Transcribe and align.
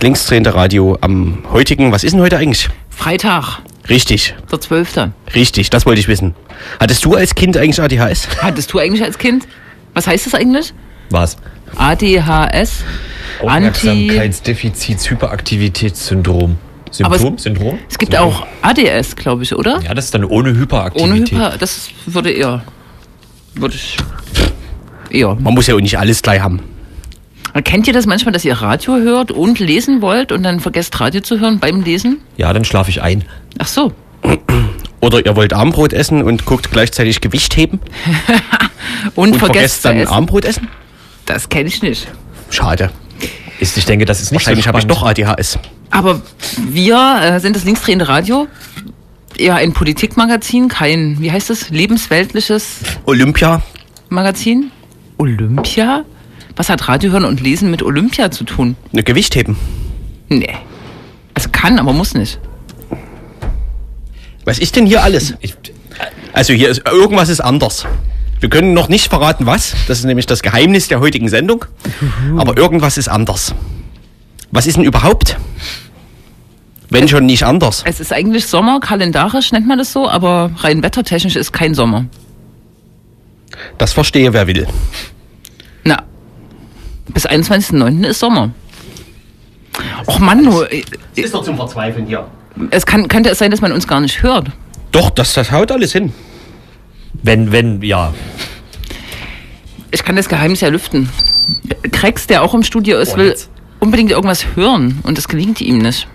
Das 0.00 0.04
linksdrehende 0.06 0.54
Radio 0.54 0.96
am 1.02 1.40
heutigen, 1.52 1.92
was 1.92 2.04
ist 2.04 2.12
denn 2.12 2.22
heute 2.22 2.38
eigentlich? 2.38 2.70
Freitag, 2.88 3.58
Richtig, 3.90 4.34
der 4.50 4.58
12. 4.58 5.10
richtig, 5.34 5.68
das 5.68 5.84
wollte 5.84 6.00
ich 6.00 6.08
wissen. 6.08 6.34
Hattest 6.80 7.04
du 7.04 7.16
als 7.16 7.34
Kind 7.34 7.58
eigentlich 7.58 7.82
ADHS? 7.82 8.26
Hattest 8.40 8.72
du 8.72 8.78
eigentlich 8.78 9.02
als 9.02 9.18
Kind? 9.18 9.46
Was 9.92 10.06
heißt 10.06 10.24
das 10.24 10.32
eigentlich? 10.34 10.72
Was? 11.10 11.36
ADHS? 11.76 12.82
Anti. 13.46 14.10
Aufmerksamkeits-Hyperaktivitätssyndrom. 14.10 16.56
Aber 17.02 17.18
Symptom? 17.18 17.34
es- 17.34 17.42
Syndrom? 17.42 17.78
Es 17.90 17.98
gibt 17.98 18.12
Syndrom. 18.12 18.32
auch 18.32 18.46
ADS, 18.62 19.16
glaube 19.16 19.42
ich, 19.42 19.54
oder? 19.54 19.82
Ja, 19.82 19.92
das 19.92 20.06
ist 20.06 20.14
dann 20.14 20.24
ohne 20.24 20.54
Hyperaktivität. 20.54 21.32
Ohne 21.34 21.48
Hyper. 21.50 21.58
Das 21.58 21.90
würde 22.06 22.30
eher. 22.30 22.62
Würde 23.54 23.74
ich. 23.74 23.98
Eher. 25.10 25.34
Man 25.34 25.52
muss 25.52 25.66
ja 25.66 25.74
auch 25.74 25.80
nicht 25.80 25.98
alles 25.98 26.22
gleich 26.22 26.40
haben. 26.40 26.60
Kennt 27.64 27.86
ihr 27.86 27.92
das 27.92 28.06
manchmal, 28.06 28.32
dass 28.32 28.44
ihr 28.44 28.54
Radio 28.54 28.96
hört 28.96 29.32
und 29.32 29.58
lesen 29.58 30.02
wollt 30.02 30.32
und 30.32 30.42
dann 30.42 30.60
vergesst 30.60 30.98
Radio 31.00 31.20
zu 31.20 31.40
hören 31.40 31.58
beim 31.58 31.82
Lesen? 31.82 32.20
Ja, 32.36 32.52
dann 32.52 32.64
schlafe 32.64 32.90
ich 32.90 33.02
ein. 33.02 33.24
Ach 33.58 33.66
so. 33.66 33.92
Oder 35.00 35.24
ihr 35.24 35.34
wollt 35.34 35.52
Armbrot 35.52 35.92
essen 35.92 36.22
und 36.22 36.44
guckt 36.44 36.70
gleichzeitig 36.70 37.20
Gewicht 37.20 37.56
heben 37.56 37.80
Und, 39.14 39.32
und 39.32 39.38
vergesst 39.38 39.82
vergesst 39.82 39.84
dann. 39.84 40.14
Armbrot 40.14 40.44
essen? 40.44 40.68
Das 41.26 41.48
kenne 41.48 41.68
ich 41.68 41.82
nicht. 41.82 42.08
Schade. 42.50 42.90
Ist, 43.58 43.76
ich 43.76 43.84
denke, 43.84 44.04
das 44.04 44.20
ist 44.20 44.32
nicht 44.32 44.40
Wahrscheinlich 44.40 44.64
so 44.64 44.68
habe 44.68 44.78
ich 44.78 44.86
doch 44.86 45.02
ADHS. 45.02 45.58
Aber 45.90 46.22
wir 46.56 47.20
äh, 47.22 47.40
sind 47.40 47.56
das 47.56 47.64
linksdrehende 47.64 48.08
Radio. 48.08 48.46
Eher 49.36 49.56
ein 49.56 49.72
Politikmagazin, 49.72 50.68
kein, 50.68 51.20
wie 51.20 51.30
heißt 51.30 51.50
es, 51.50 51.70
lebensweltliches 51.70 52.80
Olympia. 53.06 53.62
Magazin. 54.08 54.70
Olympia? 55.18 56.04
Was 56.56 56.68
hat 56.68 56.88
Radio 56.88 57.12
hören 57.12 57.24
und 57.24 57.40
Lesen 57.40 57.70
mit 57.70 57.82
Olympia 57.82 58.30
zu 58.30 58.44
tun? 58.44 58.76
Ne, 58.92 59.02
Gewicht 59.02 59.34
heben. 59.34 59.56
Nee. 60.28 60.54
Also 61.34 61.48
kann, 61.52 61.78
aber 61.78 61.92
muss 61.92 62.14
nicht. 62.14 62.38
Was 64.44 64.58
ist 64.58 64.76
denn 64.76 64.86
hier 64.86 65.02
alles? 65.02 65.34
Ich, 65.40 65.54
Also 66.32 66.52
hier 66.52 66.68
ist 66.68 66.82
irgendwas 66.86 67.28
ist 67.28 67.40
anders. 67.40 67.86
Wir 68.40 68.48
können 68.48 68.72
noch 68.72 68.88
nicht 68.88 69.08
verraten, 69.10 69.46
was. 69.46 69.74
Das 69.86 69.98
ist 69.98 70.04
nämlich 70.04 70.26
das 70.26 70.42
Geheimnis 70.42 70.88
der 70.88 71.00
heutigen 71.00 71.28
Sendung. 71.28 71.64
Aber 72.36 72.56
irgendwas 72.56 72.96
ist 72.96 73.08
anders. 73.08 73.54
Was 74.50 74.66
ist 74.66 74.76
denn 74.76 74.84
überhaupt? 74.84 75.36
Wenn 76.88 77.06
schon 77.06 77.26
nicht 77.26 77.44
anders. 77.44 77.82
Es 77.86 78.00
ist 78.00 78.12
eigentlich 78.12 78.46
Sommer, 78.46 78.80
kalendarisch 78.80 79.52
nennt 79.52 79.68
man 79.68 79.78
das 79.78 79.92
so, 79.92 80.08
aber 80.08 80.50
rein 80.56 80.82
wettertechnisch 80.82 81.36
ist 81.36 81.52
kein 81.52 81.74
Sommer. 81.74 82.06
Das 83.78 83.92
verstehe 83.92 84.32
wer 84.32 84.46
will. 84.46 84.66
Bis 87.12 87.26
21.09. 87.28 88.06
ist 88.06 88.18
Sommer. 88.20 88.50
Och 90.06 90.18
Mann, 90.18 90.42
nur, 90.44 90.70
äh, 90.72 90.82
Ist 91.16 91.34
doch 91.34 91.42
zum 91.44 91.56
Verzweifeln 91.56 92.06
hier. 92.06 92.26
es 92.70 92.84
kann, 92.86 93.08
könnte 93.08 93.30
es 93.30 93.38
sein, 93.38 93.50
dass 93.50 93.60
man 93.60 93.72
uns 93.72 93.86
gar 93.86 94.00
nicht 94.00 94.22
hört. 94.22 94.48
Doch, 94.92 95.10
das, 95.10 95.34
das 95.34 95.50
haut 95.52 95.70
alles 95.72 95.92
hin. 95.92 96.12
wenn, 97.22 97.52
wenn, 97.52 97.82
ja. 97.82 98.12
Ich 99.90 100.04
kann 100.04 100.16
das 100.16 100.28
Geheimnis 100.28 100.60
ja 100.60 100.68
lüften. 100.68 101.08
Krex, 101.92 102.26
der 102.26 102.42
auch 102.42 102.54
im 102.54 102.62
Studio 102.62 102.98
ist, 102.98 103.14
Oh, 103.14 103.16
will 103.18 103.28
jetzt. 103.28 103.50
unbedingt 103.80 104.10
irgendwas 104.10 104.44
hören 104.54 104.98
und 105.02 105.18
das 105.18 105.26
gelingt 105.28 105.60
ihm 105.60 105.78
nicht. 105.78 106.06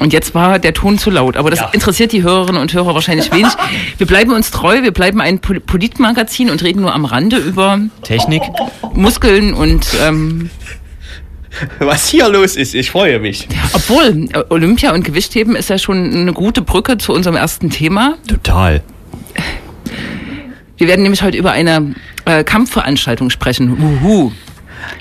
Und 0.00 0.12
jetzt 0.12 0.34
war 0.34 0.58
der 0.58 0.72
Ton 0.74 0.98
zu 0.98 1.10
laut, 1.10 1.36
aber 1.36 1.50
das 1.50 1.60
Ja. 1.60 1.68
interessiert 1.72 2.12
die 2.12 2.22
Hörerinnen 2.22 2.60
und 2.60 2.72
Hörer 2.72 2.94
wahrscheinlich 2.94 3.30
wenig. 3.32 3.52
Wir 3.98 4.06
bleiben 4.06 4.32
uns 4.32 4.50
treu, 4.50 4.82
wir 4.82 4.92
bleiben 4.92 5.20
ein 5.20 5.38
Pol- 5.40 5.60
Politmagazin 5.60 6.50
und 6.50 6.62
reden 6.62 6.80
nur 6.80 6.94
am 6.94 7.04
Rande 7.04 7.36
über 7.36 7.78
Technik. 8.02 8.42
Muskeln 8.94 9.52
und 9.54 9.86
ähm, 10.02 10.50
Was 11.80 12.08
hier 12.08 12.28
los 12.28 12.56
ist, 12.56 12.74
ich 12.74 12.90
freue 12.90 13.18
mich. 13.18 13.46
obwohl 13.74 14.28
äh, 14.32 14.42
Olympia 14.48 14.92
und 14.94 15.04
Gewichtheben 15.04 15.54
ist 15.54 15.68
ja 15.68 15.78
schon 15.78 16.12
eine 16.14 16.32
gute 16.32 16.62
Brücke 16.62 16.96
zu 16.96 17.12
unserem 17.12 17.36
ersten 17.36 17.70
Thema. 17.70 18.16
Total. 18.26 18.82
Wir 20.78 20.88
werden 20.88 21.02
nämlich 21.02 21.22
heute 21.22 21.36
über 21.36 21.52
eine 21.52 21.94
äh, 22.24 22.42
Kampfveranstaltung 22.42 23.28
sprechen. 23.30 23.76
Uhu. 24.02 24.32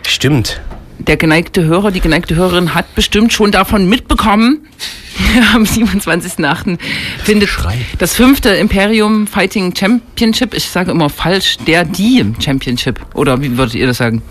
Stimmt. 0.05 0.59
Der 0.99 1.17
geneigte 1.17 1.63
Hörer, 1.63 1.91
die 1.91 2.01
geneigte 2.01 2.35
Hörerin 2.35 2.75
hat 2.75 2.93
bestimmt 2.93 3.31
schon 3.31 3.51
davon 3.51 3.87
mitbekommen. 3.87 4.67
Am 5.53 5.63
27.8. 5.63 6.77
findet 7.23 7.49
Schrei. 7.49 7.79
das 7.97 8.15
fünfte 8.15 8.49
Imperium 8.49 9.25
Fighting 9.25 9.73
Championship, 9.75 10.53
ich 10.53 10.69
sage 10.69 10.91
immer 10.91 11.09
falsch, 11.09 11.57
der 11.67 11.85
die 11.85 12.25
Championship. 12.39 12.99
Oder 13.13 13.41
wie 13.41 13.57
würdet 13.57 13.75
ihr 13.75 13.87
das 13.87 13.97
sagen? 13.97 14.21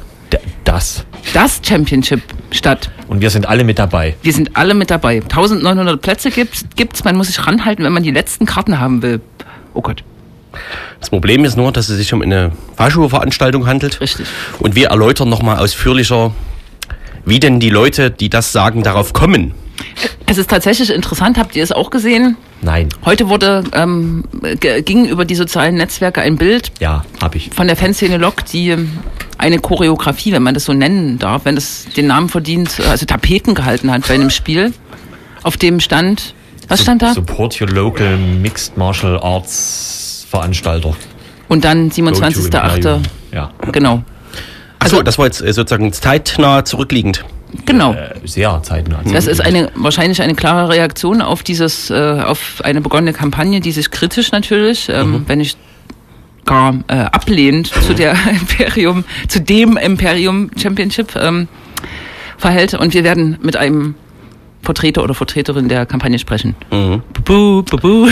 Das. 0.65 1.05
Das 1.33 1.61
Championship 1.67 2.21
statt. 2.51 2.91
Und 3.09 3.23
wir 3.23 3.31
sind 3.31 3.49
alle 3.49 3.65
mit 3.65 3.79
dabei. 3.79 4.15
Wir 4.23 4.33
sind 4.35 4.55
alle 4.57 4.75
mit 4.75 4.91
dabei. 4.91 5.23
1900 5.23 6.01
Plätze 6.01 6.31
gibt's, 6.31 6.67
gibt's. 6.77 7.05
Man 7.05 7.17
muss 7.17 7.29
sich 7.29 7.47
ranhalten, 7.47 7.85
wenn 7.85 7.93
man 7.93 8.03
die 8.03 8.11
letzten 8.11 8.45
Karten 8.45 8.79
haben 8.79 9.01
will. 9.03 9.21
Oh 9.73 9.81
Gott. 9.81 10.05
Das 11.01 11.09
Problem 11.11 11.45
ist 11.45 11.57
nur, 11.57 11.73
dass 11.73 11.89
es 11.89 11.97
sich 11.97 12.13
um 12.13 12.21
eine 12.21 12.53
Fahrschuhveranstaltung 12.77 13.67
handelt. 13.67 14.01
Richtig. 14.01 14.27
Und 14.59 14.75
wir 14.75 14.89
erläutern 14.89 15.29
nochmal 15.29 15.59
ausführlicher, 15.59 16.33
wie 17.29 17.41
denn 17.41 17.61
die 17.61 17.71
Leute, 17.71 18.11
die 18.11 18.29
das 18.29 18.53
sagen, 18.53 18.83
darauf 18.83 19.13
kommen. 19.13 19.55
Es 20.27 20.39
ist 20.39 20.51
tatsächlich 20.51 20.91
interessant. 20.91 21.39
Habt 21.39 21.55
ihr 21.57 21.63
es 21.63 21.73
auch 21.73 21.91
gesehen? 21.91 22.37
Nein. 22.61 22.89
Heute 23.05 23.29
wurde, 23.29 23.65
ähm, 23.73 24.25
ging 24.61 25.07
über 25.07 25.25
die 25.25 25.37
sozialen 25.37 25.77
Netzwerke 25.77 26.21
ein 26.21 26.37
Bild 26.37 26.73
Ja, 26.81 27.05
hab 27.21 27.35
ich. 27.35 27.51
von 27.55 27.67
der 27.69 27.77
Fanszene 27.77 28.19
Lok, 28.19 28.45
die 28.47 28.75
eine 29.39 29.59
Choreografie, 29.61 30.33
wenn 30.33 30.43
man 30.43 30.55
das 30.55 30.65
so 30.65 30.73
nennen 30.73 31.19
darf, 31.19 31.45
wenn 31.45 31.57
es 31.57 31.87
den 31.97 32.09
Namen 32.09 32.29
verdient, 32.29 32.81
also 32.89 33.07
Tapeten 33.07 33.55
gehalten 33.55 33.91
hat 33.91 34.09
bei 34.09 34.15
einem 34.15 34.31
Spiel, 34.31 34.73
auf 35.45 35.57
dem 35.57 35.79
stand, 35.79 36.35
was 36.67 36.83
stand 36.83 37.01
da? 37.03 37.15
Support 37.15 37.61
your 37.61 37.69
local 37.69 38.17
Mixed 38.17 38.77
Martial 38.77 39.19
Arts 39.23 40.27
Veranstalter. 40.29 40.95
Und 41.49 41.65
dann 41.65 41.89
Go 41.89 42.11
to 42.11 42.21
27.8. 42.21 42.75
Imperium. 42.77 43.03
Ja. 43.33 43.51
Genau. 43.73 44.03
Also, 44.79 45.03
das 45.03 45.19
war 45.19 45.27
jetzt 45.27 45.41
äh, 45.41 45.53
sozusagen 45.53 45.93
zeitnah 45.93 46.65
zurückliegend. 46.65 47.25
Genau. 47.65 47.95
Äh, 47.95 48.15
sehr 48.25 48.63
zeitnah. 48.63 49.01
Das 49.13 49.27
ist 49.27 49.41
eine 49.41 49.71
wahrscheinlich 49.75 50.21
eine 50.23 50.35
klare 50.35 50.69
Reaktion 50.69 51.23
auf 51.23 51.43
dieses, 51.43 51.91
äh, 51.91 51.95
auf 51.95 52.61
eine 52.63 52.81
begonnene 52.81 53.13
Kampagne, 53.13 53.61
die 53.61 53.73
sich 53.73 53.91
kritisch 53.91 54.33
natürlich, 54.33 54.89
ähm, 54.89 55.25
wenn 55.27 55.39
nicht 55.39 55.59
gar 56.45 56.75
äh, 56.89 56.95
ablehnend 56.95 57.69
zu 57.69 57.95
der 57.95 58.17
Imperium, 58.41 59.05
zu 59.29 59.41
dem 59.41 59.77
Imperium 59.77 60.51
Championship 60.57 61.17
ähm, 61.17 61.49
verhält. 62.37 62.75
Und 62.75 62.95
wir 62.95 63.05
werden 63.05 63.39
mit 63.43 63.57
einem 63.57 63.95
Vertreter 64.63 65.03
oder 65.03 65.15
Vertreterin 65.15 65.69
der 65.69 65.87
Kampagne 65.87 66.19
sprechen. 66.19 66.55
Bubu, 66.71 67.63
bubu. 67.63 68.09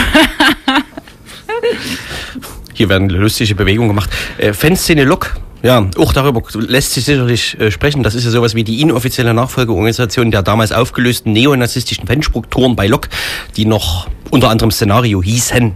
Hier 2.73 2.89
werden 2.89 3.09
lustige 3.09 3.55
Bewegungen 3.55 3.89
gemacht. 3.89 4.11
Äh, 4.39 4.53
Fanszene 4.53 5.05
Lok, 5.05 5.37
ja, 5.63 5.87
auch 5.99 6.13
darüber 6.13 6.43
lässt 6.55 6.93
sich 6.93 7.05
sicherlich 7.05 7.59
äh, 7.59 7.71
sprechen. 7.71 8.03
Das 8.03 8.15
ist 8.15 8.25
ja 8.25 8.31
sowas 8.31 8.55
wie 8.55 8.65
die 8.65 8.81
inoffizielle 8.81 9.35
Nachfolgeorganisation 9.35 10.31
der 10.31 10.43
damals 10.43 10.73
aufgelösten 10.73 11.33
neonazistischen 11.33 12.07
Fanstrukturen 12.07 12.77
bei 12.77 12.87
Lok, 12.87 13.09
die 13.57 13.65
noch 13.65 14.09
unter 14.31 14.51
anderem 14.51 14.71
Szenario 14.71 15.23
hießen. 15.23 15.75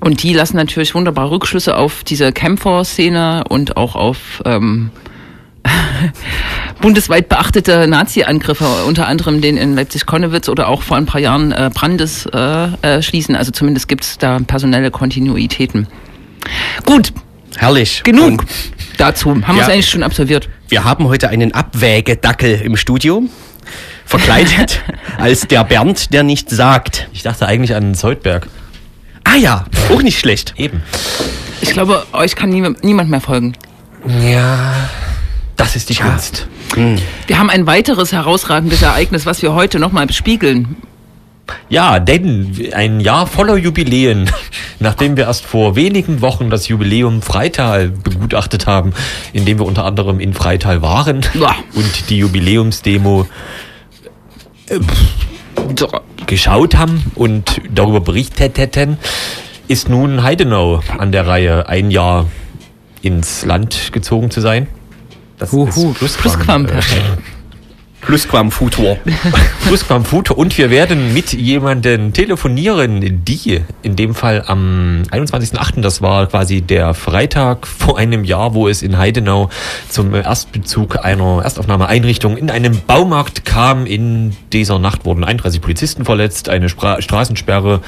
Und 0.00 0.22
die 0.22 0.32
lassen 0.34 0.56
natürlich 0.56 0.94
wunderbare 0.94 1.30
Rückschlüsse 1.30 1.76
auf 1.76 2.04
diese 2.04 2.32
Kämpferszene 2.32 3.44
und 3.48 3.76
auch 3.76 3.96
auf 3.96 4.42
ähm, 4.44 4.90
bundesweit 6.80 7.28
beachtete 7.28 7.86
Nazi-Angriffe, 7.88 8.84
unter 8.86 9.08
anderem 9.08 9.40
den 9.40 9.56
in 9.56 9.74
Leipzig-Konnewitz 9.74 10.48
oder 10.48 10.68
auch 10.68 10.82
vor 10.82 10.96
ein 10.96 11.06
paar 11.06 11.20
Jahren 11.20 11.52
äh, 11.52 11.70
Brandes 11.74 12.26
äh, 12.26 12.68
äh, 12.82 13.02
schließen. 13.02 13.34
Also 13.34 13.50
zumindest 13.52 13.88
gibt 13.88 14.04
es 14.04 14.18
da 14.18 14.38
personelle 14.38 14.90
Kontinuitäten. 14.90 15.88
Gut, 16.84 17.12
Herrlich. 17.56 18.02
genug 18.04 18.40
Und 18.42 18.44
dazu. 18.98 19.30
Haben 19.30 19.46
wir 19.46 19.54
Ja. 19.56 19.62
es 19.62 19.68
eigentlich 19.68 19.88
schon 19.88 20.02
absolviert. 20.02 20.48
wir 20.68 20.84
haben 20.84 21.04
heute 21.08 21.28
einen 21.28 21.52
Abwägedackel 21.52 22.60
im 22.62 22.76
Studio. 22.76 23.22
Verkleidet 24.04 24.80
als 25.18 25.46
der 25.48 25.64
Bernd, 25.64 26.12
der 26.12 26.22
nichts 26.22 26.54
sagt. 26.54 27.08
Ich 27.12 27.22
dachte 27.22 27.46
eigentlich 27.46 27.74
an 27.74 27.94
Zoidberg. 27.94 28.46
Ah 29.24 29.36
ja, 29.36 29.64
auch 29.92 30.02
nicht 30.02 30.18
schlecht. 30.18 30.54
Eben. 30.56 30.82
Ich 31.60 31.70
glaube, 31.70 32.06
euch 32.12 32.36
kann 32.36 32.50
nie, 32.50 32.62
niemand 32.82 33.10
mehr 33.10 33.20
folgen. 33.20 33.54
Ja. 34.22 34.72
Das 35.56 35.74
ist 35.74 35.88
die 35.88 35.94
Kunst. 35.96 36.46
Wir 37.26 37.38
haben 37.38 37.48
ein 37.50 37.66
weiteres 37.66 38.12
herausragendes 38.12 38.82
Ereignis, 38.82 39.24
was 39.26 39.40
wir 39.42 39.54
heute 39.54 39.78
nochmal 39.78 40.06
bespiegeln. 40.06 40.76
Ja, 41.68 41.98
denn 41.98 42.70
ein 42.72 43.00
Jahr 43.00 43.26
voller 43.26 43.56
Jubiläen, 43.56 44.30
nachdem 44.80 45.16
wir 45.16 45.24
erst 45.24 45.44
vor 45.44 45.76
wenigen 45.76 46.20
Wochen 46.20 46.50
das 46.50 46.68
Jubiläum 46.68 47.22
Freital 47.22 47.88
begutachtet 47.90 48.66
haben, 48.66 48.92
in 49.32 49.44
dem 49.44 49.58
wir 49.58 49.66
unter 49.66 49.84
anderem 49.84 50.20
in 50.20 50.34
Freital 50.34 50.82
waren 50.82 51.20
und 51.74 52.10
die 52.10 52.18
Jubiläumsdemo 52.18 53.26
So. 55.76 55.88
geschaut 56.26 56.76
haben 56.76 57.10
und 57.14 57.60
darüber 57.72 58.00
berichtet 58.00 58.58
hätten, 58.58 58.98
ist 59.68 59.88
nun 59.88 60.22
Heidenau 60.22 60.80
an 60.98 61.12
der 61.12 61.26
Reihe, 61.26 61.68
ein 61.68 61.90
Jahr 61.90 62.26
ins 63.02 63.44
Land 63.44 63.92
gezogen 63.92 64.30
zu 64.30 64.40
sein. 64.40 64.68
Das 65.38 65.52
Huhu, 65.52 65.66
ist 66.00 66.18
Plusquam. 66.18 66.66
Plusquamperfekt. 66.66 67.35
Plusquamfutur. 68.06 68.98
Plusquamfutur. 69.66 70.38
Und 70.38 70.56
wir 70.56 70.70
werden 70.70 71.12
mit 71.12 71.32
jemandem 71.32 72.12
telefonieren, 72.12 73.24
die 73.24 73.62
in 73.82 73.96
dem 73.96 74.14
Fall 74.14 74.44
am 74.46 75.02
21.08., 75.10 75.80
das 75.80 76.00
war 76.02 76.26
quasi 76.28 76.62
der 76.62 76.94
Freitag 76.94 77.66
vor 77.66 77.98
einem 77.98 78.22
Jahr, 78.22 78.54
wo 78.54 78.68
es 78.68 78.82
in 78.82 78.96
Heidenau 78.96 79.50
zum 79.88 80.14
Erstbezug 80.14 81.04
einer 81.04 81.42
Erstaufnahmeeinrichtung 81.42 82.36
in 82.36 82.48
einem 82.48 82.80
Baumarkt 82.86 83.44
kam. 83.44 83.86
In 83.86 84.36
dieser 84.52 84.78
Nacht 84.78 85.04
wurden 85.04 85.24
31 85.24 85.60
Polizisten 85.60 86.04
verletzt, 86.04 86.48
eine 86.48 86.68
Spra 86.68 87.02
Straßensperre 87.02 87.80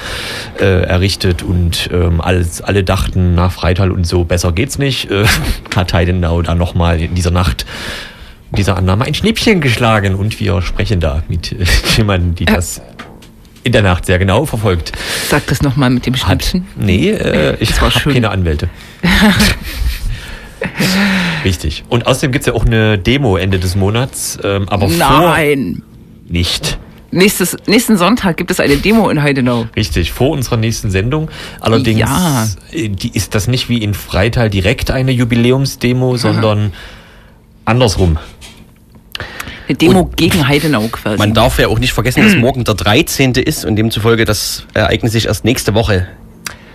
äh, 0.58 0.82
errichtet 0.82 1.44
und 1.44 1.90
ähm, 1.92 2.20
alles, 2.20 2.60
alle 2.60 2.82
dachten, 2.82 3.36
nach 3.36 3.52
Freital 3.52 3.92
und 3.92 4.04
so, 4.04 4.24
besser 4.24 4.50
geht's 4.50 4.78
nicht. 4.78 5.12
Äh, 5.12 5.26
hat 5.76 5.92
Heidenau 5.92 6.42
dann 6.42 6.58
nochmal 6.58 7.00
in 7.00 7.14
dieser 7.14 7.30
Nacht 7.30 7.66
dieser 8.56 8.76
Annahme 8.76 9.04
ein 9.04 9.14
Schnippchen 9.14 9.60
geschlagen 9.60 10.14
und 10.14 10.38
wir 10.40 10.62
sprechen 10.62 11.00
da 11.00 11.22
mit 11.28 11.52
äh, 11.52 11.64
jemandem, 11.96 12.34
die 12.34 12.44
das 12.44 12.80
in 13.64 13.72
der 13.72 13.82
Nacht 13.82 14.06
sehr 14.06 14.18
genau 14.18 14.46
verfolgt. 14.46 14.92
Sag 15.28 15.46
das 15.48 15.62
nochmal 15.62 15.90
mit 15.90 16.06
dem 16.06 16.14
Schnippchen. 16.14 16.62
Hat, 16.62 16.68
nee, 16.76 17.10
äh, 17.10 17.56
ich 17.60 17.80
habe 17.80 18.12
keine 18.12 18.30
Anwälte. 18.30 18.68
Richtig. 21.44 21.84
Und 21.88 22.06
außerdem 22.06 22.32
gibt's 22.32 22.46
ja 22.46 22.52
auch 22.54 22.64
eine 22.64 22.98
Demo 22.98 23.36
Ende 23.36 23.58
des 23.58 23.76
Monats, 23.76 24.38
ähm, 24.42 24.68
aber 24.68 24.88
Nein. 24.88 25.82
vor 25.82 26.32
nicht. 26.32 26.78
Nächstes, 27.10 27.56
nächsten 27.66 27.96
Sonntag 27.96 28.36
gibt 28.36 28.50
es 28.50 28.60
eine 28.60 28.76
Demo 28.76 29.08
in 29.08 29.22
Heidenau. 29.22 29.66
Richtig, 29.74 30.12
vor 30.12 30.30
unserer 30.30 30.58
nächsten 30.58 30.90
Sendung. 30.90 31.30
Allerdings 31.60 32.00
Ja. 32.00 32.46
äh, 32.72 32.90
ist 33.14 33.34
das 33.34 33.48
nicht 33.48 33.70
wie 33.70 33.78
in 33.78 33.94
Freital 33.94 34.50
direkt 34.50 34.90
eine 34.90 35.12
Jubiläumsdemo, 35.12 36.18
sondern 36.18 36.72
andersrum. 37.68 38.18
Eine 39.68 39.76
Demo 39.76 40.10
gegen 40.16 40.48
Heidenau 40.48 40.88
quasi. 40.88 41.18
Man 41.18 41.34
darf 41.34 41.58
ja 41.58 41.68
auch 41.68 41.78
nicht 41.78 41.92
vergessen, 41.92 42.24
dass 42.24 42.34
morgen 42.34 42.64
der 42.64 42.74
13. 42.74 43.32
ist 43.34 43.66
und 43.66 43.76
demzufolge 43.76 44.24
das 44.24 44.64
Ereignis 44.72 45.12
sich 45.12 45.26
erst 45.26 45.44
nächste 45.44 45.74
Woche 45.74 46.08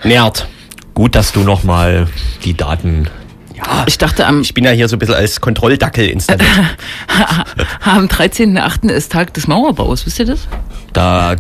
nähert. 0.04 0.48
Gut, 0.94 1.16
dass 1.16 1.32
du 1.32 1.40
nochmal 1.42 2.08
die 2.46 2.54
Daten 2.54 3.08
Ja, 3.56 3.86
ich 3.88 3.98
dachte, 3.98 4.28
am, 4.28 4.42
ich 4.42 4.54
bin 4.54 4.64
ja 4.64 4.70
hier 4.70 4.88
so 4.88 4.96
ein 4.96 5.00
bisschen 5.00 5.16
als 5.16 5.42
Kontrolldackel 5.42 6.08
installiert. 6.08 6.48
am 7.84 8.06
13.8. 8.06 8.90
ist 8.90 9.12
Tag 9.12 9.34
des 9.34 9.48
Mauerbaus. 9.48 10.06
Wisst 10.06 10.20
ihr 10.20 10.26
das? 10.26 10.48
Da 10.94 11.36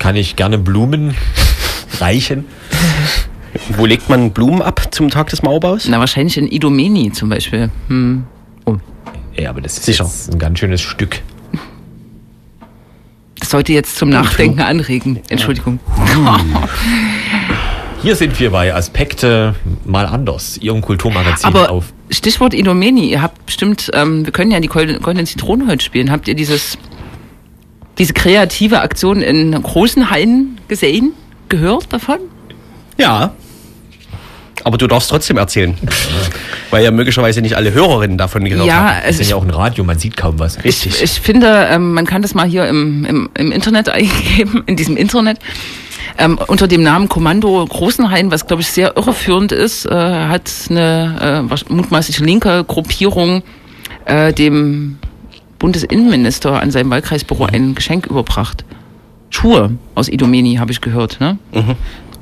kann 0.00 0.16
ich 0.16 0.34
gerne 0.34 0.58
Blumen 0.58 1.14
reichen. 2.00 2.46
Wo 3.68 3.86
legt 3.86 4.08
man 4.08 4.32
Blumen 4.32 4.60
ab 4.60 4.88
zum 4.90 5.08
Tag 5.08 5.28
des 5.28 5.42
Mauerbaus? 5.42 5.86
Na, 5.88 6.00
wahrscheinlich 6.00 6.36
in 6.36 6.50
Idomeni 6.50 7.12
zum 7.12 7.28
Beispiel. 7.28 7.70
Hm. 7.88 8.24
Oh. 8.66 8.76
Ja, 9.36 9.50
aber 9.50 9.60
das 9.60 9.78
ist 9.78 9.84
Sicher. 9.86 10.04
jetzt 10.04 10.32
ein 10.32 10.38
ganz 10.38 10.58
schönes 10.58 10.80
Stück. 10.82 11.22
Das 13.38 13.50
sollte 13.50 13.72
jetzt 13.72 13.96
zum 13.96 14.08
Nachdenken 14.08 14.60
anregen. 14.60 15.20
Entschuldigung. 15.28 15.78
Hier 18.02 18.14
sind 18.16 18.38
wir 18.38 18.50
bei 18.50 18.74
Aspekte 18.74 19.54
mal 19.84 20.06
anders, 20.06 20.58
Ihrem 20.58 20.80
Kulturmagazin 20.80 21.46
Aber 21.48 21.70
auf. 21.70 21.92
Stichwort 22.10 22.54
Idomeni, 22.54 23.08
ihr 23.10 23.20
habt 23.22 23.46
bestimmt, 23.46 23.90
ähm, 23.94 24.24
wir 24.24 24.32
können 24.32 24.50
ja 24.50 24.60
die 24.60 24.68
Golden- 24.68 25.00
goldenen 25.02 25.26
Zitronen 25.26 25.68
heute 25.68 25.84
spielen. 25.84 26.10
Habt 26.10 26.28
ihr 26.28 26.34
dieses, 26.34 26.78
diese 27.98 28.12
kreative 28.12 28.80
Aktion 28.80 29.22
in 29.22 29.50
großen 29.60 30.10
Hallen 30.10 30.58
gesehen? 30.68 31.12
Gehört 31.48 31.92
davon? 31.92 32.18
Ja. 32.98 33.34
Aber 34.64 34.78
du 34.78 34.86
darfst 34.86 35.10
trotzdem 35.10 35.36
erzählen. 35.36 35.76
Weil 36.70 36.84
ja 36.84 36.90
möglicherweise 36.90 37.40
nicht 37.40 37.56
alle 37.56 37.72
Hörerinnen 37.72 38.18
davon 38.18 38.44
gehört 38.44 38.66
ja, 38.66 38.74
haben. 38.74 38.96
Das 38.96 39.04
also 39.04 39.20
ist 39.22 39.30
ja 39.30 39.36
auch 39.36 39.44
ein 39.44 39.50
Radio, 39.50 39.84
man 39.84 39.98
sieht 39.98 40.16
kaum 40.16 40.38
was. 40.38 40.62
Richtig. 40.64 40.96
ich, 40.96 41.02
ich 41.02 41.20
finde, 41.20 41.68
ähm, 41.70 41.92
man 41.92 42.06
kann 42.06 42.22
das 42.22 42.34
mal 42.34 42.46
hier 42.46 42.66
im, 42.66 43.04
im, 43.04 43.30
im 43.34 43.52
Internet 43.52 43.88
eingeben, 43.90 44.64
in 44.66 44.76
diesem 44.76 44.96
Internet. 44.96 45.38
Ähm, 46.18 46.38
unter 46.46 46.66
dem 46.66 46.82
Namen 46.82 47.08
Kommando 47.08 47.64
Großenhain, 47.66 48.30
was 48.30 48.46
glaube 48.46 48.62
ich 48.62 48.68
sehr 48.68 48.96
irreführend 48.96 49.52
ist, 49.52 49.84
äh, 49.86 49.90
hat 49.90 50.50
eine 50.70 51.48
äh, 51.50 51.72
mutmaßlich 51.72 52.18
linke 52.20 52.64
Gruppierung 52.64 53.42
äh, 54.06 54.32
dem 54.32 54.98
Bundesinnenminister 55.58 56.60
an 56.60 56.70
seinem 56.70 56.90
Wahlkreisbüro 56.90 57.46
ein 57.46 57.74
Geschenk 57.74 58.06
überbracht. 58.06 58.64
Schuhe 59.30 59.72
aus 59.94 60.08
Idomeni, 60.08 60.56
habe 60.56 60.72
ich 60.72 60.80
gehört, 60.80 61.20
ne? 61.20 61.38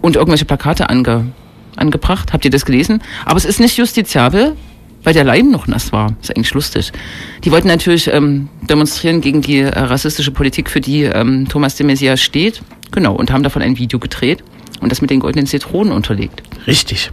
Und 0.01 0.17
irgendwelche 0.17 0.45
Plakate 0.45 0.89
ange, 0.89 1.27
angebracht. 1.77 2.33
Habt 2.33 2.45
ihr 2.45 2.51
das 2.51 2.65
gelesen? 2.65 3.03
Aber 3.25 3.37
es 3.37 3.45
ist 3.45 3.61
nicht 3.61 3.77
justiziabel, 3.77 4.55
weil 5.03 5.15
der 5.15 5.25
Leim 5.25 5.51
noch 5.51 5.67
nass 5.67 5.93
war. 5.93 6.15
Ist 6.23 6.35
eigentlich 6.35 6.55
lustig. 6.55 6.93
Die 7.45 7.51
wollten 7.51 7.69
natürlich 7.69 8.09
ähm, 8.13 8.49
demonstrieren 8.69 9.21
gegen 9.21 9.43
die 9.43 9.61
äh, 9.61 9.69
rassistische 9.79 10.31
Politik, 10.31 10.71
für 10.71 10.81
die 10.81 11.03
ähm, 11.03 11.47
Thomas 11.49 11.77
de 11.77 11.87
Maizière 11.87 12.17
steht. 12.17 12.63
Genau, 12.91 13.15
und 13.15 13.31
haben 13.33 13.43
davon 13.43 13.61
ein 13.63 13.77
Video 13.77 13.99
gedreht 13.99 14.43
und 14.81 14.91
das 14.93 15.01
mit 15.01 15.11
den 15.11 15.21
goldenen 15.21 15.47
Zitronen 15.47 15.93
unterlegt. 15.93 16.43
Richtig. 16.67 17.11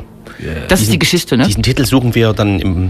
Das 0.69 0.81
ist 0.81 0.91
die 0.91 0.99
Geschichte, 0.99 1.37
ne? 1.37 1.45
Diesen 1.45 1.63
Titel 1.63 1.85
suchen 1.85 2.15
wir 2.15 2.33
dann 2.33 2.59
im, 2.59 2.89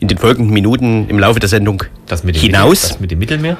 in 0.00 0.08
den 0.08 0.18
folgenden 0.18 0.52
Minuten 0.52 1.08
im 1.08 1.18
Laufe 1.18 1.40
der 1.40 1.48
Sendung 1.48 1.82
Das 2.06 2.22
mit 2.22 2.36
dem 2.36 2.42
hinaus. 2.42 2.68
Mittel, 2.82 2.88
das 2.90 3.00
mit 3.00 3.10
dem 3.10 3.18
Mittelmeer? 3.18 3.56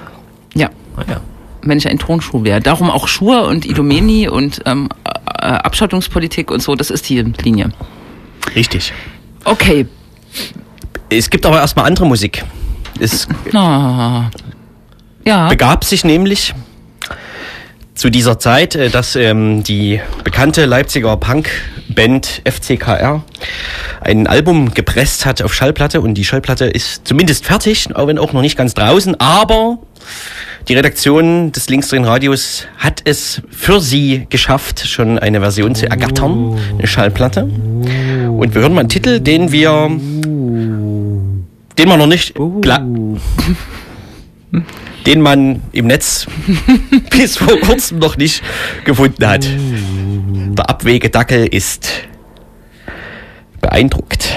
Ja, 0.54 0.70
Ah, 0.96 1.02
ja. 1.08 1.20
wenn 1.62 1.78
ich 1.78 1.88
ein 1.88 1.98
Tonschuh 1.98 2.44
wäre. 2.44 2.60
Darum 2.60 2.90
auch 2.90 3.08
Schuhe 3.08 3.44
und 3.46 3.64
Idomeni 3.66 4.28
und 4.28 4.62
ähm, 4.66 4.88
äh, 5.04 5.15
Abschottungspolitik 5.48 6.50
und 6.50 6.62
so, 6.62 6.74
das 6.74 6.90
ist 6.90 7.08
die 7.08 7.20
Linie. 7.20 7.70
Richtig. 8.54 8.92
Okay. 9.44 9.86
Es 11.08 11.30
gibt 11.30 11.46
aber 11.46 11.58
erstmal 11.58 11.86
andere 11.86 12.06
Musik. 12.06 12.44
Es 12.98 13.28
Na. 13.52 14.30
Ja. 15.24 15.48
begab 15.48 15.84
sich 15.84 16.04
nämlich 16.04 16.54
zu 17.96 18.10
dieser 18.10 18.38
Zeit, 18.38 18.74
äh, 18.76 18.90
dass 18.90 19.16
ähm, 19.16 19.62
die 19.64 20.00
bekannte 20.22 20.66
Leipziger 20.66 21.16
Punkband 21.16 22.42
FCKR 22.44 23.24
ein 24.02 24.26
Album 24.26 24.74
gepresst 24.74 25.26
hat 25.26 25.42
auf 25.42 25.54
Schallplatte 25.54 26.00
und 26.00 26.14
die 26.14 26.24
Schallplatte 26.24 26.66
ist 26.66 27.06
zumindest 27.08 27.46
fertig, 27.46 27.88
auch 27.94 28.06
wenn 28.06 28.18
auch 28.18 28.32
noch 28.32 28.42
nicht 28.42 28.56
ganz 28.56 28.74
draußen, 28.74 29.18
aber 29.18 29.78
die 30.68 30.74
Redaktion 30.74 31.52
des 31.52 31.68
linksdrehen 31.68 32.04
Radios 32.04 32.66
hat 32.78 33.02
es 33.04 33.40
für 33.50 33.80
sie 33.80 34.26
geschafft, 34.30 34.80
schon 34.86 35.18
eine 35.18 35.40
Version 35.40 35.74
zu 35.76 35.88
ergattern, 35.88 36.58
eine 36.76 36.86
Schallplatte. 36.86 37.44
Und 37.44 38.54
wir 38.54 38.62
hören 38.62 38.74
mal 38.74 38.80
einen 38.80 38.88
Titel, 38.88 39.20
den 39.20 39.52
wir, 39.52 39.88
den 39.88 41.88
man 41.88 41.98
noch 41.98 42.06
nicht, 42.08 42.34
gla- 42.36 42.84
den 45.06 45.20
man 45.20 45.62
im 45.70 45.86
Netz 45.86 46.26
bis 47.10 47.36
vor 47.36 47.56
kurzem 47.60 48.00
noch 48.00 48.16
nicht 48.16 48.42
gefunden 48.84 49.24
hat. 49.26 49.46
Der 50.58 50.68
Abwegedackel 50.68 51.46
ist 51.46 51.88
beeindruckt. 53.60 54.28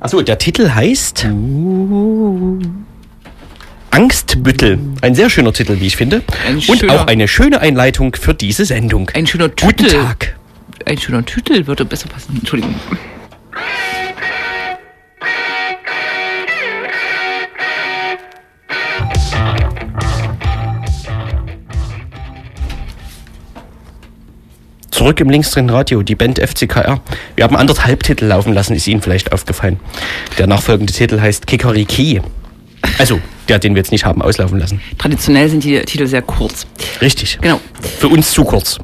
Achso, 0.00 0.22
der 0.22 0.38
Titel 0.38 0.70
heißt 0.70 1.28
Angstbüttel. 3.92 4.78
Ein 5.02 5.14
sehr 5.14 5.28
schöner 5.30 5.52
Titel, 5.52 5.78
wie 5.78 5.86
ich 5.86 5.96
finde. 5.96 6.22
Ein 6.46 6.56
Und 6.56 6.62
schöner- 6.80 6.94
auch 6.94 7.06
eine 7.06 7.28
schöne 7.28 7.60
Einleitung 7.60 8.16
für 8.16 8.34
diese 8.34 8.64
Sendung. 8.64 9.10
Ein 9.14 9.26
schöner 9.26 9.48
Guten 9.50 9.76
Titel. 9.76 9.90
Tag. 10.02 10.34
Ein 10.86 10.98
schöner 10.98 11.24
Titel 11.24 11.66
würde 11.66 11.84
besser 11.84 12.08
passen. 12.08 12.36
Entschuldigung. 12.38 12.74
Zurück 24.90 25.20
im 25.20 25.30
linksdrehen 25.30 25.70
Radio, 25.70 26.02
die 26.02 26.14
Band 26.14 26.38
FCKR. 26.38 27.00
Wir 27.34 27.44
haben 27.44 27.56
anderthalb 27.56 28.02
Titel 28.02 28.26
laufen 28.26 28.52
lassen, 28.52 28.74
ist 28.74 28.86
Ihnen 28.86 29.00
vielleicht 29.00 29.32
aufgefallen. 29.32 29.80
Der 30.38 30.46
nachfolgende 30.46 30.92
Titel 30.92 31.20
heißt 31.20 31.46
Kikariki. 31.46 32.20
Also, 32.98 33.20
der, 33.48 33.58
den 33.58 33.74
wir 33.74 33.80
jetzt 33.80 33.92
nicht 33.92 34.04
haben 34.04 34.22
auslaufen 34.22 34.58
lassen. 34.58 34.80
Traditionell 34.98 35.48
sind 35.48 35.64
die 35.64 35.80
Titel 35.80 36.06
sehr 36.06 36.22
kurz. 36.22 36.66
Richtig. 37.00 37.38
Genau. 37.40 37.60
Für 37.98 38.08
uns 38.08 38.30
zu 38.32 38.44
kurz. 38.44 38.78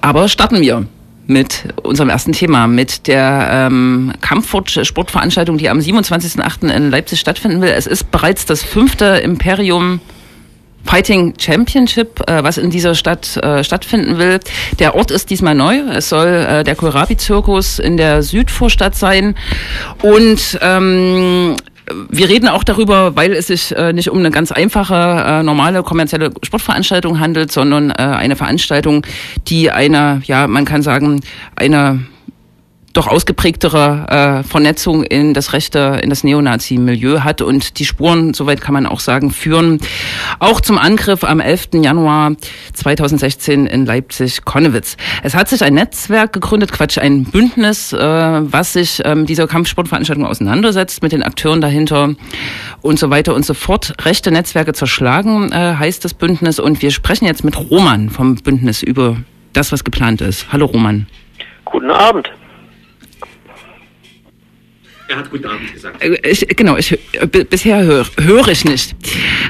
Aber 0.00 0.28
starten 0.28 0.60
wir 0.60 0.86
mit 1.26 1.74
unserem 1.82 2.08
ersten 2.08 2.32
Thema, 2.32 2.66
mit 2.66 3.08
der 3.08 3.48
ähm, 3.50 4.12
Kampfsport-Sportveranstaltung, 4.20 5.58
die 5.58 5.68
am 5.68 5.78
27.08. 5.78 6.68
in 6.72 6.90
Leipzig 6.90 7.18
stattfinden 7.18 7.60
will. 7.60 7.70
Es 7.70 7.86
ist 7.86 8.10
bereits 8.10 8.46
das 8.46 8.62
fünfte 8.62 9.04
Imperium 9.04 10.00
Fighting 10.84 11.34
Championship, 11.38 12.20
äh, 12.28 12.44
was 12.44 12.58
in 12.58 12.70
dieser 12.70 12.94
Stadt 12.94 13.36
äh, 13.38 13.64
stattfinden 13.64 14.18
will. 14.18 14.38
Der 14.78 14.94
Ort 14.94 15.10
ist 15.10 15.30
diesmal 15.30 15.54
neu. 15.54 15.80
Es 15.92 16.08
soll 16.08 16.28
äh, 16.28 16.62
der 16.62 16.76
Kohlrabi-Zirkus 16.76 17.80
in 17.80 17.96
der 17.96 18.22
Südvorstadt 18.22 18.94
sein. 18.94 19.34
Und 20.02 20.58
ähm, 20.62 21.56
wir 22.08 22.28
reden 22.28 22.48
auch 22.48 22.64
darüber, 22.64 23.16
weil 23.16 23.32
es 23.32 23.46
sich 23.46 23.74
äh, 23.76 23.92
nicht 23.92 24.10
um 24.10 24.18
eine 24.18 24.30
ganz 24.30 24.52
einfache, 24.52 24.94
äh, 24.94 25.42
normale 25.42 25.82
kommerzielle 25.82 26.30
Sportveranstaltung 26.42 27.20
handelt, 27.20 27.52
sondern 27.52 27.90
äh, 27.90 27.94
eine 27.94 28.36
Veranstaltung, 28.36 29.06
die 29.46 29.70
eine, 29.70 30.22
ja, 30.24 30.46
man 30.46 30.64
kann 30.64 30.82
sagen, 30.82 31.20
eine 31.54 32.00
doch 32.96 33.06
ausgeprägtere 33.08 34.42
äh, 34.42 34.48
Vernetzung 34.48 35.02
in 35.02 35.34
das 35.34 35.52
rechte, 35.52 36.00
in 36.02 36.08
das 36.08 36.24
Neonazi-Milieu 36.24 37.20
hat 37.20 37.42
und 37.42 37.78
die 37.78 37.84
Spuren, 37.84 38.32
soweit 38.32 38.60
kann 38.60 38.72
man 38.72 38.86
auch 38.86 39.00
sagen, 39.00 39.30
führen 39.30 39.80
auch 40.38 40.60
zum 40.60 40.78
Angriff 40.78 41.22
am 41.22 41.40
11. 41.40 41.68
Januar 41.74 42.32
2016 42.72 43.66
in 43.66 43.84
Leipzig-Konnewitz. 43.84 44.96
Es 45.22 45.34
hat 45.34 45.48
sich 45.48 45.62
ein 45.62 45.74
Netzwerk 45.74 46.32
gegründet, 46.32 46.72
Quatsch, 46.72 46.98
ein 46.98 47.24
Bündnis, 47.24 47.92
äh, 47.92 47.98
was 47.98 48.72
sich 48.72 49.02
ähm, 49.04 49.26
dieser 49.26 49.46
Kampfsportveranstaltung 49.46 50.24
auseinandersetzt 50.24 51.02
mit 51.02 51.12
den 51.12 51.22
Akteuren 51.22 51.60
dahinter 51.60 52.14
und 52.80 52.98
so 52.98 53.10
weiter 53.10 53.34
und 53.34 53.44
so 53.44 53.52
fort. 53.52 53.94
Rechte 54.04 54.30
Netzwerke 54.30 54.72
zerschlagen 54.72 55.52
äh, 55.52 55.74
heißt 55.78 56.04
das 56.04 56.14
Bündnis 56.14 56.58
und 56.58 56.80
wir 56.80 56.90
sprechen 56.90 57.26
jetzt 57.26 57.44
mit 57.44 57.58
Roman 57.70 58.08
vom 58.08 58.36
Bündnis 58.36 58.82
über 58.82 59.18
das, 59.52 59.70
was 59.70 59.84
geplant 59.84 60.22
ist. 60.22 60.50
Hallo 60.50 60.66
Roman. 60.66 61.06
Guten 61.66 61.90
Abend. 61.90 62.30
Er 65.08 65.16
hat 65.16 65.30
guten 65.30 65.46
Abend 65.46 65.72
gesagt. 65.72 66.02
Äh, 66.02 66.18
ich, 66.28 66.46
genau, 66.48 66.76
ich, 66.76 66.98
bisher 67.48 67.82
höre 67.82 68.06
hör 68.18 68.48
ich 68.48 68.64
nicht. 68.64 68.94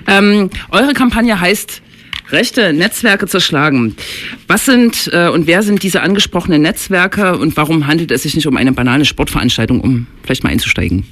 Ähm, 0.07 0.51
eure 0.71 0.93
Kampagne 0.93 1.41
heißt 1.41 1.83
rechte 2.31 2.73
Netzwerke 2.73 3.27
zerschlagen. 3.27 3.97
Was 4.49 4.67
sind 4.67 5.11
äh, 5.13 5.29
und 5.29 5.47
wer 5.47 5.63
sind 5.63 5.83
diese 5.83 6.03
angesprochenen 6.03 6.63
Netzwerke 6.63 7.39
und 7.39 7.57
warum 7.57 7.87
handelt 7.87 8.11
es 8.11 8.25
sich 8.25 8.35
nicht 8.35 8.47
um 8.47 8.57
eine 8.57 8.73
banale 8.73 9.05
Sportveranstaltung, 9.05 9.81
um 9.81 10.07
vielleicht 10.25 10.45
mal 10.45 10.51
einzusteigen? 10.51 11.07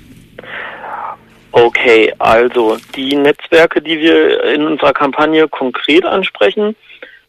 Okay, 1.53 2.13
also 2.19 2.79
die 2.97 3.15
Netzwerke, 3.15 3.81
die 3.81 3.99
wir 4.01 4.43
in 4.45 4.67
unserer 4.67 4.93
Kampagne 4.93 5.47
konkret 5.47 6.05
ansprechen, 6.05 6.75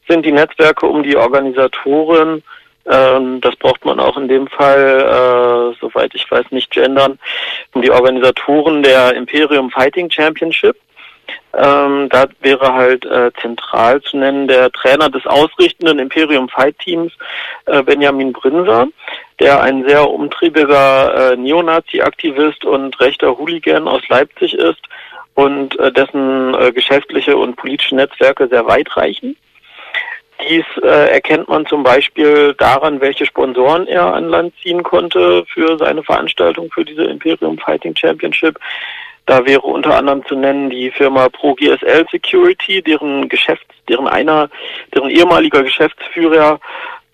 sind 0.08 0.26
die 0.26 0.32
Netzwerke 0.32 0.88
um 0.88 1.04
die 1.04 1.16
Organisatoren 1.16 2.42
ähm, 2.88 3.42
das 3.42 3.56
braucht 3.56 3.84
man 3.86 4.00
auch 4.00 4.18
in 4.18 4.28
dem 4.28 4.48
Fall, 4.48 5.74
äh, 5.74 5.78
soweit 5.80 6.14
ich 6.14 6.30
weiß, 6.30 6.46
nicht 6.52 6.72
gendern, 6.72 7.18
um 7.74 7.82
die 7.82 7.92
Organisatoren 7.92 8.84
der 8.84 9.16
Imperium 9.16 9.72
Fighting 9.72 10.10
Championship. 10.10 10.78
Ähm, 11.54 12.10
da 12.10 12.26
wäre 12.42 12.74
halt 12.74 13.06
äh, 13.06 13.32
zentral 13.42 14.02
zu 14.02 14.18
nennen 14.18 14.48
der 14.48 14.72
Trainer 14.72 15.10
des 15.10 15.26
ausrichtenden 15.26 16.00
Imperium 16.00 16.50
Fight 16.50 16.78
Teams, 16.80 17.14
äh, 17.66 17.82
Benjamin 17.82 18.34
Brinser, 18.34 18.88
der 19.40 19.62
ein 19.62 19.88
sehr 19.88 20.10
umtriebiger 20.10 21.32
äh, 21.32 21.38
Neonazi-Aktivist 21.38 22.66
und 22.66 23.00
rechter 23.00 23.38
Hooligan 23.38 23.88
aus 23.88 24.02
Leipzig 24.10 24.54
ist 24.54 24.82
und 25.34 25.80
äh, 25.80 25.92
dessen 25.92 26.54
äh, 26.56 26.72
geschäftliche 26.74 27.38
und 27.38 27.56
politische 27.56 27.96
Netzwerke 27.96 28.48
sehr 28.48 28.68
weit 28.68 28.96
reichen. 28.98 29.38
Dies 30.42 30.66
äh, 30.84 31.12
erkennt 31.12 31.48
man 31.48 31.66
zum 31.66 31.84
Beispiel 31.84 32.54
daran, 32.56 33.00
welche 33.00 33.26
Sponsoren 33.26 33.88
er 33.88 34.14
an 34.14 34.26
Land 34.26 34.54
ziehen 34.62 34.84
konnte 34.84 35.46
für 35.48 35.78
seine 35.78 36.04
Veranstaltung 36.04 36.70
für 36.72 36.84
diese 36.84 37.04
Imperium 37.04 37.58
Fighting 37.58 37.96
Championship. 37.96 38.60
Da 39.26 39.46
wäre 39.46 39.62
unter 39.62 39.98
anderem 39.98 40.26
zu 40.26 40.36
nennen 40.36 40.70
die 40.70 40.92
Firma 40.92 41.30
ProGSL 41.30 42.06
Security, 42.12 42.82
deren 42.82 43.28
Geschäfts, 43.30 43.66
deren 43.90 44.08
einer, 44.08 44.50
deren 44.94 45.10
ehemaliger 45.10 45.64
Geschäftsführer 45.64 46.60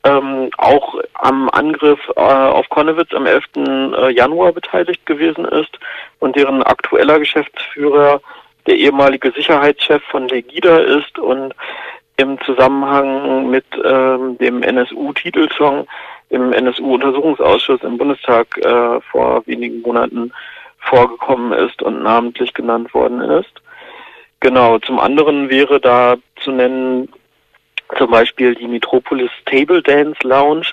ähm, 0.03 0.49
auch 0.57 0.95
am 1.13 1.49
Angriff 1.49 1.99
äh, 2.15 2.19
auf 2.19 2.67
Konnewitz 2.69 3.13
am 3.13 3.27
11. 3.27 3.43
Äh, 3.55 4.11
Januar 4.13 4.51
beteiligt 4.51 5.05
gewesen 5.05 5.45
ist 5.45 5.77
und 6.19 6.35
deren 6.35 6.63
aktueller 6.63 7.19
Geschäftsführer 7.19 8.19
der 8.67 8.75
ehemalige 8.75 9.31
Sicherheitschef 9.31 10.03
von 10.09 10.27
Legida 10.27 10.77
ist 10.79 11.17
und 11.19 11.53
im 12.21 12.39
Zusammenhang 12.41 13.49
mit 13.49 13.65
ähm, 13.83 14.37
dem 14.37 14.63
NSU-Titelsong 14.63 15.87
im 16.29 16.53
NSU-Untersuchungsausschuss 16.53 17.81
im 17.83 17.97
Bundestag 17.97 18.57
äh, 18.57 19.01
vor 19.11 19.45
wenigen 19.47 19.81
Monaten 19.81 20.31
vorgekommen 20.79 21.51
ist 21.51 21.81
und 21.81 22.03
namentlich 22.03 22.53
genannt 22.53 22.93
worden 22.93 23.21
ist. 23.21 23.51
Genau, 24.39 24.79
zum 24.79 24.99
anderen 24.99 25.49
wäre 25.49 25.79
da 25.79 26.15
zu 26.43 26.51
nennen 26.51 27.09
zum 27.97 28.09
Beispiel 28.09 28.55
die 28.55 28.67
Metropolis 28.67 29.31
Table 29.45 29.81
Dance 29.81 30.19
Lounge, 30.23 30.67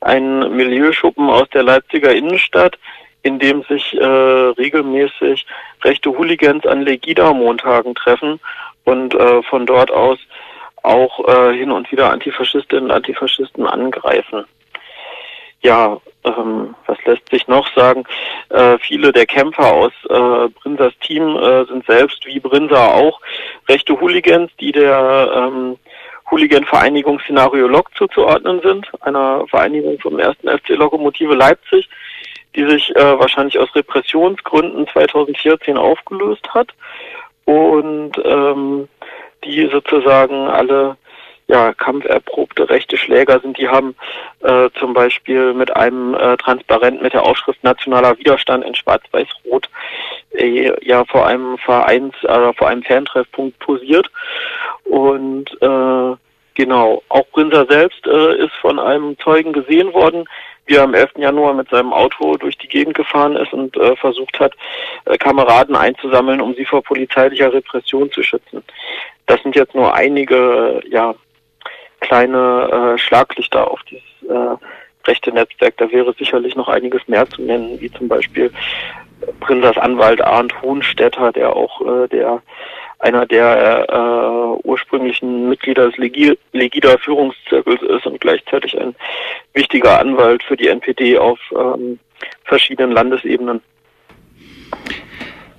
ein 0.00 0.54
Milieuschuppen 0.54 1.30
aus 1.30 1.48
der 1.50 1.62
Leipziger 1.62 2.14
Innenstadt, 2.14 2.78
in 3.22 3.38
dem 3.38 3.62
sich 3.62 3.94
äh, 3.94 4.04
regelmäßig 4.04 5.46
rechte 5.82 6.10
Hooligans 6.10 6.66
an 6.66 6.82
Legida-Montagen 6.82 7.94
treffen 7.94 8.38
und 8.84 9.14
äh, 9.14 9.42
von 9.42 9.66
dort 9.66 9.90
aus 9.90 10.18
auch 10.88 11.28
äh, 11.28 11.54
hin 11.54 11.70
und 11.70 11.90
wieder 11.92 12.10
Antifaschistinnen 12.10 12.86
und 12.86 12.90
Antifaschisten 12.90 13.66
angreifen. 13.66 14.44
Ja, 15.60 16.00
ähm, 16.24 16.74
was 16.86 16.98
lässt 17.04 17.28
sich 17.30 17.46
noch 17.48 17.68
sagen? 17.74 18.04
Äh, 18.50 18.78
viele 18.78 19.12
der 19.12 19.26
Kämpfer 19.26 19.72
aus 19.72 19.92
äh, 20.08 20.48
Brinsers 20.48 20.94
Team 21.00 21.36
äh, 21.36 21.64
sind 21.64 21.84
selbst 21.86 22.24
wie 22.26 22.38
Brinser 22.38 22.94
auch 22.94 23.20
rechte 23.68 24.00
Hooligans, 24.00 24.50
die 24.60 24.72
der 24.72 25.30
ähm, 25.34 25.76
Hooligan-Vereinigung 26.30 27.18
Szenario 27.20 27.66
Lok 27.66 27.94
zuzuordnen 27.96 28.60
sind, 28.60 28.86
einer 29.00 29.46
Vereinigung 29.48 29.98
vom 29.98 30.18
ersten 30.18 30.48
FC 30.48 30.70
Lokomotive 30.70 31.34
Leipzig, 31.34 31.88
die 32.54 32.68
sich 32.68 32.94
äh, 32.94 33.18
wahrscheinlich 33.18 33.58
aus 33.58 33.74
Repressionsgründen 33.74 34.86
2014 34.88 35.76
aufgelöst 35.76 36.46
hat 36.54 36.72
und 37.46 38.12
ähm, 38.24 38.88
die 39.44 39.68
sozusagen 39.72 40.48
alle 40.48 40.96
ja, 41.48 41.72
kampferprobte 41.72 42.68
rechte 42.68 42.98
Schläger 42.98 43.40
sind, 43.40 43.56
die 43.56 43.68
haben 43.68 43.96
äh, 44.42 44.68
zum 44.78 44.92
Beispiel 44.92 45.54
mit 45.54 45.74
einem 45.74 46.14
äh, 46.14 46.36
Transparent 46.36 47.00
mit 47.00 47.14
der 47.14 47.24
Aufschrift 47.24 47.64
Nationaler 47.64 48.18
Widerstand 48.18 48.64
in 48.64 48.74
Schwarz-Weiß-Rot 48.74 49.70
äh, 50.32 50.72
ja 50.84 51.04
vor 51.06 51.26
einem 51.26 51.56
Vereins, 51.56 52.14
äh, 52.22 52.52
vor 52.52 52.68
einem 52.68 52.82
Ferntreffpunkt 52.82 53.58
posiert. 53.60 54.10
Und 54.84 55.50
äh, 55.62 56.16
genau, 56.54 57.02
auch 57.08 57.26
Brinser 57.32 57.66
selbst 57.68 58.06
äh, 58.06 58.44
ist 58.44 58.54
von 58.60 58.78
einem 58.78 59.18
Zeugen 59.18 59.54
gesehen 59.54 59.94
worden, 59.94 60.26
wie 60.68 60.76
er 60.76 60.84
am 60.84 60.94
11. 60.94 61.12
Januar 61.16 61.54
mit 61.54 61.68
seinem 61.70 61.92
Auto 61.92 62.36
durch 62.36 62.56
die 62.58 62.68
Gegend 62.68 62.94
gefahren 62.94 63.36
ist 63.36 63.52
und 63.52 63.76
äh, 63.76 63.96
versucht 63.96 64.38
hat, 64.38 64.52
äh, 65.06 65.16
Kameraden 65.16 65.74
einzusammeln, 65.74 66.40
um 66.40 66.54
sie 66.54 66.66
vor 66.66 66.82
polizeilicher 66.82 67.52
Repression 67.52 68.12
zu 68.12 68.22
schützen. 68.22 68.62
Das 69.26 69.42
sind 69.42 69.56
jetzt 69.56 69.74
nur 69.74 69.94
einige, 69.94 70.80
ja, 70.88 71.14
kleine 72.00 72.94
äh, 72.94 72.98
Schlaglichter 72.98 73.70
auf 73.70 73.82
dieses 73.84 74.30
äh, 74.30 75.08
rechte 75.08 75.32
Netzwerk. 75.32 75.76
Da 75.78 75.90
wäre 75.90 76.14
sicherlich 76.14 76.54
noch 76.54 76.68
einiges 76.68 77.06
mehr 77.08 77.28
zu 77.28 77.42
nennen, 77.42 77.80
wie 77.80 77.90
zum 77.90 78.08
Beispiel 78.08 78.52
Prinsers 79.40 79.78
Anwalt 79.78 80.22
Arndt 80.22 80.60
Hohenstetter, 80.62 81.32
der 81.32 81.56
auch 81.56 81.80
äh, 81.80 82.08
der 82.08 82.42
einer 82.98 83.26
der 83.26 83.86
äh, 83.88 84.66
ursprünglichen 84.66 85.48
Mitglieder 85.48 85.90
des 85.90 85.96
Legida 86.52 86.98
Führungszirkels 86.98 87.82
ist 87.82 88.06
und 88.06 88.20
gleichzeitig 88.20 88.78
ein 88.78 88.94
wichtiger 89.54 90.00
Anwalt 90.00 90.42
für 90.42 90.56
die 90.56 90.68
NPD 90.68 91.18
auf 91.18 91.38
ähm, 91.52 91.98
verschiedenen 92.44 92.92
Landesebenen. 92.92 93.62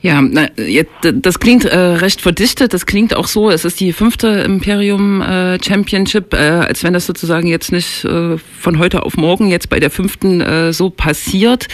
Ja, 0.02 0.22
na, 0.22 0.48
jetzt, 0.56 0.92
das 1.02 1.40
klingt 1.40 1.66
äh, 1.66 1.78
recht 1.78 2.22
verdichtet. 2.22 2.74
Das 2.74 2.86
klingt 2.86 3.14
auch 3.18 3.28
so, 3.28 3.50
es 3.50 3.66
ist 3.66 3.82
die 3.82 3.92
fünfte 3.92 4.28
Imperium 4.28 5.22
äh, 5.22 5.62
Championship, 5.62 6.34
äh, 6.34 6.38
als 6.38 6.86
wenn 6.86 6.94
das 6.94 7.06
sozusagen 7.06 7.48
jetzt 7.48 7.74
nicht 7.74 8.06
äh, 8.06 8.38
von 8.38 8.80
heute 8.80 9.04
auf 9.04 9.18
morgen 9.18 9.50
jetzt 9.50 9.68
bei 9.68 9.82
der 9.82 9.90
fünften 9.90 10.40
äh, 10.40 10.72
so 10.72 10.90
passiert. 10.90 11.68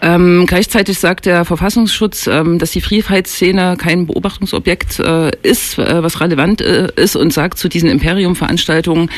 Ähm, 0.00 0.46
gleichzeitig 0.46 0.98
sagt 0.98 1.26
der 1.26 1.44
Verfassungsschutz, 1.44 2.26
ähm, 2.26 2.58
dass 2.58 2.70
die 2.70 2.80
Freiheitsszene 2.80 3.76
kein 3.76 4.06
Beobachtungsobjekt 4.06 5.00
äh, 5.00 5.30
ist, 5.42 5.78
äh, 5.78 6.02
was 6.02 6.22
relevant 6.22 6.62
äh, 6.62 6.88
ist 6.96 7.16
und 7.16 7.34
sagt 7.34 7.58
zu 7.58 7.68
diesen 7.68 7.90
Imperium-Veranstaltungen 7.90 9.10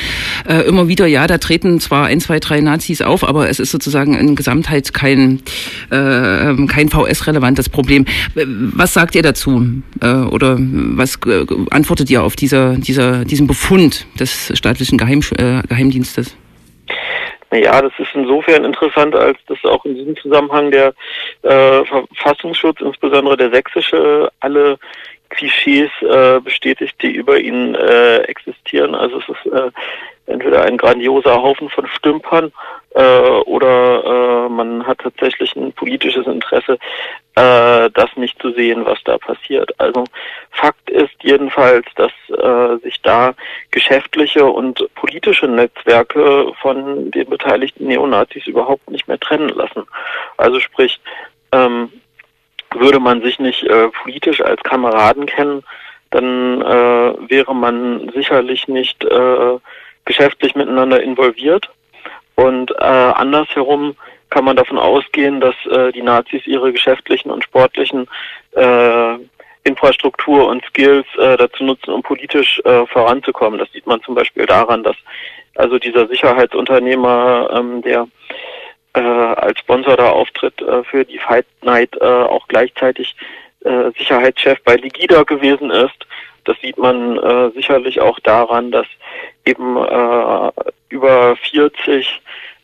äh, 0.45 0.67
immer 0.67 0.89
wieder, 0.89 1.07
ja, 1.07 1.25
da 1.25 1.37
treten 1.37 1.79
zwar 1.79 2.07
ein, 2.07 2.19
zwei, 2.19 2.41
drei 2.41 2.59
Nazis 2.59 3.01
auf, 3.01 3.23
aber 3.25 3.49
es 3.49 3.61
ist 3.61 3.71
sozusagen 3.71 4.13
in 4.13 4.35
Gesamtheit 4.35 4.93
kein, 4.93 5.39
äh, 5.89 6.49
ähm, 6.49 6.67
kein 6.67 6.89
VS-relevantes 6.89 7.69
Problem. 7.69 8.05
Was 8.33 8.93
sagt 8.93 9.15
ihr 9.15 9.21
dazu? 9.21 9.81
Äh, 10.01 10.07
oder 10.07 10.57
was 10.59 11.17
äh, 11.25 11.45
antwortet 11.71 12.09
ihr 12.09 12.23
auf 12.23 12.35
dieser, 12.35 12.75
dieser, 12.75 13.25
diesen 13.25 13.47
Befund 13.47 14.07
des 14.19 14.51
staatlichen 14.57 14.97
Geheim, 14.97 15.21
äh, 15.37 15.61
Geheimdienstes? 15.67 16.35
Naja, 17.51 17.81
das 17.81 17.93
ist 17.99 18.09
insofern 18.13 18.65
interessant, 18.65 19.15
als 19.15 19.37
dass 19.47 19.63
auch 19.63 19.85
in 19.85 19.95
diesem 19.95 20.17
Zusammenhang 20.17 20.71
der 20.71 20.93
äh, 21.43 21.85
Verfassungsschutz, 21.85 22.81
insbesondere 22.81 23.37
der 23.37 23.51
sächsische, 23.51 24.29
alle 24.39 24.77
Klischees 25.29 25.89
äh, 26.01 26.39
bestätigt, 26.39 26.95
die 27.01 27.11
über 27.11 27.39
ihn 27.39 27.75
äh, 27.75 28.17
existieren. 28.23 28.95
Also 28.95 29.19
es 29.19 29.29
ist 29.29 29.53
äh, 29.53 29.71
entweder 30.27 30.63
ein 30.63 30.77
grandioser 30.77 31.41
Haufen 31.41 31.69
von 31.69 31.87
Stümpern 31.87 32.51
äh, 32.95 33.01
oder 33.45 34.03
äh, 34.45 34.49
man 34.49 34.85
hat 34.85 34.99
tatsächlich 34.99 35.55
ein 35.55 35.73
politisches 35.73 36.25
Interesse, 36.25 36.77
äh, 37.35 37.89
das 37.93 38.15
nicht 38.15 38.41
zu 38.41 38.51
sehen, 38.51 38.85
was 38.85 38.99
da 39.03 39.17
passiert. 39.17 39.77
Also 39.79 40.05
Fakt 40.51 40.89
ist 40.89 41.15
jedenfalls, 41.21 41.85
dass 41.95 42.11
äh, 42.29 42.77
sich 42.81 43.01
da 43.01 43.33
geschäftliche 43.71 44.45
und 44.45 44.87
politische 44.95 45.47
Netzwerke 45.47 46.51
von 46.61 47.11
den 47.11 47.29
beteiligten 47.29 47.87
Neonazis 47.87 48.47
überhaupt 48.47 48.89
nicht 48.89 49.07
mehr 49.07 49.19
trennen 49.19 49.49
lassen. 49.49 49.83
Also 50.37 50.59
sprich, 50.59 50.99
ähm, 51.51 51.91
würde 52.73 52.99
man 52.99 53.21
sich 53.21 53.39
nicht 53.39 53.63
äh, 53.63 53.89
politisch 53.89 54.41
als 54.41 54.61
Kameraden 54.63 55.25
kennen, 55.25 55.63
dann 56.11 56.61
äh, 56.61 57.29
wäre 57.29 57.53
man 57.53 58.09
sicherlich 58.13 58.67
nicht 58.67 59.03
äh, 59.03 59.57
geschäftlich 60.05 60.55
miteinander 60.55 61.01
involviert. 61.01 61.69
Und 62.35 62.71
äh, 62.71 62.83
andersherum 62.83 63.95
kann 64.29 64.45
man 64.45 64.55
davon 64.55 64.77
ausgehen, 64.77 65.39
dass 65.39 65.55
äh, 65.69 65.91
die 65.91 66.01
Nazis 66.01 66.45
ihre 66.45 66.71
geschäftlichen 66.71 67.31
und 67.31 67.43
sportlichen 67.43 68.07
äh, 68.51 69.15
Infrastruktur 69.63 70.47
und 70.47 70.63
Skills 70.65 71.07
äh, 71.17 71.37
dazu 71.37 71.63
nutzen, 71.63 71.91
um 71.91 72.03
politisch 72.03 72.61
äh, 72.65 72.85
voranzukommen. 72.87 73.59
Das 73.59 73.71
sieht 73.71 73.87
man 73.87 74.01
zum 74.03 74.15
Beispiel 74.15 74.45
daran, 74.45 74.83
dass 74.83 74.95
also 75.55 75.79
dieser 75.79 76.07
Sicherheitsunternehmer, 76.07 77.49
ähm, 77.51 77.81
der 77.81 78.07
äh, 78.93 78.99
als 78.99 79.59
Sponsor 79.59 79.97
da 79.97 80.09
auftritt 80.09 80.61
äh, 80.61 80.83
für 80.83 81.03
die 81.03 81.17
Fight 81.17 81.45
Night, 81.61 81.95
äh, 81.99 82.05
auch 82.05 82.47
gleichzeitig 82.47 83.15
äh, 83.63 83.91
Sicherheitschef 83.97 84.61
bei 84.63 84.75
Ligida 84.75 85.23
gewesen 85.23 85.71
ist. 85.71 86.05
Das 86.45 86.55
sieht 86.61 86.77
man 86.77 87.17
äh, 87.17 87.49
sicherlich 87.55 87.99
auch 87.99 88.19
daran, 88.19 88.71
dass 88.71 88.85
eben 89.45 89.77
äh, 89.77 90.51
über 90.89 91.35
40 91.37 92.21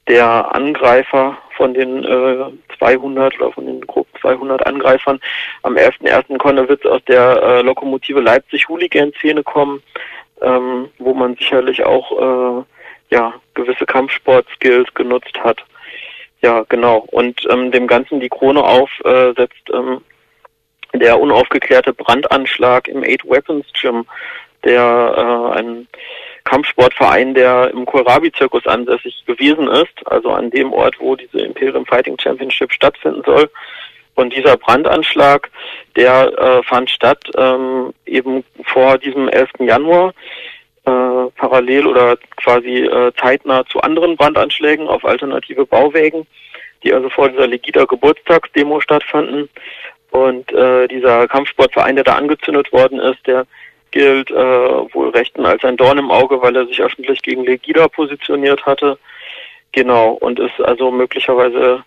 der 0.08 0.53
Angreifer 0.53 1.38
von 1.62 1.75
den 1.75 2.03
äh, 2.03 2.46
200 2.80 3.39
oder 3.39 3.51
von 3.51 3.68
den 3.68 3.82
grob 3.82 4.08
200 4.20 4.65
Angreifern 4.65 5.20
am 5.62 5.75
11.01. 5.75 6.39
Konnewitz 6.39 6.84
aus 6.88 7.03
der 7.08 7.39
äh, 7.39 7.62
Lokomotive 7.62 8.20
Leipzig 8.20 8.68
Hooligan-Szene 8.68 9.44
kommen, 9.44 9.84
ähm, 10.41 10.89
wo 10.98 11.13
man 11.13 11.36
sicherlich 11.36 11.84
auch 11.86 12.12
äh, 12.18 12.63
ja 13.12 13.36
gewisse 13.53 13.86
Kampfsport-Skills 13.86 14.91
genutzt 14.96 15.38
hat. 15.44 15.63
Ja, 16.41 16.65
genau. 16.68 17.06
Und 17.12 17.48
ähm, 17.51 17.72
dem 17.72 17.86
Ganzen 17.86 18.20
die 18.20 18.30
Krone 18.30 18.63
aufsetzt 18.63 19.70
äh, 19.70 19.75
ähm, 19.75 20.01
der 20.96 21.20
unaufgeklärte 21.20 21.94
Brandanschlag 21.94 22.88
im 22.88 23.03
Eight 23.03 23.24
Weapons 23.24 23.68
Gym, 23.80 24.08
der 24.63 25.53
äh, 25.53 25.60
ein 25.60 25.88
Kampfsportverein, 26.44 27.34
der 27.34 27.72
im 27.72 27.86
Kohlrabi-Zirkus 27.86 28.66
ansässig 28.66 29.24
gewesen 29.26 29.68
ist, 29.68 29.94
also 30.06 30.30
an 30.32 30.50
dem 30.50 30.74
Ort, 30.74 30.96
wo 31.00 31.16
diese 31.16 31.40
Imperium 31.40 31.86
Fighting 31.86 32.18
Championship 32.20 32.72
stattfinden 32.72 33.22
soll. 33.26 33.50
Und 34.16 34.36
dieser 34.36 34.58
Brandanschlag, 34.58 35.50
der 35.96 36.34
äh, 36.38 36.64
fand 36.64 36.90
statt 36.90 37.24
ähm, 37.38 37.94
eben 38.06 38.44
vor 38.66 38.98
diesem 38.98 39.30
11. 39.30 39.50
Januar, 39.60 40.14
äh, 40.86 41.30
parallel 41.38 41.88
oder 41.88 42.18
quasi 42.36 42.86
äh, 42.86 43.12
zeitnah 43.20 43.66
zu 43.68 43.80
anderen 43.82 44.18
Brandanschlägen 44.18 44.88
auf 44.88 45.06
alternative 45.06 45.66
Bauwägen, 45.66 46.28
die 46.84 46.94
also 46.94 47.10
vor 47.10 47.30
dieser 47.30 47.48
Legida 47.48 47.86
Geburtstagsdemo 47.86 48.82
stattfanden. 48.82 49.50
Und 50.12 50.52
äh, 50.52 50.88
dieser 50.88 51.28
Kampfsportverein, 51.28 51.96
der 51.96 52.04
da 52.04 52.16
angezündet 52.16 52.72
worden 52.74 53.00
ist, 53.00 53.26
der 53.28 53.46
gilt 53.92 54.32
äh, 54.32 54.36
wohl 54.36 55.10
Rechten 55.10 55.46
als 55.46 55.64
ein 55.64 55.77
Dorn 55.77 55.98
im 55.98 56.12
Auge, 56.12 56.42
weil 56.42 56.56
er 56.56 56.66
sich 56.66 56.82
öffentlich 56.82 57.22
gegen 57.22 57.44
Legida 57.44 57.88
positioniert 57.88 58.66
hatte. 58.66 58.98
Genau, 59.74 60.12
und 60.12 60.40
ist 60.40 60.60
also 60.62 60.92
möglicherweise 60.92 61.84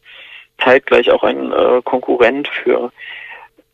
zeitgleich 0.62 1.10
auch 1.10 1.22
ein 1.22 1.52
äh, 1.52 1.82
Konkurrent 1.82 2.48
für 2.48 2.92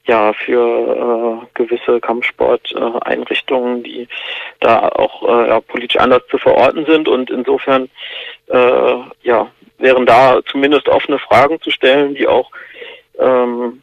ja 0.07 0.33
für 0.33 1.43
äh, 1.43 1.47
gewisse 1.55 2.01
Kampfsporteinrichtungen, 2.01 3.83
die 3.83 4.09
da 4.59 4.89
auch 4.89 5.23
äh, 5.23 5.49
ja, 5.49 5.61
politisch 5.61 6.01
anders 6.01 6.23
zu 6.31 6.39
verorten 6.39 6.87
sind 6.87 7.07
und 7.07 7.31
insofern 7.31 7.89
äh, 8.49 8.95
ja 9.23 9.49
wären 9.79 10.07
da 10.07 10.41
zumindest 10.47 10.89
offene 10.89 11.19
Fragen 11.19 11.61
zu 11.61 11.71
stellen, 11.71 12.15
die 12.15 12.27
auch 12.27 12.51
ähm, 13.19 13.83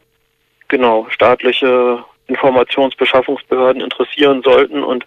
genau 0.67 1.07
staatliche 1.09 2.03
Informationsbeschaffungsbehörden 2.27 3.81
interessieren 3.81 4.41
sollten 4.43 4.83
und 4.83 5.05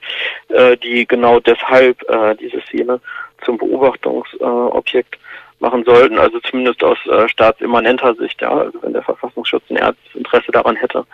äh, 0.49 0.77
die 0.77 1.07
genau 1.07 1.41
deshalb 1.41 2.03
äh, 2.09 2.35
diese 2.37 2.61
Szene 2.63 3.01
zum 3.45 3.59
Beobachtungsobjekt 3.59 5.15
äh, 5.15 5.19
machen 5.61 5.85
sollten, 5.85 6.19
also 6.19 6.41
zumindest 6.41 6.83
aus 6.83 6.99
äh, 7.07 7.29
staatsimmanenter 7.29 8.15
Sicht, 8.15 8.41
ja, 8.41 8.51
also 8.51 8.83
wenn 8.83 8.95
der 8.95 9.03
Verfassungsschutz 9.03 9.63
ein 9.71 9.77
ernstes 9.77 10.15
Interesse 10.15 10.51
daran 10.53 10.77
hätte, 10.77 11.05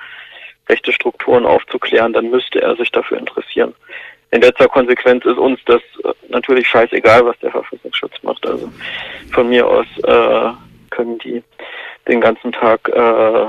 rechte 0.69 0.93
Strukturen 0.93 1.45
aufzuklären, 1.45 2.13
dann 2.13 2.31
müsste 2.31 2.63
er 2.63 2.77
sich 2.77 2.91
dafür 2.91 3.19
interessieren. 3.19 3.75
In 4.31 4.43
letzter 4.43 4.69
Konsequenz 4.69 5.25
ist 5.25 5.39
uns 5.39 5.61
das 5.67 5.83
äh, 6.05 6.13
natürlich 6.29 6.69
scheißegal, 6.69 7.25
was 7.27 7.39
der 7.41 7.51
Verfassungsschutz 7.51 8.23
macht. 8.23 8.47
Also 8.47 8.71
von 9.33 9.49
mir 9.49 9.67
aus 9.67 9.87
äh, 10.05 10.51
können 10.91 11.19
die 11.19 11.43
den 12.09 12.21
ganzen 12.21 12.53
Tag 12.53 12.89
äh, 12.89 13.47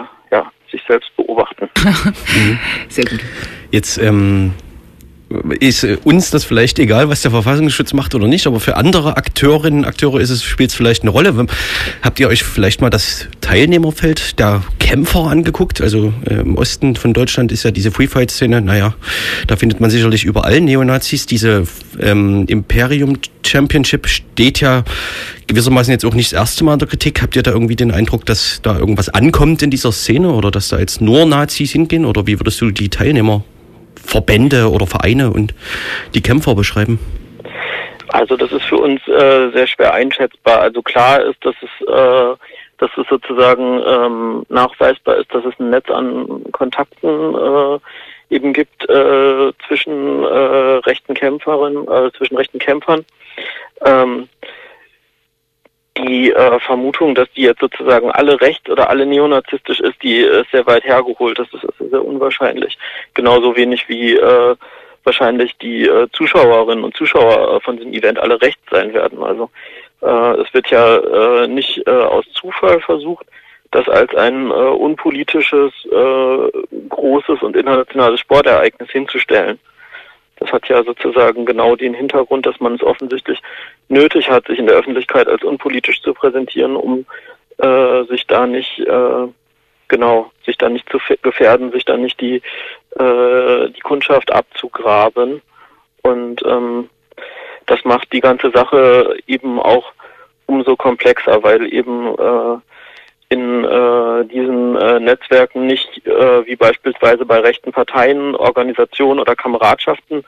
sich 0.77 0.87
selbst 0.87 1.15
beobachten. 1.15 1.69
Sehr 2.89 3.05
gut. 3.05 3.19
Jetzt 3.71 3.97
ähm, 3.97 4.53
ist 5.59 5.83
äh, 5.83 5.97
uns 6.03 6.31
das 6.31 6.43
vielleicht 6.43 6.79
egal, 6.79 7.09
was 7.09 7.21
der 7.21 7.31
Verfassungsschutz 7.31 7.93
macht 7.93 8.15
oder 8.15 8.27
nicht, 8.27 8.47
aber 8.47 8.59
für 8.59 8.77
andere 8.77 9.17
Akteurinnen 9.17 9.79
und 9.79 9.85
Akteure 9.85 10.19
ist 10.19 10.29
es, 10.29 10.43
spielt 10.43 10.69
es 10.69 10.75
vielleicht 10.75 11.01
eine 11.01 11.11
Rolle. 11.11 11.47
Habt 12.01 12.19
ihr 12.19 12.27
euch 12.29 12.43
vielleicht 12.43 12.81
mal 12.81 12.89
das 12.89 13.27
Teilnehmerfeld 13.41 14.39
der 14.39 14.63
Kämpfer 14.79 15.25
angeguckt? 15.25 15.81
Also 15.81 16.13
äh, 16.29 16.35
im 16.35 16.55
Osten 16.55 16.95
von 16.95 17.13
Deutschland 17.13 17.51
ist 17.51 17.63
ja 17.63 17.71
diese 17.71 17.91
Free-Fight-Szene, 17.91 18.61
naja, 18.61 18.95
da 19.47 19.55
findet 19.57 19.79
man 19.79 19.89
sicherlich 19.89 20.23
überall 20.23 20.61
Neonazis. 20.61 21.25
Diese 21.25 21.63
ähm, 21.99 22.45
Imperium 22.47 23.17
Championship 23.45 24.07
steht 24.07 24.61
ja 24.61 24.83
gewissermaßen 25.47 25.91
jetzt 25.91 26.05
auch 26.05 26.13
nicht 26.13 26.31
das 26.31 26.39
erste 26.39 26.63
Mal 26.63 26.73
in 26.73 26.79
der 26.79 26.87
Kritik. 26.87 27.21
Habt 27.21 27.35
ihr 27.35 27.43
da 27.43 27.51
irgendwie 27.51 27.75
den 27.75 27.91
Eindruck, 27.91 28.25
dass 28.25 28.59
da 28.61 28.77
irgendwas 28.77 29.09
ankommt 29.09 29.61
in 29.61 29.71
dieser 29.71 29.91
Szene 29.91 30.31
oder 30.31 30.51
dass 30.51 30.69
da 30.69 30.79
jetzt 30.79 31.01
nur 31.01 31.25
Nazis 31.25 31.71
hingehen? 31.71 32.05
Oder 32.05 32.27
wie 32.27 32.39
würdest 32.39 32.61
du 32.61 32.71
die 32.71 32.89
Teilnehmer 32.89 33.43
Verbände 34.07 34.69
oder 34.69 34.87
Vereine 34.87 35.31
und 35.31 35.53
die 36.15 36.21
Kämpfer 36.21 36.55
beschreiben? 36.55 36.99
Also 38.09 38.37
das 38.37 38.51
ist 38.51 38.63
für 38.63 38.77
uns 38.77 39.05
äh, 39.07 39.51
sehr 39.51 39.67
schwer 39.67 39.93
einschätzbar. 39.93 40.61
Also 40.61 40.81
klar 40.81 41.21
ist, 41.21 41.43
dass 41.45 41.55
es, 41.61 41.87
äh, 41.87 42.35
dass 42.77 42.89
es 42.97 43.07
sozusagen 43.09 43.81
ähm, 43.85 44.43
nachweisbar 44.49 45.17
ist, 45.17 45.33
dass 45.33 45.43
es 45.45 45.53
ein 45.59 45.69
Netz 45.69 45.89
an 45.89 46.43
Kontakten 46.53 47.35
äh, 47.35 47.79
eben 48.33 48.53
gibt 48.53 48.89
äh, 48.89 49.51
zwischen 49.67 50.23
äh, 50.23 50.79
rechten 50.85 51.13
Kämpferinnen, 51.13 51.87
äh, 51.87 52.11
zwischen 52.17 52.37
rechten 52.37 52.59
Kämpfern. 52.59 53.05
Ähm, 53.85 54.29
die 55.97 56.31
äh, 56.31 56.59
Vermutung, 56.59 57.15
dass 57.15 57.31
die 57.33 57.43
jetzt 57.43 57.59
sozusagen 57.59 58.11
alle 58.11 58.39
rechts 58.39 58.69
oder 58.69 58.89
alle 58.89 59.05
neonazistisch 59.05 59.79
ist, 59.79 60.01
die 60.03 60.17
ist 60.17 60.51
sehr 60.51 60.65
weit 60.65 60.83
hergeholt. 60.83 61.39
Das 61.39 61.47
ist, 61.53 61.63
ist 61.63 61.89
sehr 61.89 62.05
unwahrscheinlich. 62.05 62.77
Genauso 63.13 63.55
wenig 63.55 63.87
wie 63.89 64.15
äh, 64.15 64.55
wahrscheinlich 65.03 65.57
die 65.57 65.87
äh, 65.87 66.07
Zuschauerinnen 66.11 66.83
und 66.83 66.95
Zuschauer 66.95 67.55
äh, 67.55 67.59
von 67.61 67.77
diesem 67.77 67.93
Event 67.93 68.19
alle 68.19 68.41
rechts 68.41 68.61
sein 68.69 68.93
werden. 68.93 69.23
Also 69.23 69.49
äh, 70.01 70.41
es 70.41 70.53
wird 70.53 70.69
ja 70.69 70.97
äh, 70.97 71.47
nicht 71.47 71.85
äh, 71.87 71.91
aus 71.91 72.25
Zufall 72.33 72.79
versucht, 72.81 73.25
das 73.71 73.87
als 73.89 74.13
ein 74.15 74.51
äh, 74.51 74.53
unpolitisches, 74.53 75.73
äh, 75.85 76.51
großes 76.89 77.41
und 77.41 77.55
internationales 77.55 78.19
Sportereignis 78.19 78.89
hinzustellen. 78.91 79.59
Das 80.39 80.51
hat 80.51 80.67
ja 80.69 80.83
sozusagen 80.83 81.45
genau 81.45 81.75
den 81.75 81.93
Hintergrund, 81.93 82.45
dass 82.45 82.59
man 82.59 82.75
es 82.75 82.83
offensichtlich 82.83 83.41
nötig 83.89 84.29
hat, 84.29 84.47
sich 84.47 84.59
in 84.59 84.67
der 84.67 84.75
Öffentlichkeit 84.75 85.27
als 85.27 85.43
unpolitisch 85.43 86.01
zu 86.01 86.13
präsentieren, 86.13 86.75
um 86.75 87.05
äh, 87.57 88.03
sich 88.05 88.27
da 88.27 88.45
nicht 88.45 88.79
äh, 88.79 89.27
genau 89.87 90.31
sich 90.45 90.57
da 90.57 90.69
nicht 90.69 90.89
zu 90.89 90.99
gefährden, 91.21 91.71
sich 91.71 91.85
da 91.85 91.97
nicht 91.97 92.19
die 92.21 92.41
äh, 92.99 93.69
die 93.69 93.81
Kundschaft 93.81 94.31
abzugraben. 94.31 95.41
Und 96.03 96.43
ähm, 96.45 96.89
das 97.65 97.83
macht 97.83 98.13
die 98.13 98.21
ganze 98.21 98.51
Sache 98.51 99.17
eben 99.27 99.59
auch 99.59 99.91
umso 100.45 100.75
komplexer, 100.75 101.43
weil 101.43 101.71
eben 101.73 102.07
äh, 102.17 102.57
in 103.29 103.65
äh, 103.65 104.25
diesen 104.25 104.75
äh, 104.77 104.99
Netzwerken 104.99 105.67
nicht 105.67 106.05
äh, 106.07 106.45
wie 106.45 106.55
beispielsweise 106.55 107.25
bei 107.25 107.39
rechten 107.39 107.71
Parteien, 107.71 108.35
Organisationen 108.35 109.19
oder 109.19 109.35
Kameradschaften 109.35 110.23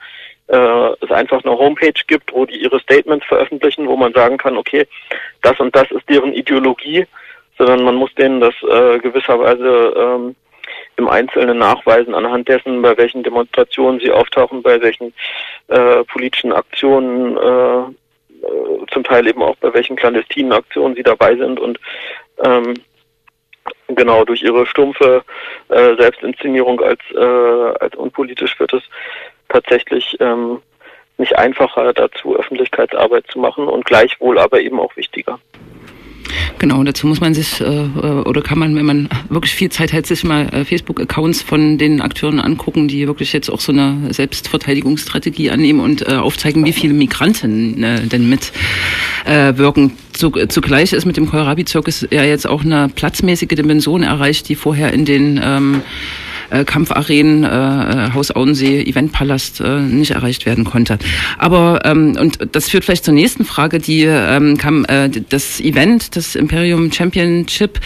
äh, 0.48 0.88
es 1.00 1.10
einfach 1.10 1.44
eine 1.44 1.56
Homepage 1.56 2.00
gibt, 2.06 2.32
wo 2.32 2.44
die 2.44 2.62
ihre 2.62 2.80
Statements 2.80 3.24
veröffentlichen, 3.26 3.86
wo 3.86 3.96
man 3.96 4.12
sagen 4.12 4.36
kann, 4.36 4.56
okay, 4.56 4.86
das 5.42 5.58
und 5.60 5.74
das 5.74 5.90
ist 5.90 6.08
deren 6.08 6.32
Ideologie, 6.32 7.06
sondern 7.56 7.84
man 7.84 7.94
muss 7.94 8.14
denen 8.14 8.40
das 8.40 8.54
äh, 8.62 8.98
gewisserweise 8.98 9.94
ähm, 9.96 10.34
im 10.96 11.08
Einzelnen 11.08 11.58
nachweisen 11.58 12.14
anhand 12.14 12.48
dessen, 12.48 12.82
bei 12.82 12.96
welchen 12.98 13.22
Demonstrationen 13.22 14.00
sie 14.00 14.10
auftauchen, 14.10 14.62
bei 14.62 14.80
welchen 14.82 15.14
äh, 15.68 16.04
politischen 16.04 16.52
Aktionen, 16.52 17.36
äh, 17.36 17.80
äh 18.46 18.86
zum 18.92 19.04
Teil 19.04 19.26
eben 19.26 19.42
auch 19.42 19.56
bei 19.56 19.72
welchen 19.72 19.96
clandestinen 19.96 20.52
Aktionen 20.52 20.94
sie 20.94 21.02
dabei 21.02 21.36
sind 21.36 21.60
und 21.60 21.78
ähm, 22.44 22.74
genau 23.88 24.24
durch 24.24 24.42
ihre 24.42 24.66
stumpfe 24.66 25.22
äh, 25.68 25.94
Selbstinszenierung 25.96 26.80
als, 26.80 27.00
äh, 27.14 27.18
als 27.80 27.94
unpolitisch 27.96 28.58
wird 28.58 28.72
es 28.72 28.82
tatsächlich 29.48 30.16
ähm, 30.20 30.60
nicht 31.18 31.36
einfacher 31.36 31.92
dazu, 31.92 32.36
Öffentlichkeitsarbeit 32.36 33.26
zu 33.28 33.38
machen 33.38 33.68
und 33.68 33.84
gleichwohl 33.84 34.38
aber 34.38 34.60
eben 34.60 34.80
auch 34.80 34.96
wichtiger. 34.96 35.38
Genau, 36.58 36.82
dazu 36.84 37.06
muss 37.06 37.20
man 37.20 37.34
sich 37.34 37.60
äh, 37.60 37.64
oder 37.64 38.42
kann 38.42 38.58
man, 38.58 38.74
wenn 38.76 38.84
man 38.84 39.08
wirklich 39.28 39.54
viel 39.54 39.70
Zeit 39.70 39.92
hat, 39.92 40.06
sich 40.06 40.24
mal 40.24 40.48
äh, 40.48 40.64
Facebook-Accounts 40.64 41.42
von 41.42 41.78
den 41.78 42.00
Akteuren 42.00 42.40
angucken, 42.40 42.88
die 42.88 43.06
wirklich 43.06 43.32
jetzt 43.32 43.50
auch 43.50 43.60
so 43.60 43.72
eine 43.72 44.12
Selbstverteidigungsstrategie 44.12 45.50
annehmen 45.50 45.80
und 45.80 46.06
äh, 46.06 46.14
aufzeigen, 46.14 46.64
wie 46.64 46.72
viele 46.72 46.94
Migranten 46.94 47.82
äh, 47.82 48.06
denn 48.06 48.28
mit 48.28 48.52
äh, 49.24 49.56
wirken. 49.56 49.92
Zugleich 50.12 50.92
ist 50.92 51.06
mit 51.06 51.16
dem 51.16 51.30
Kohlrabi-Zirkus 51.30 52.06
ja 52.10 52.24
jetzt 52.24 52.46
auch 52.46 52.62
eine 52.62 52.88
platzmäßige 52.88 53.48
Dimension 53.48 54.02
erreicht, 54.02 54.48
die 54.48 54.54
vorher 54.54 54.92
in 54.92 55.04
den 55.04 55.40
ähm, 55.42 55.82
äh, 56.50 56.64
Kampfarenen, 56.64 57.44
äh, 57.44 57.48
äh, 57.48 58.12
Haus 58.14 58.30
Auensee, 58.30 58.82
Eventpalast 58.82 59.60
äh, 59.60 59.80
nicht 59.80 60.12
erreicht 60.12 60.46
werden 60.46 60.64
konnte. 60.64 60.98
Aber 61.38 61.80
ähm, 61.84 62.16
und 62.18 62.38
das 62.52 62.68
führt 62.68 62.84
vielleicht 62.84 63.04
zur 63.04 63.14
nächsten 63.14 63.44
Frage, 63.44 63.78
die 63.78 64.02
ähm, 64.02 64.56
kam. 64.56 64.84
Äh, 64.84 65.10
das 65.28 65.60
Event, 65.60 66.16
das 66.16 66.34
Imperium 66.34 66.92
Championship, 66.92 67.80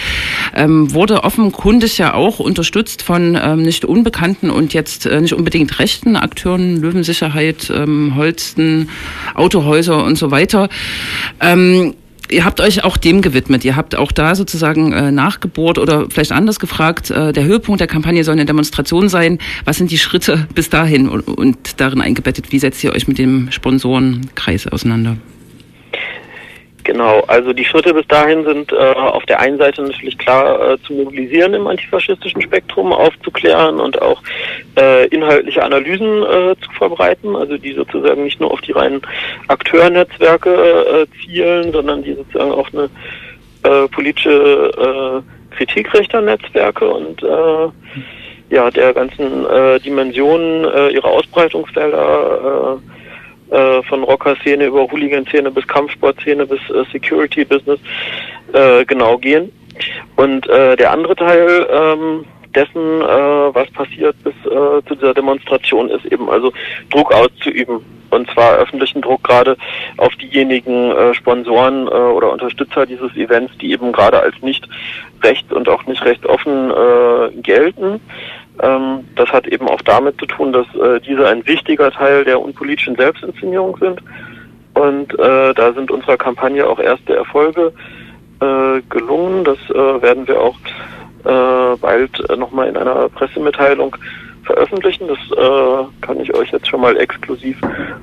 ähm, 0.54 0.92
wurde 0.92 1.24
offenkundig 1.24 1.98
ja 1.98 2.14
auch 2.14 2.38
unterstützt 2.38 3.02
von 3.02 3.38
ähm, 3.40 3.62
nicht 3.62 3.84
unbekannten 3.84 4.50
und 4.50 4.74
jetzt 4.74 5.06
äh, 5.06 5.20
nicht 5.20 5.34
unbedingt 5.34 5.78
rechten 5.78 6.16
Akteuren, 6.16 6.80
Löwensicherheit, 6.80 7.70
ähm, 7.74 8.14
Holsten, 8.16 8.88
Autohäuser 9.34 10.04
und 10.04 10.16
so 10.16 10.30
weiter. 10.30 10.68
Ähm, 11.40 11.94
Ihr 12.30 12.44
habt 12.44 12.60
euch 12.60 12.84
auch 12.84 12.96
dem 12.96 13.22
gewidmet. 13.22 13.64
Ihr 13.64 13.76
habt 13.76 13.94
auch 13.94 14.12
da 14.12 14.34
sozusagen 14.34 14.92
äh, 14.92 15.12
nachgebohrt 15.12 15.78
oder 15.78 16.06
vielleicht 16.10 16.32
anders 16.32 16.58
gefragt. 16.58 17.10
Äh, 17.10 17.32
der 17.32 17.44
Höhepunkt 17.44 17.80
der 17.80 17.86
Kampagne 17.86 18.24
soll 18.24 18.32
eine 18.32 18.46
Demonstration 18.46 19.08
sein. 19.08 19.38
Was 19.64 19.76
sind 19.76 19.90
die 19.90 19.98
Schritte 19.98 20.46
bis 20.54 20.70
dahin 20.70 21.08
und, 21.08 21.22
und 21.22 21.80
darin 21.80 22.00
eingebettet? 22.00 22.52
Wie 22.52 22.58
setzt 22.58 22.82
ihr 22.82 22.92
euch 22.92 23.08
mit 23.08 23.18
dem 23.18 23.50
Sponsorenkreis 23.50 24.66
auseinander? 24.66 25.16
Genau, 26.84 27.20
also 27.28 27.54
die 27.54 27.64
Schritte 27.64 27.94
bis 27.94 28.06
dahin 28.08 28.44
sind 28.44 28.70
äh, 28.70 28.76
auf 28.76 29.24
der 29.24 29.40
einen 29.40 29.56
Seite 29.56 29.82
natürlich 29.82 30.18
klar 30.18 30.72
äh, 30.72 30.78
zu 30.82 30.92
mobilisieren 30.92 31.54
im 31.54 31.66
antifaschistischen 31.66 32.42
Spektrum, 32.42 32.92
aufzuklären 32.92 33.80
und 33.80 34.00
auch 34.02 34.22
äh, 34.78 35.06
inhaltliche 35.06 35.64
Analysen 35.64 36.22
äh, 36.22 36.54
zu 36.60 36.70
verbreiten, 36.76 37.36
also 37.36 37.56
die 37.56 37.72
sozusagen 37.72 38.24
nicht 38.24 38.38
nur 38.38 38.50
auf 38.50 38.60
die 38.60 38.72
reinen 38.72 39.00
Akteurnetzwerke 39.48 40.50
äh, 40.50 41.06
zielen, 41.24 41.72
sondern 41.72 42.02
die 42.02 42.12
sozusagen 42.12 42.52
auch 42.52 42.68
eine 42.74 42.90
äh, 43.62 43.88
politische 43.88 45.22
äh, 45.24 45.54
Kritik 45.56 45.94
rechter 45.94 46.20
Netzwerke 46.20 46.86
und 46.86 47.22
äh, 47.22 47.68
ja 48.50 48.70
der 48.70 48.92
ganzen 48.92 49.46
äh, 49.46 49.80
Dimensionen 49.80 50.66
äh, 50.66 50.88
ihrer 50.90 51.08
Ausbreitungsfelder 51.08 52.78
äh, 53.54 53.82
von 53.84 54.02
Rocker-Szene 54.02 54.66
über 54.66 54.90
Hooligan-Szene 54.90 55.50
bis 55.50 55.66
Kampfsport-Szene 55.66 56.46
bis 56.46 56.60
äh, 56.70 56.84
Security-Business 56.92 57.80
äh, 58.52 58.84
genau 58.84 59.16
gehen. 59.18 59.50
Und 60.16 60.48
äh, 60.48 60.76
der 60.76 60.92
andere 60.92 61.16
Teil 61.16 61.66
ähm, 61.70 62.24
dessen, 62.54 63.00
äh, 63.00 63.54
was 63.54 63.70
passiert 63.70 64.16
bis 64.22 64.34
äh, 64.46 64.82
zu 64.86 64.94
dieser 64.94 65.14
Demonstration, 65.14 65.90
ist 65.90 66.04
eben 66.06 66.28
also 66.30 66.52
Druck 66.90 67.12
auszuüben. 67.12 67.80
Und 68.10 68.30
zwar 68.30 68.58
öffentlichen 68.58 69.02
Druck 69.02 69.24
gerade 69.24 69.56
auf 69.96 70.14
diejenigen 70.16 70.92
äh, 70.92 71.14
Sponsoren 71.14 71.88
äh, 71.88 71.90
oder 71.90 72.32
Unterstützer 72.32 72.86
dieses 72.86 73.14
Events, 73.16 73.52
die 73.58 73.72
eben 73.72 73.90
gerade 73.90 74.20
als 74.20 74.40
nicht 74.40 74.68
recht 75.22 75.52
und 75.52 75.68
auch 75.68 75.84
nicht 75.86 76.04
recht 76.04 76.24
offen 76.26 76.70
äh, 76.70 77.40
gelten. 77.42 78.00
Ähm, 78.62 79.04
das 79.16 79.28
hat 79.30 79.46
eben 79.46 79.68
auch 79.68 79.82
damit 79.82 80.18
zu 80.18 80.26
tun, 80.26 80.52
dass 80.52 80.66
äh, 80.76 81.00
diese 81.00 81.26
ein 81.26 81.46
wichtiger 81.46 81.90
Teil 81.90 82.24
der 82.24 82.40
unpolitischen 82.40 82.96
Selbstinszenierung 82.96 83.76
sind. 83.78 84.00
Und 84.74 85.18
äh, 85.18 85.54
da 85.54 85.72
sind 85.72 85.90
unserer 85.90 86.16
Kampagne 86.16 86.66
auch 86.66 86.78
erste 86.78 87.16
Erfolge 87.16 87.72
äh, 88.40 88.80
gelungen. 88.90 89.44
Das 89.44 89.58
äh, 89.70 90.02
werden 90.02 90.26
wir 90.26 90.40
auch 90.40 90.56
äh, 91.24 91.76
bald 91.80 92.30
äh, 92.30 92.36
nochmal 92.36 92.68
in 92.68 92.76
einer 92.76 93.08
Pressemitteilung 93.08 93.96
veröffentlichen. 94.44 95.08
Das 95.08 95.18
kann 96.02 96.20
ich 96.20 96.34
euch 96.34 96.52
jetzt 96.52 96.68
schon 96.68 96.82
mal 96.82 96.98
exklusiv 96.98 97.58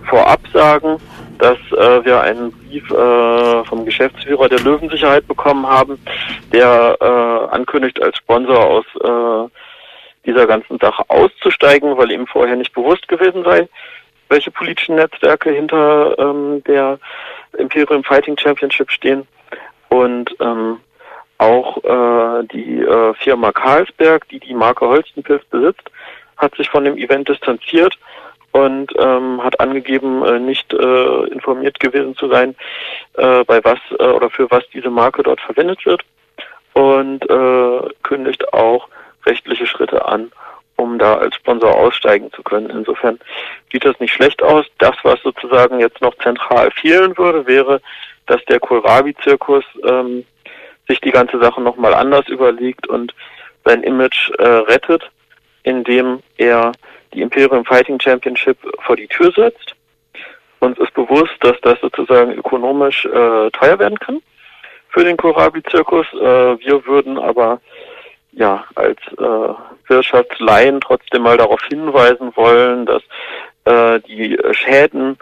vorab 0.09 0.39
sagen, 0.51 0.97
dass 1.37 1.59
wir 1.69 2.19
einen 2.19 2.51
Brief 2.51 2.87
vom 2.87 3.85
Geschäftsführer 3.85 4.49
der 4.49 4.59
Löwensicherheit 4.61 5.27
bekommen 5.27 5.67
haben, 5.67 5.99
der 6.51 6.99
ankündigt 7.51 8.01
als 8.01 8.17
Sponsor 8.17 8.57
aus 8.57 8.85
dieser 10.25 10.47
ganzen 10.47 10.77
Sache 10.79 11.03
auszusteigen, 11.07 11.97
weil 11.97 12.11
ihm 12.11 12.27
vorher 12.27 12.55
nicht 12.55 12.73
bewusst 12.73 13.07
gewesen 13.07 13.43
sei, 13.43 13.67
welche 14.29 14.51
politischen 14.51 14.95
Netzwerke 14.95 15.51
hinter 15.51 16.17
ähm, 16.17 16.63
der 16.65 16.99
Imperium 17.57 18.03
Fighting 18.03 18.37
Championship 18.37 18.91
stehen. 18.91 19.27
Und 19.89 20.33
ähm, 20.39 20.79
auch 21.37 21.77
äh, 21.83 22.47
die 22.53 22.81
äh, 22.81 23.13
Firma 23.15 23.51
Carlsberg, 23.51 24.27
die 24.29 24.39
die 24.39 24.53
Marke 24.53 24.87
Holstenpilz 24.87 25.43
besitzt, 25.45 25.89
hat 26.37 26.55
sich 26.55 26.69
von 26.69 26.85
dem 26.85 26.97
Event 26.97 27.27
distanziert 27.27 27.97
und 28.51 28.91
ähm, 28.97 29.43
hat 29.43 29.59
angegeben, 29.59 30.23
äh, 30.23 30.39
nicht 30.39 30.73
äh, 30.73 31.23
informiert 31.27 31.79
gewesen 31.79 32.15
zu 32.15 32.29
sein, 32.29 32.55
äh, 33.17 33.43
bei 33.43 33.63
was 33.63 33.79
äh, 33.99 34.03
oder 34.03 34.29
für 34.29 34.49
was 34.51 34.63
diese 34.73 34.89
Marke 34.89 35.23
dort 35.23 35.41
verwendet 35.41 35.85
wird 35.85 36.03
und 36.73 37.29
äh, 37.29 37.89
kündigt 38.03 38.53
auch 38.53 38.87
rechtliche 39.25 39.65
Schritte 39.65 40.05
an, 40.05 40.31
um 40.75 40.97
da 40.97 41.17
als 41.17 41.35
Sponsor 41.35 41.75
aussteigen 41.75 42.31
zu 42.33 42.43
können. 42.43 42.69
Insofern 42.69 43.19
sieht 43.71 43.85
das 43.85 43.99
nicht 43.99 44.13
schlecht 44.13 44.41
aus. 44.41 44.65
Das, 44.79 44.95
was 45.03 45.21
sozusagen 45.21 45.79
jetzt 45.79 46.01
noch 46.01 46.15
zentral 46.15 46.71
fehlen 46.71 47.17
würde, 47.17 47.45
wäre, 47.45 47.81
dass 48.27 48.43
der 48.45 48.59
Kohlrabi-Zirkus 48.59 49.63
ähm, 49.83 50.25
sich 50.87 50.99
die 51.01 51.11
ganze 51.11 51.39
Sache 51.39 51.61
nochmal 51.61 51.93
anders 51.93 52.27
überlegt 52.27 52.87
und 52.87 53.13
sein 53.65 53.83
Image 53.83 54.29
äh, 54.39 54.43
rettet, 54.43 55.09
indem 55.63 56.21
er 56.37 56.71
die 57.13 57.21
Imperium 57.21 57.65
Fighting 57.65 57.99
Championship 57.99 58.57
vor 58.81 58.95
die 58.95 59.07
Tür 59.07 59.31
setzt. 59.35 59.75
Uns 60.59 60.77
ist 60.79 60.93
bewusst, 60.93 61.35
dass 61.41 61.59
das 61.61 61.79
sozusagen 61.81 62.33
ökonomisch 62.33 63.05
äh, 63.05 63.49
teuer 63.51 63.79
werden 63.79 63.99
kann 63.99 64.21
für 64.89 65.03
den 65.03 65.17
Kohlrabi-Zirkus. 65.17 66.07
Äh, 66.13 66.59
wir 66.59 66.85
würden 66.85 67.17
aber 67.17 67.59
ja, 68.33 68.63
als 68.75 68.99
äh, 69.17 69.53
Wirtschaftsleien 69.87 70.81
trotzdem 70.81 71.23
mal 71.23 71.37
darauf 71.37 71.61
hinweisen 71.69 72.31
wollen, 72.35 72.85
dass 72.85 73.03
äh, 73.65 73.99
die 74.01 74.37
Schäden, 74.51 75.17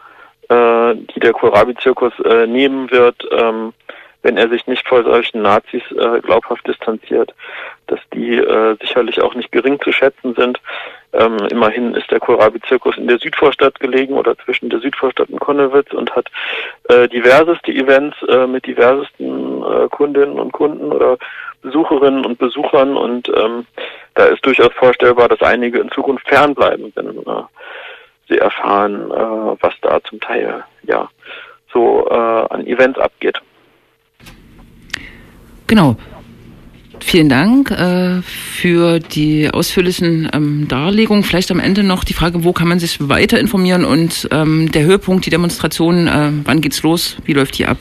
äh, 0.50 0.95
die 0.95 1.19
der 1.19 1.34
Kohlrabi-Zirkus 1.34 2.13
äh, 2.26 2.48
nehmen 2.48 2.91
wird, 2.91 3.28
ähm, 3.32 3.74
wenn 4.22 4.38
er 4.38 4.50
sich 4.50 4.67
nicht 4.67 4.88
vor 4.88 5.04
solchen 5.04 5.41
Nazis 5.41 5.82
äh, 5.91 6.19
glaubhaft 6.19 6.67
distanziert, 6.67 7.34
dass 7.88 8.00
die 8.13 8.36
äh, 8.36 8.76
sicherlich 8.82 9.22
auch 9.22 9.34
nicht 9.34 9.52
gering 9.52 9.80
zu 9.82 9.91
schätzen 9.91 10.36
sind. 10.36 10.60
Ähm, 11.13 11.38
immerhin 11.50 11.95
ist 11.95 12.12
der 12.12 12.19
Kohlrabi-Zirkus 12.19 12.98
in 12.98 13.08
der 13.08 13.17
Südvorstadt 13.17 13.80
gelegen 13.80 14.15
oder 14.15 14.38
zwischen 14.39 14.69
der 14.69 14.80
Südvorstadt 14.80 15.30
und 15.30 15.39
Konnewitz 15.39 15.91
und 15.93 16.13
hat 16.15 16.28
äh, 16.89 17.08
diverseste 17.08 17.72
Events 17.72 18.17
äh, 18.28 18.45
mit 18.45 18.67
diversesten 18.67 19.63
äh, 19.63 19.88
Kundinnen 19.89 20.38
und 20.38 20.52
Kunden 20.52 20.91
oder 20.91 21.17
Besucherinnen 21.62 22.26
und 22.26 22.39
Besuchern 22.39 22.95
und 22.95 23.30
ähm, 23.30 23.65
da 24.15 24.26
ist 24.26 24.45
durchaus 24.45 24.74
vorstellbar, 24.74 25.28
dass 25.28 25.41
einige 25.41 25.80
in 25.80 25.91
Zukunft 25.91 26.28
fernbleiben, 26.28 26.91
wenn 26.95 27.08
äh, 27.08 27.43
sie 28.28 28.38
erfahren, 28.38 29.12
äh, 29.12 29.58
was 29.62 29.74
da 29.82 30.02
zum 30.04 30.19
Teil 30.19 30.63
ja 30.84 31.10
so 31.74 32.08
äh, 32.10 32.13
an 32.13 32.65
Events 32.65 33.00
abgeht. 33.00 33.39
Genau. 35.67 35.95
Vielen 37.02 37.30
Dank 37.30 37.72
äh, 37.72 38.22
für 38.22 39.00
die 39.00 39.50
ausführlichen 39.52 40.30
ähm, 40.34 40.67
Darlegungen. 40.67 41.24
Vielleicht 41.24 41.50
am 41.52 41.60
Ende 41.60 41.84
noch 41.84 42.04
die 42.04 42.13
Frage, 42.13 42.43
wo 42.43 42.54
kann 42.54 42.67
man 42.67 42.80
sich 42.80 43.08
weiter 43.08 43.39
informieren 43.39 43.86
und 43.86 44.28
ähm, 44.32 44.72
der 44.72 44.84
Höhepunkt, 44.84 45.26
die 45.26 45.30
Demonstration, 45.30 46.08
äh, 46.08 46.32
wann 46.43 46.62
geht's 46.62 46.84
los, 46.84 47.17
wie 47.26 47.34
läuft 47.34 47.58
die 47.58 47.65
ab? 47.65 47.78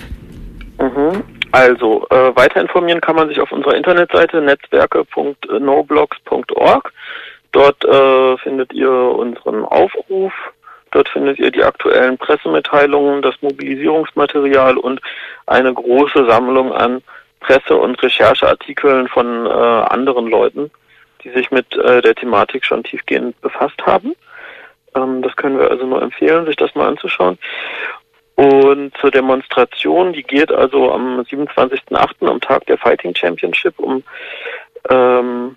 Mhm. 0.78 1.24
Also, 1.58 2.06
äh, 2.10 2.36
weiter 2.36 2.60
informieren 2.60 3.00
kann 3.00 3.16
man 3.16 3.28
sich 3.28 3.40
auf 3.40 3.50
unserer 3.50 3.74
Internetseite 3.74 4.40
netzwerke.noblogs.org. 4.40 6.92
Dort 7.50 7.84
äh, 7.84 8.38
findet 8.38 8.72
ihr 8.72 8.92
unseren 8.92 9.64
Aufruf, 9.64 10.32
dort 10.92 11.08
findet 11.08 11.40
ihr 11.40 11.50
die 11.50 11.64
aktuellen 11.64 12.16
Pressemitteilungen, 12.16 13.22
das 13.22 13.34
Mobilisierungsmaterial 13.40 14.76
und 14.76 15.00
eine 15.46 15.74
große 15.74 16.26
Sammlung 16.26 16.72
an 16.72 17.02
Presse- 17.40 17.74
und 17.74 18.00
Rechercheartikeln 18.00 19.08
von 19.08 19.46
äh, 19.46 19.50
anderen 19.50 20.28
Leuten, 20.28 20.70
die 21.24 21.30
sich 21.30 21.50
mit 21.50 21.76
äh, 21.76 22.00
der 22.02 22.14
Thematik 22.14 22.64
schon 22.64 22.84
tiefgehend 22.84 23.40
befasst 23.40 23.84
haben. 23.84 24.14
Ähm, 24.94 25.22
das 25.22 25.34
können 25.34 25.58
wir 25.58 25.72
also 25.72 25.86
nur 25.86 26.02
empfehlen, 26.02 26.46
sich 26.46 26.54
das 26.54 26.76
mal 26.76 26.86
anzuschauen. 26.86 27.36
Und 28.38 28.96
zur 28.98 29.10
Demonstration, 29.10 30.12
die 30.12 30.22
geht 30.22 30.52
also 30.52 30.92
am 30.92 31.22
27.08. 31.22 32.24
am 32.24 32.40
Tag 32.40 32.64
der 32.66 32.78
Fighting 32.78 33.12
Championship 33.12 33.76
um, 33.80 34.04
ähm, 34.88 35.56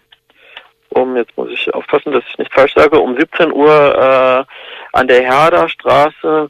um, 0.90 1.16
jetzt 1.16 1.38
muss 1.38 1.52
ich 1.52 1.72
aufpassen, 1.76 2.12
dass 2.12 2.24
ich 2.28 2.40
nicht 2.40 2.52
falsch 2.52 2.74
sage, 2.74 3.00
um 3.00 3.16
17 3.16 3.54
Uhr 3.54 3.70
äh, 3.70 4.98
an 4.98 5.08
der 5.08 5.22
Herder 5.22 5.70
Straße, 5.70 6.50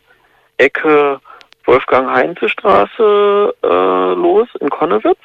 Ecke 0.56 1.20
Wolfgang-Heinze-Straße 1.66 3.54
äh, 3.62 4.14
los 4.14 4.48
in 4.62 4.70
Konnewitz 4.70 5.20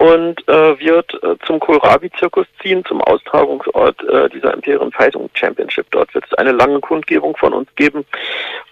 und 0.00 0.48
äh, 0.48 0.80
wird 0.80 1.12
äh, 1.22 1.36
zum 1.44 1.60
Kohlrabi-Zirkus 1.60 2.46
ziehen, 2.62 2.82
zum 2.86 3.02
Austragungsort 3.02 4.02
äh, 4.08 4.30
dieser 4.30 4.54
Imperium 4.54 4.90
Fighting 4.92 5.28
Championship. 5.34 5.86
Dort 5.90 6.14
wird 6.14 6.24
es 6.24 6.32
eine 6.38 6.52
lange 6.52 6.80
Kundgebung 6.80 7.36
von 7.36 7.52
uns 7.52 7.68
geben 7.76 8.06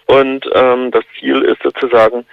und 0.07 0.49
ähm, 0.55 0.89
das 0.89 1.03
Ziel 1.19 1.43
ist 1.43 1.61
sozusagen, 1.61 2.25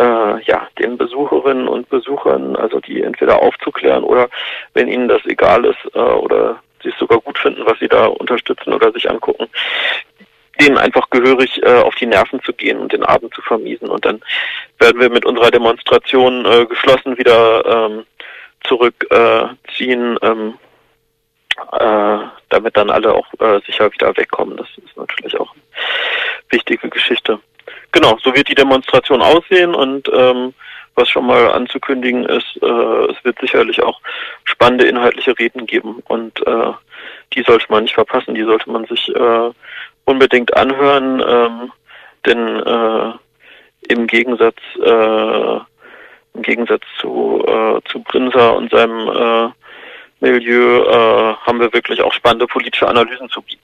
äh, 0.00 0.42
ja, 0.44 0.66
den 0.78 0.96
Besucherinnen 0.96 1.68
und 1.68 1.90
Besuchern, 1.90 2.56
also 2.56 2.80
die 2.80 3.02
entweder 3.02 3.42
aufzuklären 3.42 4.02
oder 4.02 4.30
wenn 4.72 4.88
ihnen 4.88 5.08
das 5.08 5.20
egal 5.26 5.66
ist 5.66 5.94
äh, 5.94 5.98
oder 5.98 6.62
sie 6.82 6.88
es 6.88 6.98
sogar 6.98 7.20
gut 7.20 7.38
finden, 7.38 7.66
was 7.66 7.78
sie 7.80 7.88
da 7.88 8.06
unterstützen 8.06 8.72
oder 8.72 8.90
sich 8.92 9.10
angucken, 9.10 9.46
denen 10.58 10.78
einfach 10.78 11.10
gehörig 11.10 11.62
äh, 11.62 11.82
auf 11.82 11.94
die 11.96 12.06
Nerven 12.06 12.40
zu 12.42 12.54
gehen 12.54 12.78
und 12.78 12.94
den 12.94 13.04
Abend 13.04 13.34
zu 13.34 13.42
vermiesen. 13.42 13.88
Und 13.88 14.06
dann 14.06 14.22
werden 14.78 15.00
wir 15.00 15.10
mit 15.10 15.26
unserer 15.26 15.50
Demonstration 15.50 16.46
äh, 16.46 16.64
geschlossen 16.64 17.18
wieder 17.18 17.64
ähm, 17.66 18.04
zurückziehen, 18.64 20.18
ähm, 20.22 20.54
äh, 21.72 22.18
damit 22.48 22.76
dann 22.76 22.90
alle 22.90 23.12
auch 23.14 23.26
äh, 23.40 23.60
sicher 23.66 23.92
wieder 23.92 24.16
wegkommen. 24.16 24.56
Das 24.56 24.68
ist 24.84 24.96
natürlich 24.96 25.38
auch 25.38 25.52
eine 25.52 25.62
wichtige 26.50 26.88
Geschichte. 26.88 27.38
Genau, 27.92 28.18
so 28.22 28.34
wird 28.34 28.48
die 28.48 28.54
Demonstration 28.54 29.22
aussehen 29.22 29.74
und 29.74 30.08
ähm, 30.12 30.54
was 30.94 31.08
schon 31.08 31.26
mal 31.26 31.50
anzukündigen 31.52 32.24
ist, 32.24 32.58
äh, 32.60 32.66
es 32.66 33.24
wird 33.24 33.38
sicherlich 33.40 33.82
auch 33.82 34.00
spannende 34.44 34.86
inhaltliche 34.86 35.38
Reden 35.38 35.66
geben 35.66 36.02
und 36.08 36.44
äh, 36.46 36.72
die 37.34 37.42
sollte 37.42 37.66
man 37.68 37.84
nicht 37.84 37.94
verpassen, 37.94 38.34
die 38.34 38.42
sollte 38.42 38.70
man 38.70 38.84
sich 38.86 39.08
äh, 39.14 39.50
unbedingt 40.04 40.56
anhören, 40.56 41.22
ähm, 41.26 41.72
denn 42.26 42.60
äh, 42.60 43.12
im 43.92 44.06
Gegensatz 44.06 44.56
äh, 44.82 45.60
im 46.38 46.42
Gegensatz 46.42 46.82
zu, 47.00 47.44
äh, 47.46 47.80
zu 47.90 48.00
Brinser 48.00 48.56
und 48.56 48.70
seinem 48.70 49.08
äh, 49.08 49.50
Milieu 50.20 50.82
äh, 50.82 51.34
haben 51.46 51.60
wir 51.60 51.72
wirklich 51.72 52.00
auch 52.02 52.12
spannende 52.12 52.46
politische 52.46 52.88
Analysen 52.88 53.28
zu 53.28 53.42
bieten. 53.42 53.62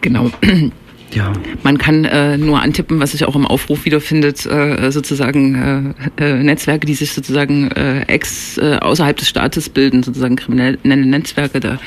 Genau. 0.00 0.30
Ja. 1.12 1.32
Man 1.64 1.76
kann 1.76 2.04
äh, 2.04 2.38
nur 2.38 2.62
antippen, 2.62 3.00
was 3.00 3.10
sich 3.10 3.24
auch 3.24 3.34
im 3.34 3.44
Aufruf 3.44 3.84
wiederfindet, 3.84 4.46
äh, 4.46 4.92
sozusagen 4.92 5.96
äh, 6.16 6.24
äh, 6.24 6.40
Netzwerke, 6.40 6.86
die 6.86 6.94
sich 6.94 7.12
sozusagen 7.12 7.68
äh, 7.72 8.02
ex 8.02 8.58
äh, 8.58 8.76
außerhalb 8.80 9.16
des 9.16 9.28
Staates 9.28 9.68
bilden, 9.70 10.04
sozusagen 10.04 10.36
kriminelle 10.36 10.78
Netzwerke. 10.84 11.58
Da 11.58 11.78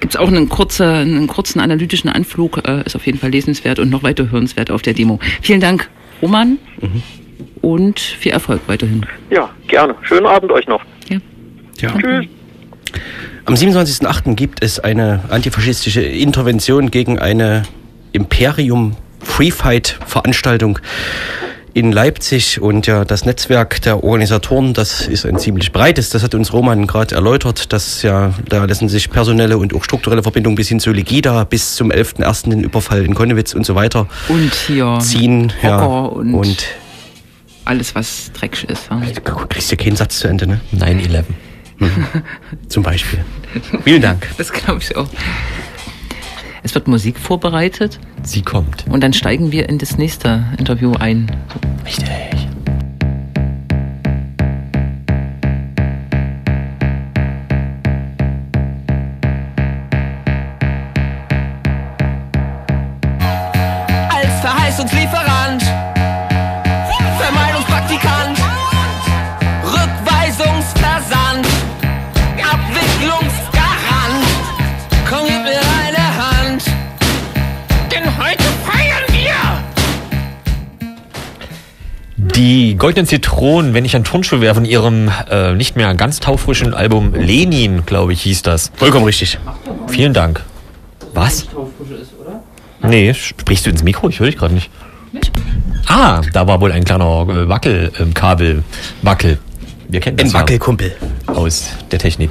gibt's 0.00 0.16
auch 0.16 0.28
einen, 0.28 0.48
kurze, 0.48 0.90
einen 0.90 1.26
kurzen 1.26 1.60
analytischen 1.60 2.08
Anflug, 2.08 2.66
äh, 2.66 2.82
ist 2.86 2.96
auf 2.96 3.04
jeden 3.04 3.18
Fall 3.18 3.32
lesenswert 3.32 3.80
und 3.80 3.90
noch 3.90 4.02
weiter 4.02 4.30
hörenswert 4.30 4.70
auf 4.70 4.80
der 4.80 4.94
Demo. 4.94 5.20
Vielen 5.42 5.60
Dank, 5.60 5.90
Roman. 6.22 6.56
Mhm 6.80 7.19
und 7.62 8.00
viel 8.00 8.32
Erfolg 8.32 8.60
weiterhin. 8.66 9.06
Ja, 9.30 9.50
gerne. 9.68 9.94
Schönen 10.02 10.26
Abend 10.26 10.52
euch 10.52 10.66
noch. 10.66 10.82
Ja. 11.08 11.18
ja. 11.78 11.90
Tschüss. 11.98 12.26
Am 13.46 13.54
27.08. 13.54 14.34
gibt 14.34 14.62
es 14.62 14.78
eine 14.80 15.20
antifaschistische 15.28 16.02
Intervention 16.02 16.90
gegen 16.90 17.18
eine 17.18 17.64
Imperium 18.12 18.96
Free 19.22 19.50
Fight 19.50 19.98
Veranstaltung 20.06 20.78
in 21.72 21.92
Leipzig 21.92 22.60
und 22.60 22.86
ja 22.86 23.04
das 23.04 23.24
Netzwerk 23.24 23.80
der 23.82 24.02
Organisatoren, 24.02 24.74
das 24.74 25.06
ist 25.06 25.24
ein 25.24 25.38
ziemlich 25.38 25.72
breites, 25.72 26.10
das 26.10 26.22
hat 26.22 26.34
uns 26.34 26.52
Roman 26.52 26.86
gerade 26.86 27.14
erläutert, 27.14 27.72
dass 27.72 28.02
ja 28.02 28.34
da 28.48 28.64
lassen 28.64 28.88
sich 28.88 29.10
personelle 29.10 29.58
und 29.58 29.74
auch 29.74 29.84
strukturelle 29.84 30.22
Verbindungen 30.22 30.56
bis 30.56 30.68
hin 30.68 30.80
zu 30.80 30.92
Legida 30.92 31.44
bis 31.44 31.76
zum 31.76 31.90
11.01. 31.90 32.50
den 32.50 32.64
Überfall 32.64 33.04
in 33.04 33.14
Konnewitz 33.14 33.54
und 33.54 33.64
so 33.64 33.74
weiter 33.74 34.06
und 34.28 34.52
hier 34.54 34.98
ziehen 35.00 35.52
ja, 35.62 35.80
und, 35.82 36.34
und 36.34 36.66
alles, 37.64 37.94
was 37.94 38.32
dreckig 38.32 38.68
ist. 38.68 38.88
Ja. 38.90 39.00
Du 39.24 39.46
kriegst 39.46 39.70
ja 39.70 39.76
keinen 39.76 39.96
Satz 39.96 40.18
zu 40.18 40.28
Ende, 40.28 40.46
ne? 40.46 40.60
9-11. 40.74 41.24
Mhm. 41.78 42.06
Zum 42.68 42.82
Beispiel. 42.82 43.24
Vielen 43.84 44.02
Dank. 44.02 44.28
Das 44.36 44.52
glaube 44.52 44.80
ich 44.82 44.96
auch. 44.96 45.08
Es 46.62 46.74
wird 46.74 46.88
Musik 46.88 47.18
vorbereitet. 47.18 47.98
Sie 48.22 48.42
kommt. 48.42 48.86
Und 48.88 49.02
dann 49.02 49.12
steigen 49.12 49.50
wir 49.50 49.68
in 49.68 49.78
das 49.78 49.96
nächste 49.96 50.44
Interview 50.58 50.92
ein. 50.92 51.30
Richtig. 51.86 52.06
Als 64.10 64.40
Verheißungslieferant 64.40 65.29
Die 82.40 82.74
Goldenen 82.74 83.06
Zitronen, 83.06 83.74
wenn 83.74 83.84
ich 83.84 83.94
an 83.94 84.02
Turnschuh 84.02 84.40
wäre, 84.40 84.54
von 84.54 84.64
ihrem 84.64 85.10
äh, 85.30 85.52
nicht 85.52 85.76
mehr 85.76 85.94
ganz 85.94 86.20
taufrischen 86.20 86.72
Album 86.72 87.12
Lenin, 87.12 87.84
glaube 87.84 88.14
ich, 88.14 88.22
hieß 88.22 88.40
das. 88.40 88.72
Vollkommen 88.76 89.04
richtig. 89.04 89.38
Vielen 89.88 90.14
Dank. 90.14 90.42
Was? 91.12 91.48
Nee, 92.82 93.12
sprichst 93.12 93.66
du 93.66 93.70
ins 93.70 93.82
Mikro? 93.82 94.08
Ich 94.08 94.20
höre 94.20 94.28
dich 94.28 94.38
gerade 94.38 94.54
nicht. 94.54 94.70
Ah, 95.86 96.22
da 96.32 96.46
war 96.46 96.62
wohl 96.62 96.72
ein 96.72 96.84
kleiner 96.84 97.26
äh, 97.28 97.46
Wackelkabel. 97.46 98.50
Ähm, 98.50 98.64
Wackel. 99.02 99.38
Wir 99.88 100.00
kennen 100.00 100.16
das 100.16 100.28
Ein 100.28 100.40
Wackelkumpel. 100.40 100.96
Aus 101.26 101.72
der 101.90 101.98
Technik. 101.98 102.30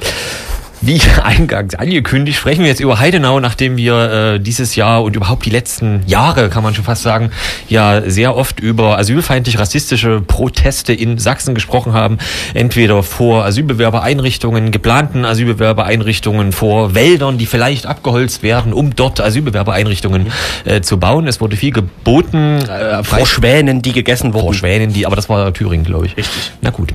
Wie 0.82 1.00
eingangs 1.22 1.74
angekündigt, 1.74 2.38
sprechen 2.38 2.62
wir 2.62 2.68
jetzt 2.68 2.80
über 2.80 2.98
Heidenau, 2.98 3.38
nachdem 3.38 3.76
wir 3.76 4.34
äh, 4.34 4.40
dieses 4.40 4.76
Jahr 4.76 5.02
und 5.02 5.14
überhaupt 5.14 5.44
die 5.44 5.50
letzten 5.50 6.02
Jahre, 6.06 6.48
kann 6.48 6.62
man 6.62 6.74
schon 6.74 6.84
fast 6.84 7.02
sagen, 7.02 7.30
ja 7.68 8.00
sehr 8.08 8.34
oft 8.34 8.60
über 8.60 8.98
asylfeindlich-rassistische 8.98 10.22
Proteste 10.22 10.94
in 10.94 11.18
Sachsen 11.18 11.54
gesprochen 11.54 11.92
haben. 11.92 12.16
Entweder 12.54 13.02
vor 13.02 13.44
Asylbewerbereinrichtungen, 13.44 14.70
geplanten 14.70 15.26
Asylbewerbereinrichtungen, 15.26 16.52
vor 16.52 16.94
Wäldern, 16.94 17.36
die 17.36 17.46
vielleicht 17.46 17.84
abgeholzt 17.84 18.42
werden, 18.42 18.72
um 18.72 18.96
dort 18.96 19.20
Asylbewerbereinrichtungen 19.20 20.32
äh, 20.64 20.80
zu 20.80 20.98
bauen. 20.98 21.26
Es 21.26 21.42
wurde 21.42 21.56
viel 21.56 21.72
geboten. 21.72 22.58
Äh, 22.62 23.04
vor 23.04 23.26
Schwänen, 23.26 23.82
die 23.82 23.92
gegessen 23.92 24.32
wurden. 24.32 24.44
Vor 24.44 24.54
Schwänen, 24.54 24.94
die, 24.94 25.04
aber 25.04 25.16
das 25.16 25.28
war 25.28 25.52
Thüringen, 25.52 25.84
glaube 25.84 26.06
ich. 26.06 26.16
Richtig. 26.16 26.52
Na 26.62 26.70
gut. 26.70 26.94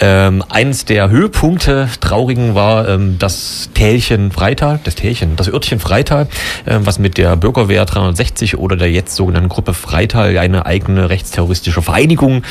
Ähm, 0.00 0.44
eines 0.48 0.84
der 0.84 1.10
Höhepunkte 1.10 1.88
traurigen 2.00 2.54
war 2.54 2.88
ähm, 2.88 3.17
das 3.18 3.70
Tälchen 3.74 4.30
Freital, 4.32 4.80
das 4.84 4.94
Tälchen, 4.94 5.36
das 5.36 5.48
Örtchen 5.48 5.80
Freital, 5.80 6.28
äh, 6.64 6.78
was 6.80 6.98
mit 6.98 7.18
der 7.18 7.36
Bürgerwehr 7.36 7.84
360 7.84 8.58
oder 8.58 8.76
der 8.76 8.90
jetzt 8.90 9.14
sogenannten 9.14 9.48
Gruppe 9.48 9.74
Freital 9.74 10.36
eine 10.38 10.66
eigene 10.66 11.10
rechtsterroristische 11.10 11.82
Vereinigung 11.82 12.42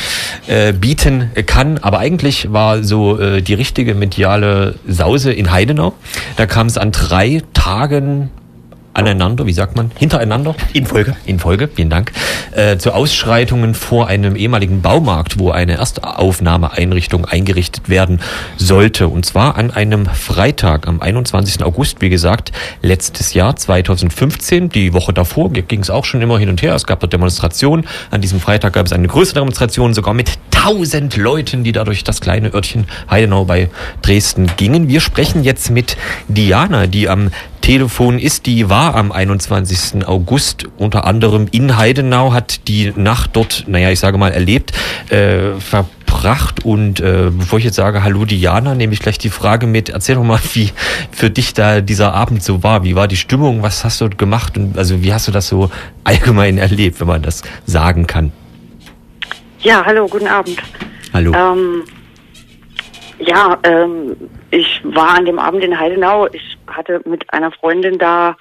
äh, 0.47 0.73
bieten 0.73 1.31
kann. 1.45 1.77
Aber 1.79 1.99
eigentlich 1.99 2.51
war 2.51 2.83
so 2.83 3.19
äh, 3.19 3.41
die 3.41 3.53
richtige 3.53 3.95
mediale 3.95 4.75
Sause 4.87 5.31
in 5.31 5.51
Heidenau. 5.51 5.93
Da 6.35 6.45
kam 6.45 6.67
es 6.67 6.77
an 6.77 6.91
drei 6.91 7.41
Tagen 7.53 8.29
aneinander, 8.97 9.45
wie 9.45 9.53
sagt 9.53 9.75
man, 9.75 9.91
hintereinander. 9.97 10.55
In 10.73 10.85
Folge. 10.85 11.15
In 11.25 11.39
Folge, 11.39 11.69
vielen 11.73 11.89
Dank. 11.89 12.11
Äh, 12.51 12.77
zu 12.77 12.93
Ausschreitungen 12.93 13.75
vor 13.75 14.07
einem 14.07 14.35
ehemaligen 14.35 14.81
Baumarkt, 14.81 15.37
wo 15.37 15.51
eine 15.51 15.73
Erstaufnahmeeinrichtung 15.73 17.25
eingerichtet 17.25 17.89
werden 17.89 18.19
sollte. 18.57 19.07
Und 19.07 19.25
zwar 19.25 19.55
an 19.55 19.69
einem 19.71 20.07
Freitag, 20.07 20.87
am 20.87 20.99
21. 20.99 21.63
August, 21.63 22.01
wie 22.01 22.09
gesagt, 22.09 22.51
letztes 22.81 23.33
Jahr 23.33 23.55
2015. 23.55 24.69
Die 24.69 24.93
Woche 24.93 25.13
davor 25.13 25.51
ging 25.51 25.81
es 25.81 25.91
auch 25.91 26.05
schon 26.05 26.21
immer 26.21 26.39
hin 26.39 26.49
und 26.49 26.61
her. 26.63 26.73
Es 26.73 26.87
gab 26.87 26.99
dort 26.99 27.13
Demonstrationen. 27.13 27.85
An 28.09 28.21
diesem 28.21 28.39
Freitag 28.39 28.73
gab 28.73 28.87
es 28.87 28.93
eine 28.93 29.07
größere 29.07 29.35
Demonstration, 29.35 29.93
sogar 29.93 30.15
mit 30.15 30.31
tausend 30.49 31.15
Leuten, 31.17 31.63
die 31.63 31.71
dadurch 31.71 32.03
das 32.03 32.19
kleine 32.19 32.53
Örtchen 32.53 32.85
Heidenau 33.09 33.45
bei 33.45 33.69
Dresden 34.01 34.49
gingen. 34.57 34.87
Wir 34.87 35.01
sprechen 35.01 35.43
jetzt 35.43 35.69
mit 35.69 35.97
Diana, 36.27 36.87
die 36.87 37.07
am 37.07 37.29
Telefon 37.67 38.17
ist, 38.17 38.45
die 38.45 38.69
war 38.69 38.86
am 38.95 39.11
21. 39.11 40.07
August 40.07 40.67
unter 40.77 41.05
anderem 41.05 41.47
in 41.51 41.77
Heidenau, 41.77 42.33
hat 42.33 42.67
die 42.67 42.93
Nacht 42.95 43.31
dort, 43.33 43.65
naja, 43.67 43.91
ich 43.91 43.99
sage 43.99 44.17
mal, 44.17 44.31
erlebt, 44.31 44.71
äh, 45.09 45.53
verbracht. 45.59 46.65
Und 46.65 46.99
äh, 46.99 47.31
bevor 47.31 47.59
ich 47.59 47.65
jetzt 47.65 47.75
sage, 47.75 48.03
hallo 48.03 48.25
Diana, 48.25 48.75
nehme 48.75 48.93
ich 48.93 48.99
gleich 48.99 49.17
die 49.17 49.29
Frage 49.29 49.67
mit. 49.67 49.89
Erzähl 49.89 50.15
doch 50.15 50.23
mal, 50.23 50.39
wie 50.53 50.71
für 51.11 51.29
dich 51.29 51.53
da 51.53 51.81
dieser 51.81 52.13
Abend 52.13 52.43
so 52.43 52.63
war. 52.63 52.83
Wie 52.83 52.95
war 52.95 53.07
die 53.07 53.17
Stimmung? 53.17 53.63
Was 53.63 53.83
hast 53.83 54.01
du 54.01 54.09
gemacht? 54.09 54.57
Und 54.57 54.77
also 54.77 55.03
wie 55.03 55.13
hast 55.13 55.27
du 55.27 55.31
das 55.31 55.47
so 55.47 55.69
allgemein 56.03 56.57
erlebt, 56.57 56.99
wenn 56.99 57.07
man 57.07 57.21
das 57.21 57.43
sagen 57.65 58.07
kann? 58.07 58.31
Ja, 59.59 59.83
hallo, 59.85 60.07
guten 60.07 60.27
Abend. 60.27 60.61
Hallo. 61.13 61.33
Ähm, 61.33 61.83
ja, 63.19 63.57
ähm, 63.63 64.15
ich 64.51 64.81
war 64.83 65.17
an 65.17 65.25
dem 65.25 65.39
Abend 65.39 65.63
in 65.63 65.77
Heidenau. 65.77 66.27
Ich 66.31 66.57
hatte 66.67 67.01
mit 67.05 67.31
einer 67.33 67.51
Freundin 67.51 67.97
da 67.97 68.35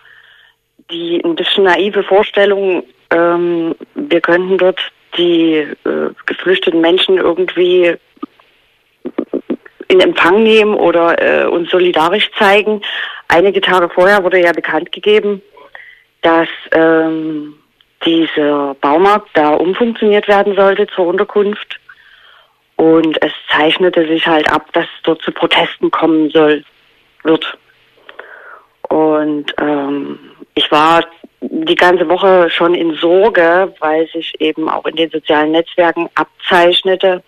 die 0.91 1.23
ein 1.25 1.35
bisschen 1.35 1.65
naive 1.65 2.03
Vorstellung, 2.03 2.85
ähm, 3.11 3.75
wir 3.95 4.21
könnten 4.21 4.59
dort 4.59 4.81
die 5.17 5.55
äh, 5.55 6.11
geflüchteten 6.27 6.81
Menschen 6.81 7.19
irgendwie 7.19 7.95
in 9.89 10.01
Empfang 10.01 10.43
nehmen 10.43 10.75
oder 10.75 11.21
äh, 11.21 11.47
uns 11.47 11.71
solidarisch 11.71 12.31
zeigen. 12.39 12.83
Einige 13.29 13.61
Tage 13.61 13.89
vorher 13.89 14.23
wurde 14.23 14.43
ja 14.43 14.53
bekannt 14.53 14.93
gegeben, 14.93 15.43
dass 16.23 16.49
ähm, 16.73 17.55
dieser 18.05 18.75
Baumarkt 18.75 19.31
da 19.35 19.55
umfunktioniert 19.55 20.29
werden 20.29 20.55
sollte 20.55 20.87
zur 20.89 21.07
Unterkunft. 21.07 21.79
Und 22.77 23.21
es 23.23 23.33
zeichnete 23.51 24.07
sich 24.07 24.27
halt 24.27 24.53
ab, 24.53 24.67
dass 24.73 24.85
es 24.85 25.03
dort 25.03 25.23
zu 25.23 25.33
Protesten 25.33 25.91
kommen 25.91 26.31
soll, 26.31 26.63
wird. 27.23 27.57
Und 28.89 29.55
ähm, 29.59 30.19
ich 30.57 30.73
war 30.73 31.05
die 31.41 31.75
ganze 31.75 32.09
Woche 32.09 32.51
schon 32.51 32.75
in 32.75 32.95
Sorge, 32.95 33.73
weil 33.79 34.09
sich 34.09 34.33
eben 34.41 34.69
auch 34.69 34.85
in 34.87 34.97
den 34.97 35.11
sozialen 35.11 35.53
Netzwerken 35.53 36.09
abzeichnete, 36.15 37.23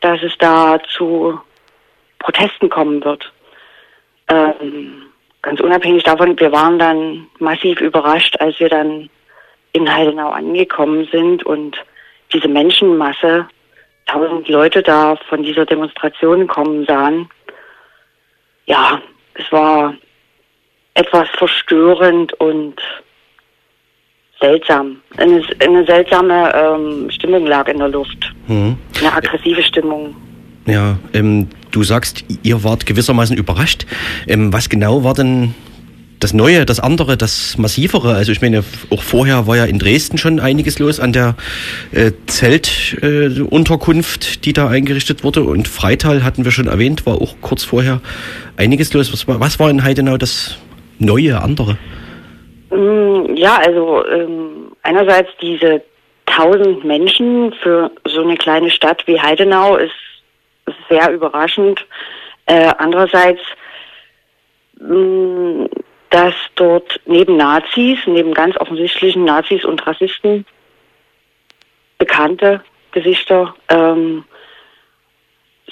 dass 0.00 0.20
es 0.22 0.32
da 0.38 0.80
zu 0.96 1.38
Protesten 2.18 2.70
kommen 2.70 3.04
wird. 3.04 3.30
Ähm, 4.28 5.02
ganz 5.42 5.60
unabhängig 5.60 6.02
davon, 6.02 6.38
wir 6.40 6.50
waren 6.50 6.78
dann 6.78 7.26
massiv 7.38 7.80
überrascht, 7.80 8.36
als 8.40 8.58
wir 8.58 8.70
dann 8.70 9.10
in 9.72 9.92
Heidenau 9.92 10.30
angekommen 10.30 11.06
sind 11.12 11.44
und 11.44 11.76
diese 12.32 12.48
Menschenmasse, 12.48 13.48
tausend 14.06 14.48
Leute 14.48 14.82
da 14.82 15.16
von 15.28 15.42
dieser 15.42 15.66
Demonstration 15.66 16.46
kommen 16.46 16.86
sahen. 16.86 17.28
Ja, 18.66 19.00
es 19.34 19.50
war 19.52 19.94
etwas 20.94 21.28
verstörend 21.38 22.32
und 22.34 22.74
seltsam. 24.40 25.00
Eine, 25.16 25.42
eine 25.60 25.86
seltsame 25.86 26.52
ähm, 26.54 27.10
Stimmung 27.10 27.46
lag 27.46 27.68
in 27.68 27.78
der 27.78 27.88
Luft. 27.88 28.32
Hm. 28.46 28.76
Eine 28.98 29.12
aggressive 29.12 29.62
Stimmung. 29.62 30.14
Ja, 30.66 30.98
ähm, 31.14 31.48
du 31.70 31.82
sagst, 31.82 32.24
ihr 32.42 32.62
wart 32.62 32.86
gewissermaßen 32.86 33.36
überrascht. 33.36 33.86
Ähm, 34.26 34.52
was 34.52 34.68
genau 34.68 35.04
war 35.04 35.14
denn 35.14 35.54
das 36.20 36.34
Neue, 36.34 36.66
das 36.66 36.78
andere, 36.78 37.16
das 37.16 37.58
Massivere? 37.58 38.14
Also 38.14 38.32
ich 38.32 38.40
meine, 38.40 38.62
auch 38.90 39.02
vorher 39.02 39.46
war 39.46 39.56
ja 39.56 39.64
in 39.64 39.78
Dresden 39.78 40.18
schon 40.18 40.38
einiges 40.38 40.78
los 40.78 41.00
an 41.00 41.12
der 41.12 41.36
äh, 41.90 42.12
Zeltunterkunft, 42.26 44.24
äh, 44.24 44.38
die 44.44 44.52
da 44.52 44.68
eingerichtet 44.68 45.24
wurde. 45.24 45.42
Und 45.42 45.66
Freital 45.66 46.22
hatten 46.22 46.44
wir 46.44 46.52
schon 46.52 46.68
erwähnt, 46.68 47.06
war 47.06 47.20
auch 47.20 47.36
kurz 47.40 47.64
vorher 47.64 48.00
einiges 48.56 48.92
los. 48.92 49.12
Was 49.12 49.26
was 49.26 49.58
war 49.58 49.70
in 49.70 49.82
Heidenau 49.82 50.16
das 50.16 50.58
Neue, 51.04 51.40
andere? 51.40 51.76
Mm, 52.70 53.34
Ja, 53.34 53.58
also 53.58 54.06
ähm, 54.06 54.72
einerseits 54.82 55.30
diese 55.40 55.82
tausend 56.26 56.84
Menschen 56.84 57.52
für 57.62 57.90
so 58.06 58.22
eine 58.22 58.36
kleine 58.36 58.70
Stadt 58.70 59.06
wie 59.06 59.20
Heidenau 59.20 59.76
ist, 59.76 59.92
sehr 60.88 61.10
überraschend. 61.10 61.84
Äh, 62.46 62.72
andererseits, 62.78 63.40
mh, 64.78 65.68
dass 66.10 66.34
dort 66.54 67.00
neben 67.06 67.36
Nazis, 67.36 67.98
neben 68.06 68.32
ganz 68.32 68.56
offensichtlichen 68.56 69.24
Nazis 69.24 69.64
und 69.64 69.84
Rassisten, 69.86 70.46
bekannte 71.98 72.62
Gesichter, 72.92 73.54
ähm, 73.68 74.24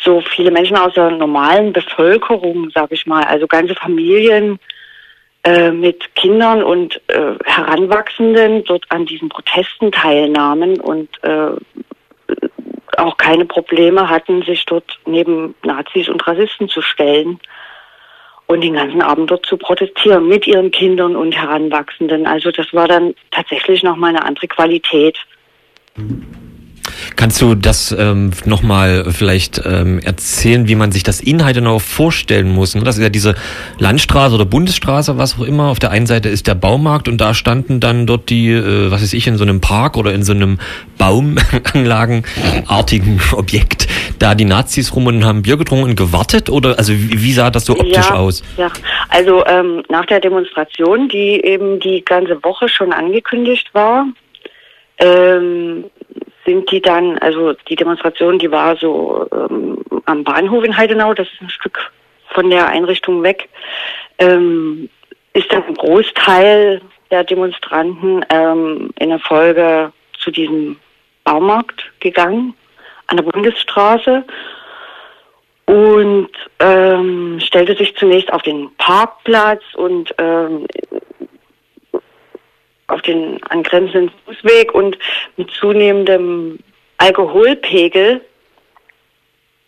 so 0.03 0.21
viele 0.23 0.51
Menschen 0.51 0.77
aus 0.77 0.95
der 0.95 1.11
normalen 1.11 1.73
Bevölkerung, 1.73 2.71
sag 2.75 2.91
ich 2.91 3.07
mal, 3.07 3.23
also 3.25 3.47
ganze 3.47 3.75
Familien, 3.75 4.59
äh, 5.45 5.71
mit 5.71 6.15
Kindern 6.17 6.63
und 6.63 7.01
äh, 7.09 7.35
Heranwachsenden 7.45 8.65
dort 8.65 8.85
an 8.91 9.07
diesen 9.07 9.29
Protesten 9.29 9.91
teilnahmen 9.91 10.79
und 10.81 11.09
äh, 11.23 11.53
auch 12.99 13.17
keine 13.17 13.47
Probleme 13.47 14.09
hatten, 14.09 14.43
sich 14.43 14.65
dort 14.67 14.99
neben 15.07 15.55
Nazis 15.63 16.09
und 16.09 16.27
Rassisten 16.27 16.69
zu 16.69 16.83
stellen 16.83 17.41
und 18.47 18.63
den 18.63 18.75
ganzen 18.75 19.01
Abend 19.01 19.31
dort 19.31 19.47
zu 19.47 19.57
protestieren 19.57 20.27
mit 20.29 20.47
ihren 20.47 20.71
Kindern 20.71 21.17
und 21.17 21.33
Heranwachsenden. 21.33 22.27
Also 22.27 22.51
das 22.51 22.75
war 22.75 22.89
dann 22.89 23.15
tatsächlich 23.31 23.83
nochmal 23.83 24.11
eine 24.11 24.25
andere 24.25 24.49
Qualität. 24.49 25.17
Kannst 27.17 27.41
du 27.41 27.55
das 27.55 27.95
ähm, 27.99 28.31
nochmal 28.45 29.07
vielleicht 29.11 29.61
ähm, 29.65 29.99
erzählen, 30.01 30.69
wie 30.69 30.75
man 30.75 30.93
sich 30.93 31.03
das 31.03 31.21
in 31.21 31.45
Heidenau 31.45 31.79
vorstellen 31.79 32.51
muss? 32.51 32.75
Ne? 32.75 32.83
Das 32.83 32.97
ist 32.97 33.03
ja 33.03 33.09
diese 33.09 33.35
Landstraße 33.79 34.35
oder 34.35 34.45
Bundesstraße, 34.45 35.19
was 35.19 35.39
auch 35.39 35.45
immer. 35.45 35.69
Auf 35.69 35.79
der 35.79 35.91
einen 35.91 36.07
Seite 36.07 36.29
ist 36.29 36.47
der 36.47 36.55
Baumarkt 36.55 37.09
und 37.09 37.21
da 37.21 37.35
standen 37.35 37.81
dann 37.81 38.07
dort 38.07 38.31
die, 38.31 38.51
äh, 38.51 38.91
was 38.91 39.03
weiß 39.03 39.13
ich, 39.13 39.27
in 39.27 39.37
so 39.37 39.45
einem 39.45 39.61
Park 39.61 39.97
oder 39.97 40.13
in 40.13 40.23
so 40.23 40.33
einem 40.33 40.59
Baumanlagenartigen 40.99 43.21
Objekt, 43.33 43.89
da 44.19 44.35
die 44.35 44.45
Nazis 44.45 44.95
rum 44.95 45.07
und 45.07 45.25
haben 45.25 45.43
Bier 45.43 45.57
getrunken 45.57 45.91
und 45.91 45.97
gewartet? 45.97 46.51
Oder 46.51 46.79
also 46.79 46.93
wie, 46.93 47.23
wie 47.23 47.33
sah 47.33 47.51
das 47.51 47.67
so 47.67 47.75
optisch 47.75 48.09
ja, 48.09 48.15
aus? 48.15 48.43
Ja, 48.57 48.71
also 49.09 49.45
ähm, 49.47 49.83
nach 49.89 50.07
der 50.07 50.21
Demonstration, 50.21 51.09
die 51.09 51.45
eben 51.45 51.81
die 51.81 52.05
ganze 52.05 52.43
Woche 52.43 52.69
schon 52.69 52.93
angekündigt 52.93 53.69
war, 53.73 54.07
ähm, 54.99 55.85
sind 56.51 56.71
die 56.71 56.81
dann, 56.81 57.17
also 57.19 57.53
die 57.69 57.77
Demonstration, 57.77 58.39
die 58.39 58.51
war 58.51 58.77
so 58.77 59.27
ähm, 59.33 59.79
am 60.07 60.25
Bahnhof 60.25 60.65
in 60.65 60.77
Heidenau, 60.77 61.15
das 61.15 61.29
ist 61.29 61.41
ein 61.41 61.51
Stück 61.51 61.93
von 62.35 62.51
der 62.51 62.69
Einrichtung 62.69 63.23
weg, 63.23 63.49
ähm, 64.19 64.89
ist 65.33 65.53
dann 65.53 65.65
ein 65.65 65.75
Großteil 65.75 66.81
der 67.11 67.23
Demonstranten 67.23 68.25
ähm, 68.31 68.91
in 68.99 69.11
der 69.11 69.21
Folge 69.21 69.93
zu 70.19 70.33
diesem 70.33 70.77
Baumarkt 71.23 71.85
gegangen, 72.01 72.55
an 73.07 73.17
der 73.17 73.25
Bundesstraße 73.25 74.25
und 75.67 76.31
ähm, 76.59 77.39
stellte 77.41 77.77
sich 77.77 77.95
zunächst 77.97 78.33
auf 78.33 78.43
den 78.43 78.75
Parkplatz 78.77 79.63
und 79.75 80.13
ähm, 80.19 80.67
auf 82.91 83.03
den 83.03 83.43
angrenzenden 83.45 84.11
Fußweg 84.25 84.75
und 84.75 84.99
mit 85.37 85.51
zunehmendem 85.51 86.59
Alkoholpegel, 86.99 88.21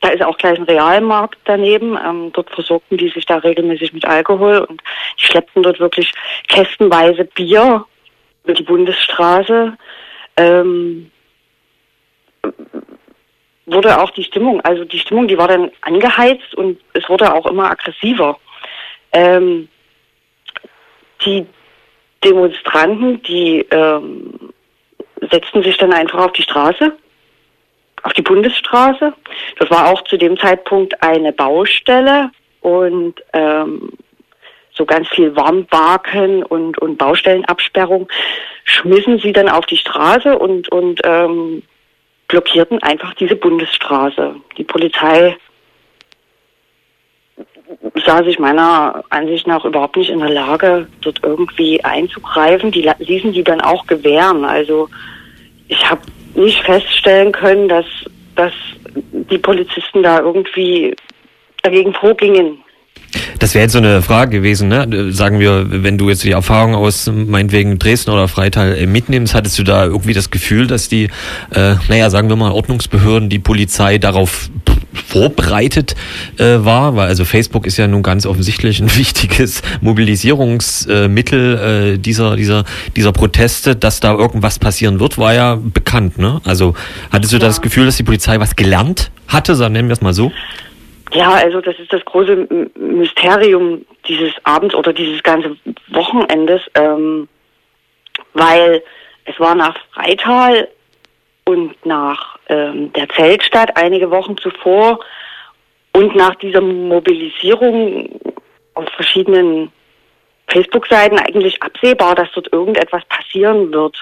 da 0.01 0.09
ist 0.09 0.23
auch 0.23 0.37
gleich 0.37 0.59
ein 0.59 0.65
Realmarkt 0.65 1.39
daneben, 1.45 1.97
ähm, 1.97 2.33
dort 2.33 2.51
versorgten 2.51 2.99
die 2.99 3.09
sich 3.09 3.25
da 3.25 3.37
regelmäßig 3.37 3.93
mit 3.93 4.05
Alkohol 4.05 4.59
und 4.59 4.83
die 5.19 5.27
schleppten 5.27 5.63
dort 5.63 5.79
wirklich 5.79 6.13
kästenweise 6.49 7.25
Bier 7.25 7.87
über 8.45 8.55
die 8.55 8.65
Bundesstraße. 8.65 9.77
Ähm, 10.37 11.11
wurde 13.67 14.01
auch 14.01 14.11
die 14.11 14.25
Stimmung, 14.25 14.61
also 14.63 14.85
die 14.85 14.99
Stimmung, 14.99 15.29
die 15.29 15.39
war 15.39 15.49
dann 15.49 15.71
angeheizt 15.83 16.55
und 16.57 16.81
es 16.95 17.09
wurde 17.09 17.33
auch 17.33 17.47
immer 17.47 17.71
aggressiver. 17.71 18.39
Ähm, 19.13 19.69
die 21.25 21.47
Demonstranten, 22.25 23.23
die 23.23 23.67
ähm, 23.71 24.53
setzten 25.31 25.63
sich 25.63 25.77
dann 25.79 25.93
einfach 25.93 26.27
auf 26.27 26.33
die 26.33 26.43
Straße, 26.43 26.93
auf 28.03 28.13
die 28.13 28.23
Bundesstraße. 28.23 29.13
Das 29.59 29.71
war 29.71 29.89
auch 29.89 30.03
zu 30.05 30.17
dem 30.17 30.37
Zeitpunkt 30.39 31.03
eine 31.03 31.33
Baustelle 31.33 32.31
und 32.61 33.15
ähm, 33.33 33.93
so 34.75 34.87
ganz 34.87 35.09
viel 35.09 35.37
Warmbarken 35.37 36.43
und, 36.43 36.79
und 36.79 36.97
Baustellenabsperrung 36.97 38.09
schmissen 38.65 39.19
sie 39.19 39.33
dann 39.33 39.49
auf 39.49 39.67
die 39.67 39.77
Straße 39.77 40.39
und, 40.39 40.69
und 40.71 41.01
ähm, 41.05 41.63
blockierten 42.29 42.83
einfach 42.83 43.15
diese 43.15 43.37
Bundesstraße. 43.37 44.37
Die 44.57 44.65
Polizei 44.65 45.37
sah 48.05 48.23
sich 48.23 48.39
meiner 48.39 49.05
Ansicht 49.11 49.47
nach 49.47 49.65
überhaupt 49.65 49.97
nicht 49.97 50.11
in 50.11 50.19
der 50.21 50.31
Lage, 50.31 50.87
dort 51.01 51.21
irgendwie 51.23 51.83
einzugreifen. 51.85 52.71
Die 52.71 52.91
ließen 52.99 53.33
die 53.33 53.45
dann 53.45 53.61
auch 53.61 53.87
gewähren. 53.87 54.45
Also 54.45 54.89
ich 55.69 55.89
habe 55.89 56.03
nicht 56.35 56.63
feststellen 56.63 57.33
können, 57.33 57.69
dass, 57.69 57.87
dass 58.37 58.53
die 59.31 59.39
Polizisten 59.39 60.03
da 60.03 60.21
irgendwie 60.21 60.95
dagegen 61.63 61.93
vorgingen. 61.95 62.59
Das 63.39 63.55
wäre 63.55 63.65
jetzt 63.65 63.73
so 63.73 63.79
eine 63.79 64.01
Frage 64.03 64.39
gewesen, 64.39 64.69
ne? 64.69 65.13
Sagen 65.13 65.39
wir, 65.39 65.67
wenn 65.69 65.99
du 65.99 66.09
jetzt 66.09 66.25
die 66.25 66.31
Erfahrung 66.31 66.75
aus 66.75 67.11
meinetwegen 67.13 67.79
Dresden 67.79 68.11
oder 68.11 68.29
Freital 68.29 68.77
äh, 68.77 68.87
mitnimmst, 68.87 69.35
hattest 69.35 69.59
du 69.59 69.65
da 69.65 69.85
irgendwie 69.85 70.15
das 70.15 70.31
Gefühl, 70.31 70.67
dass 70.67 70.89
die, 70.89 71.11
äh, 71.55 71.75
naja, 71.89 72.09
sagen 72.09 72.29
wir 72.29 72.37
mal, 72.37 72.53
Ordnungsbehörden, 72.53 73.29
die 73.29 73.39
Polizei 73.39 73.99
darauf 73.99 74.49
vorbereitet 74.93 75.95
äh, 76.39 76.65
war, 76.65 76.97
weil 76.97 77.09
also 77.09 77.25
Facebook 77.25 77.67
ist 77.67 77.77
ja 77.77 77.87
nun 77.87 78.03
ganz 78.03 78.27
offensichtlich 78.27 78.81
ein 78.81 78.87
wichtiges 78.97 79.63
Mobilisierungsmittel 79.81 81.95
äh, 81.95 81.99
dieser 81.99 82.37
dieser 82.37 82.65
dieser 82.97 83.13
Proteste, 83.13 83.77
dass 83.77 84.01
da 84.01 84.15
irgendwas 84.15 84.59
passieren 84.59 85.01
wird, 85.01 85.19
war 85.19 85.35
ja 85.35 85.59
bekannt. 85.61 86.19
Ne? 86.19 86.41
Also 86.45 86.75
hattest 87.11 87.33
du 87.33 87.37
ja. 87.37 87.47
das 87.47 87.61
Gefühl, 87.61 87.87
dass 87.87 87.97
die 87.97 88.03
Polizei 88.03 88.39
was 88.41 88.57
gelernt 88.57 89.11
hatte, 89.29 89.55
so 89.55 89.69
nennen 89.69 89.89
wir 89.89 89.95
es 89.95 90.03
mal 90.03 90.13
so? 90.13 90.33
Ja, 91.13 91.33
also 91.33 91.61
das 91.61 91.79
ist 91.79 91.93
das 91.93 92.05
große 92.05 92.49
Mysterium 92.79 93.85
dieses 94.09 94.33
Abends 94.45 94.75
oder 94.75 94.93
dieses 94.93 95.23
ganze 95.23 95.57
Wochenendes, 95.89 96.63
ähm, 96.75 97.29
weil 98.33 98.83
es 99.27 99.39
war 99.39 99.55
nach 99.55 99.77
Freital 99.93 100.69
und 101.45 101.75
nach 101.85 102.32
ähm, 102.49 102.93
der 102.93 103.09
Zeltstadt 103.11 103.77
einige 103.77 104.11
Wochen 104.11 104.37
zuvor 104.37 105.01
und 105.93 106.15
nach 106.15 106.35
dieser 106.37 106.61
Mobilisierung 106.61 108.21
auf 108.75 108.89
verschiedenen 108.91 109.71
Facebook-Seiten 110.49 111.19
eigentlich 111.19 111.63
absehbar, 111.63 112.15
dass 112.15 112.31
dort 112.33 112.53
irgendetwas 112.53 113.05
passieren 113.07 113.73
wird. 113.73 113.97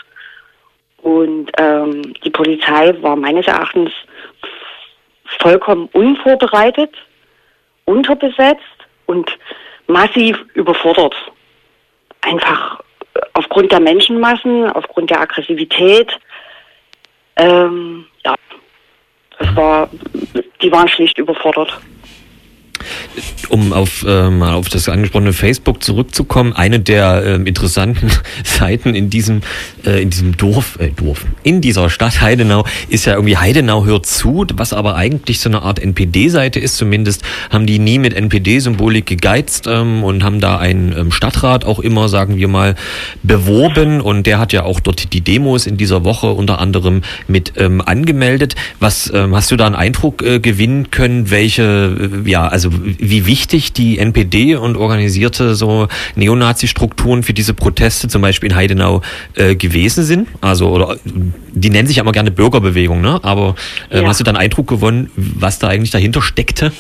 Und 1.03 1.51
ähm, 1.59 2.15
die 2.25 2.31
Polizei 2.31 2.95
war 3.03 3.17
meines 3.17 3.47
Erachtens 3.47 3.91
vollkommen 5.39 5.89
unvorbereitet, 5.93 6.95
unterbesetzt 7.85 8.61
und 9.07 9.31
massiv 9.87 10.39
überfordert. 10.55 11.15
Einfach 12.21 12.83
aufgrund 13.33 13.73
der 13.73 13.81
Menschenmassen, 13.81 14.71
aufgrund 14.71 15.11
der 15.11 15.21
Aggressivität. 15.21 16.13
Ähm, 17.37 18.07
das 19.41 19.57
war, 19.57 19.89
die 20.63 20.71
waren 20.71 20.89
schlicht 20.89 21.19
überfordert 21.19 21.81
um 23.49 23.73
auf 23.73 24.05
äh, 24.07 24.31
mal 24.31 24.55
auf 24.55 24.69
das 24.69 24.89
angesprochene 24.89 25.33
Facebook 25.33 25.83
zurückzukommen, 25.83 26.53
eine 26.53 26.81
der 26.81 27.23
äh, 27.25 27.35
interessanten 27.35 28.11
Seiten 28.45 28.95
in 28.95 29.11
diesem 29.11 29.43
äh, 29.85 30.03
in 30.03 30.11
diesem 30.11 30.37
Dorf, 30.37 30.79
äh, 30.81 30.89
Dorf, 30.89 31.27
in 31.43 31.61
dieser 31.61 31.91
Stadt 31.91 32.21
Heidenau 32.21 32.65
ist 32.89 33.07
ja 33.07 33.15
irgendwie 33.15 33.37
Heidenau 33.37 33.85
hört 33.85 34.07
zu, 34.07 34.47
was 34.55 34.73
aber 34.73 34.97
eigentlich 34.97 35.41
so 35.41 35.49
eine 35.49 35.63
Art 35.63 35.79
NPD-Seite 35.79 36.61
ist. 36.61 36.77
Zumindest 36.77 37.23
haben 37.51 37.67
die 37.67 37.79
nie 37.79 37.99
mit 37.99 38.15
NPD-Symbolik 38.15 39.07
gegeizt 39.07 39.67
ähm, 39.67 40.05
und 40.05 40.23
haben 40.23 40.41
da 40.41 40.59
einen 40.59 40.97
ähm, 40.97 41.13
Stadtrat 41.13 41.65
auch 41.65 41.81
immer, 41.81 42.09
sagen 42.09 42.37
wir 42.37 42.49
mal, 42.49 42.75
beworben 43.23 44.01
und 44.01 44.27
der 44.27 44.39
hat 44.39 44.53
ja 44.53 44.65
auch 44.65 44.81
dort 44.81 45.13
die 45.13 45.21
Demos 45.21 45.67
in 45.67 45.77
dieser 45.77 46.05
Woche 46.05 46.29
unter 46.29 46.61
anderem 46.61 47.03
mit 47.27 47.55
ähm, 47.57 47.81
angemeldet. 47.81 48.55
Was 48.79 49.11
ähm, 49.13 49.35
hast 49.35 49.51
du 49.51 49.57
da 49.57 49.67
einen 49.67 49.75
Eindruck 49.75 50.23
äh, 50.23 50.41
gewinnen 50.41 50.91
können, 50.91 51.31
welche 51.31 52.23
äh, 52.25 52.31
ja 52.31 52.47
also 52.47 52.70
wie 52.71 53.27
wichtig 53.27 53.73
die 53.73 53.99
NPD 53.99 54.57
und 54.57 54.77
organisierte 54.77 55.55
so 55.55 55.89
Neonazi-Strukturen 56.15 57.23
für 57.23 57.35
diese 57.35 57.55
Proteste 57.55 58.09
zum 58.09 58.23
Beispiel 58.23 58.51
in 58.51 58.57
Heidenau 58.57 59.03
äh, 59.35 59.55
gewesen 59.55 60.05
sind. 60.05 60.29
Also, 60.41 60.69
oder 60.69 60.97
die 61.05 61.71
nennen 61.71 61.89
sich 61.89 61.97
ja 61.97 62.03
immer 62.03 62.13
gerne 62.13 62.31
Bürgerbewegung, 62.31 63.01
ne? 63.01 63.21
Aber 63.23 63.55
äh, 63.91 64.03
ja. 64.03 64.09
hast 64.09 64.21
du 64.21 64.25
dann 64.25 64.37
Eindruck 64.37 64.69
gewonnen, 64.69 65.11
was 65.17 65.59
da 65.59 65.69
eigentlich 65.69 65.91
dahinter 65.91 66.23
steckte? 66.23 66.73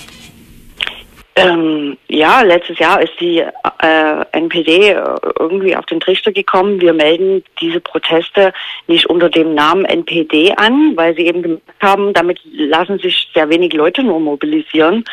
Ähm, 1.36 1.96
ja, 2.08 2.42
letztes 2.42 2.78
Jahr 2.78 3.00
ist 3.00 3.12
die 3.20 3.38
äh, 3.38 4.24
NPD 4.32 4.90
äh, 4.90 5.04
irgendwie 5.38 5.76
auf 5.76 5.86
den 5.86 6.00
Trichter 6.00 6.32
gekommen. 6.32 6.80
Wir 6.80 6.92
melden 6.92 7.44
diese 7.60 7.80
Proteste 7.80 8.52
nicht 8.88 9.06
unter 9.06 9.30
dem 9.30 9.54
Namen 9.54 9.84
NPD 9.84 10.52
an, 10.56 10.92
weil 10.96 11.14
sie 11.14 11.26
eben 11.26 11.42
gemerkt 11.42 11.82
haben, 11.82 12.12
damit 12.12 12.40
lassen 12.52 12.98
sich 12.98 13.28
sehr 13.32 13.48
wenig 13.48 13.72
Leute 13.72 14.02
nur 14.02 14.20
mobilisieren 14.20 15.04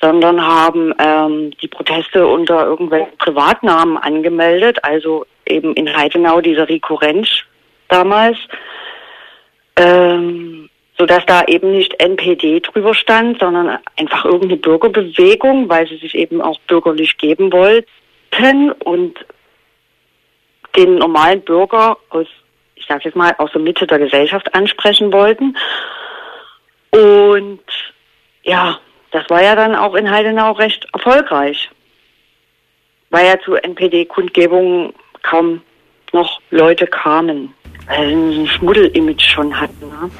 sondern 0.00 0.44
haben 0.44 0.94
ähm, 0.98 1.50
die 1.60 1.68
Proteste 1.68 2.26
unter 2.26 2.66
irgendwelchen 2.66 3.16
Privatnamen 3.18 3.96
angemeldet, 3.96 4.82
also 4.84 5.26
eben 5.46 5.74
in 5.74 5.94
Heidenau 5.96 6.40
dieser 6.40 6.68
Rico 6.68 6.94
Rentsch 6.94 7.44
damals, 7.88 8.38
ähm, 9.76 10.68
sodass 10.96 11.24
da 11.26 11.44
eben 11.44 11.72
nicht 11.72 12.00
NPD 12.00 12.60
drüber 12.60 12.94
stand, 12.94 13.40
sondern 13.40 13.78
einfach 13.96 14.24
irgendeine 14.24 14.56
Bürgerbewegung, 14.56 15.68
weil 15.68 15.88
sie 15.88 15.96
sich 15.96 16.14
eben 16.14 16.40
auch 16.40 16.58
bürgerlich 16.66 17.16
geben 17.18 17.52
wollten 17.52 18.72
und 18.84 19.24
den 20.76 20.96
normalen 20.96 21.40
Bürger 21.42 21.96
aus, 22.10 22.26
ich 22.76 22.86
sage 22.86 23.02
jetzt 23.04 23.16
mal, 23.16 23.34
aus 23.38 23.50
der 23.52 23.60
Mitte 23.60 23.86
der 23.86 23.98
Gesellschaft 23.98 24.54
ansprechen 24.54 25.12
wollten. 25.12 25.56
Und 26.90 27.60
ja, 28.42 28.78
das 29.10 29.28
war 29.28 29.42
ja 29.42 29.54
dann 29.54 29.74
auch 29.74 29.94
in 29.94 30.10
Heidenau 30.10 30.52
recht 30.52 30.86
erfolgreich, 30.92 31.70
weil 33.10 33.26
ja 33.26 33.38
zu 33.40 33.54
NPD-Kundgebungen 33.54 34.92
kaum 35.22 35.62
noch 36.12 36.40
Leute 36.50 36.86
kamen, 36.86 37.54
weil 37.86 38.08
sie 38.08 38.40
ein 38.40 38.46
Schmuddel-Image 38.46 39.22
schon 39.22 39.58
hatten. 39.58 39.88
Ne? 39.88 40.10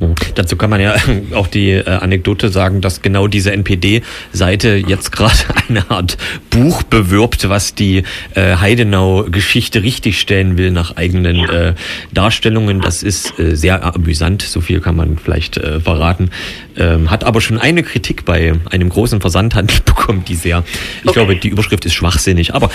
Mhm. 0.00 0.14
Dazu 0.34 0.56
kann 0.56 0.70
man 0.70 0.80
ja 0.80 0.96
auch 1.34 1.46
die 1.46 1.70
äh, 1.70 1.84
Anekdote 1.84 2.48
sagen, 2.48 2.80
dass 2.80 3.02
genau 3.02 3.26
diese 3.26 3.52
NPD-Seite 3.52 4.76
jetzt 4.76 5.12
gerade 5.12 5.36
eine 5.68 5.90
Art 5.90 6.16
Buch 6.48 6.82
bewirbt, 6.82 7.48
was 7.48 7.74
die 7.74 8.04
äh, 8.34 8.56
Heidenau-Geschichte 8.56 9.82
richtigstellen 9.82 10.56
will 10.56 10.70
nach 10.70 10.96
eigenen 10.96 11.48
äh, 11.48 11.74
Darstellungen. 12.12 12.80
Das 12.80 13.02
ist 13.02 13.38
äh, 13.38 13.54
sehr 13.54 13.84
amüsant, 13.84 14.42
so 14.42 14.60
viel 14.60 14.80
kann 14.80 14.96
man 14.96 15.18
vielleicht 15.18 15.58
äh, 15.58 15.80
verraten. 15.80 16.30
Ähm, 16.76 17.10
hat 17.10 17.24
aber 17.24 17.40
schon 17.40 17.58
eine 17.58 17.82
Kritik 17.82 18.24
bei 18.24 18.52
einem 18.70 18.88
großen 18.88 19.20
Versandhandel 19.20 19.78
bekommen, 19.84 20.24
die 20.26 20.34
sehr, 20.34 20.62
ich 21.02 21.08
okay. 21.08 21.14
glaube, 21.14 21.36
die 21.36 21.48
Überschrift 21.48 21.84
ist 21.84 21.94
schwachsinnig, 21.94 22.54
aber 22.54 22.70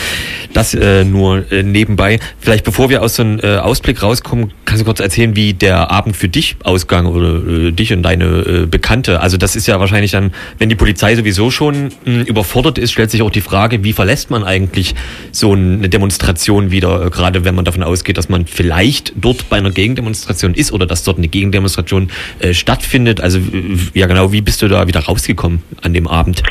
das 0.54 0.74
äh, 0.74 1.04
nur 1.04 1.50
äh, 1.52 1.64
nebenbei. 1.64 2.20
Vielleicht 2.40 2.66
bevor 2.66 2.90
wir 2.90 3.02
aus 3.02 3.16
so 3.16 3.24
einem 3.24 3.40
äh, 3.40 3.58
Ausblick 3.58 4.04
rauskommen, 4.04 4.52
kannst 4.66 4.82
du 4.82 4.86
kurz 4.86 5.00
erzählen, 5.00 5.36
wie 5.36 5.54
der 5.54 5.92
Abend 5.92 6.18
für 6.18 6.28
dich 6.28 6.58
ausgang 6.64 7.06
oder 7.06 7.68
äh, 7.68 7.72
dich 7.72 7.94
und 7.94 8.04
deine 8.04 8.26
äh, 8.26 8.66
Bekannte. 8.66 9.22
Also 9.22 9.38
das 9.38 9.56
ist 9.56 9.68
ja 9.68 9.80
wahrscheinlich 9.80 10.12
dann, 10.12 10.32
wenn 10.58 10.70
die 10.70 10.76
Polizei 10.76 11.16
sowieso 11.16 11.52
schon 11.52 11.90
mh, 12.06 12.24
überfordert 12.26 12.78
ist, 12.78 12.92
stellt 12.92 13.12
sich 13.12 13.22
auch 13.22 13.32
die 13.32 13.42
Frage, 13.42 13.84
wie 13.84 13.94
verlässt 13.94 14.30
man 14.30 14.44
eigentlich 14.44 14.96
so 15.32 15.54
eine 15.54 15.90
Demonstration 15.90 16.72
wieder, 16.72 17.06
äh, 17.06 17.10
gerade 17.10 17.46
wenn 17.46 17.56
man 17.56 17.66
davon 17.66 17.84
ausgeht, 17.84 18.18
dass 18.18 18.30
man 18.30 18.46
vielleicht 18.46 19.14
dort 19.16 19.50
bei 19.50 19.58
einer 19.58 19.72
Gegendemonstration 19.72 20.54
ist 20.54 20.72
oder 20.72 20.86
dass 20.86 21.04
dort 21.04 21.18
eine 21.18 21.28
Gegendemonstration 21.28 22.10
stattfindet. 22.52 23.22
Also 23.22 23.40
ja 23.94 24.08
genau, 24.08 24.32
wie 24.32 24.42
bist 24.42 24.62
du 24.62 24.68
da 24.68 24.88
wieder 24.88 25.02
rausgekommen 25.02 25.64
an 25.82 25.94
dem 25.94 26.08
Abend? 26.08 26.44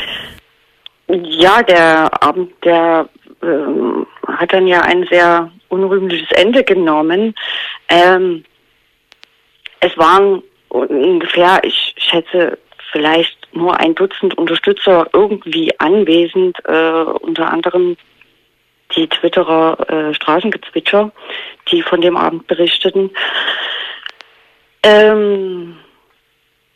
Ja, 1.08 1.62
der 1.62 2.10
Abend, 2.22 2.52
der 2.64 3.08
äh, 3.42 4.32
hat 4.32 4.52
dann 4.52 4.66
ja 4.66 4.80
ein 4.82 5.06
sehr 5.10 5.50
unrühmliches 5.68 6.30
Ende 6.32 6.64
genommen. 6.64 7.34
Ähm, 7.88 8.44
es 9.80 9.96
waren 9.98 10.42
ungefähr, 10.68 11.60
ich 11.62 11.94
schätze, 11.98 12.58
vielleicht 12.90 13.36
nur 13.52 13.78
ein 13.78 13.94
Dutzend 13.94 14.38
Unterstützer 14.38 15.08
irgendwie 15.12 15.78
anwesend, 15.78 16.56
äh, 16.64 17.02
unter 17.20 17.50
anderem 17.50 17.96
die 18.94 19.08
Twitterer 19.08 19.90
äh, 19.90 20.14
Straßengezwitscher, 20.14 21.10
die 21.70 21.82
von 21.82 22.00
dem 22.00 22.16
Abend 22.16 22.46
berichteten. 22.46 23.10
Ähm, 24.82 25.76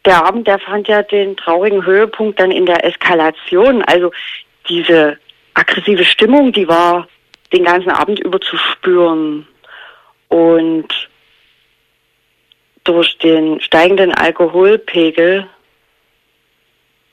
der 0.05 0.25
Abend, 0.25 0.47
der 0.47 0.59
fand 0.59 0.89
ja 0.89 1.03
den 1.03 1.37
traurigen 1.37 1.85
Höhepunkt 1.85 2.39
dann 2.41 2.51
in 2.51 2.67
der 2.67 2.85
Eskalation. 2.85 3.83
Also 3.83 4.13
diese 4.69 5.19
aggressive 5.55 6.05
Stimmung, 6.05 6.53
die 6.53 6.69
war 6.69 7.09
den 7.53 7.65
ganzen 7.65 7.91
Abend 7.91 8.19
über 8.21 8.41
zu 8.41 8.57
spüren. 8.57 9.47
Und 10.29 10.89
durch 12.85 13.19
den 13.19 13.61
steigenden 13.61 14.15
Alkoholpegel 14.15 15.47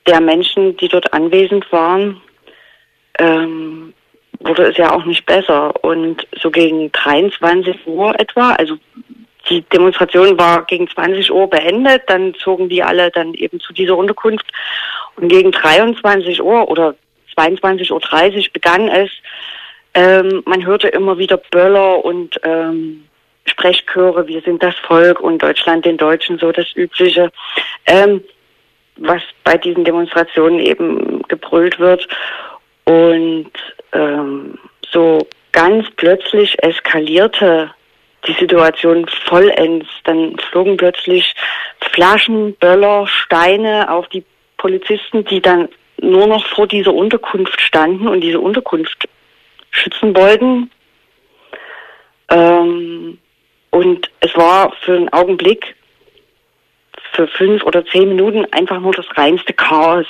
der 0.08 0.22
Menschen, 0.22 0.78
die 0.78 0.88
dort 0.88 1.12
anwesend 1.14 1.70
waren, 1.72 2.22
ähm, 3.18 3.94
wurde 4.40 4.68
es 4.68 4.78
ja 4.78 4.94
auch 4.94 5.06
nicht 5.06 5.26
besser. 5.26 5.84
Und 5.84 6.28
so 6.40 6.52
gegen 6.52 6.92
23 6.92 7.88
Uhr 7.88 8.18
etwa, 8.20 8.52
also 8.52 8.78
die 9.50 9.62
Demonstration 9.62 10.38
war 10.38 10.66
gegen 10.66 10.90
20 10.90 11.32
Uhr 11.32 11.50
beendet, 11.50 12.04
dann 12.08 12.34
zogen 12.36 12.70
die 12.70 12.84
alle 12.84 13.12
dann 13.12 13.34
eben 13.34 13.60
zu 13.60 13.74
dieser 13.74 13.98
Unterkunft 13.98 14.46
und 15.16 15.30
gegen 15.30 15.52
23 15.52 16.42
Uhr 16.42 16.70
oder 16.70 16.96
22.30 17.38 17.92
Uhr 17.92 18.44
begann 18.54 18.88
es. 18.88 19.12
Ähm, 19.94 20.44
man 20.46 20.66
hörte 20.66 20.88
immer 20.90 21.18
wieder 21.18 21.38
Böller 21.38 22.04
und 22.04 22.40
ähm, 22.44 23.06
Sprechchöre, 23.46 24.28
wir 24.28 24.42
sind 24.42 24.62
das 24.64 24.76
Volk 24.76 25.20
und 25.20 25.42
Deutschland 25.42 25.86
den 25.86 25.98
Deutschen, 25.98 26.38
so 26.40 26.52
das 26.52 26.76
Übliche, 26.76 27.32
ähm, 27.86 28.24
was 28.98 29.22
bei 29.44 29.58
diesen 29.58 29.86
Demonstrationen 29.86 30.60
eben 30.60 31.22
gebrüllt 31.28 31.80
wird. 31.80 32.08
Und 32.86 33.52
ähm, 33.94 34.58
so 34.92 35.28
ganz 35.52 35.88
plötzlich 35.96 36.62
eskalierte 36.64 37.72
die 38.28 38.34
Situation 38.34 39.08
vollends. 39.26 39.88
Dann 40.04 40.38
flogen 40.38 40.78
plötzlich 40.78 41.34
Flaschen, 41.92 42.54
Böller, 42.56 43.08
Steine 43.08 43.92
auf 43.92 44.08
die 44.10 44.24
Polizisten, 44.58 45.26
die 45.26 45.42
dann 45.42 45.70
nur 46.02 46.28
noch 46.28 46.46
vor 46.46 46.68
dieser 46.68 46.94
Unterkunft 46.94 47.60
standen 47.62 48.08
und 48.08 48.22
diese 48.22 48.40
Unterkunft 48.40 49.08
schützen 49.72 50.16
wollten. 50.16 50.72
Ähm, 52.30 53.18
und 53.70 54.10
es 54.20 54.36
war 54.36 54.74
für 54.82 54.96
einen 54.96 55.10
Augenblick, 55.10 55.76
für 57.14 57.28
fünf 57.28 57.64
oder 57.64 57.86
zehn 57.86 58.10
Minuten 58.10 58.46
einfach 58.52 58.80
nur 58.80 58.94
das 58.94 59.06
reinste 59.16 59.54
Chaos. 59.54 60.06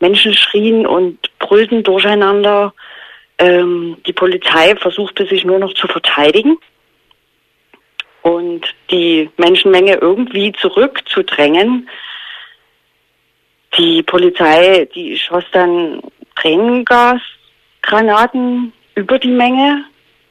Menschen 0.00 0.34
schrien 0.34 0.86
und 0.86 1.18
brüllten 1.38 1.82
durcheinander. 1.82 2.74
Ähm, 3.38 3.96
die 4.06 4.12
Polizei 4.12 4.76
versuchte 4.76 5.26
sich 5.26 5.44
nur 5.44 5.58
noch 5.58 5.72
zu 5.74 5.86
verteidigen 5.86 6.58
und 8.22 8.62
die 8.90 9.28
Menschenmenge 9.36 9.96
irgendwie 9.96 10.52
zurückzudrängen. 10.52 11.88
Die 13.78 14.02
Polizei, 14.02 14.88
die 14.94 15.18
schoss 15.18 15.44
dann 15.52 16.00
Tränengasgranaten 16.36 18.72
über 18.94 19.18
die 19.18 19.28
Menge, 19.28 19.84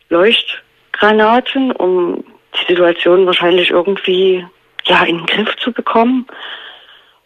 Leuchtgranaten, 0.09 1.71
um 1.71 2.23
die 2.55 2.65
Situation 2.67 3.25
wahrscheinlich 3.25 3.71
irgendwie 3.71 4.45
ja 4.85 5.03
in 5.03 5.17
den 5.17 5.25
Griff 5.25 5.55
zu 5.57 5.71
bekommen. 5.71 6.27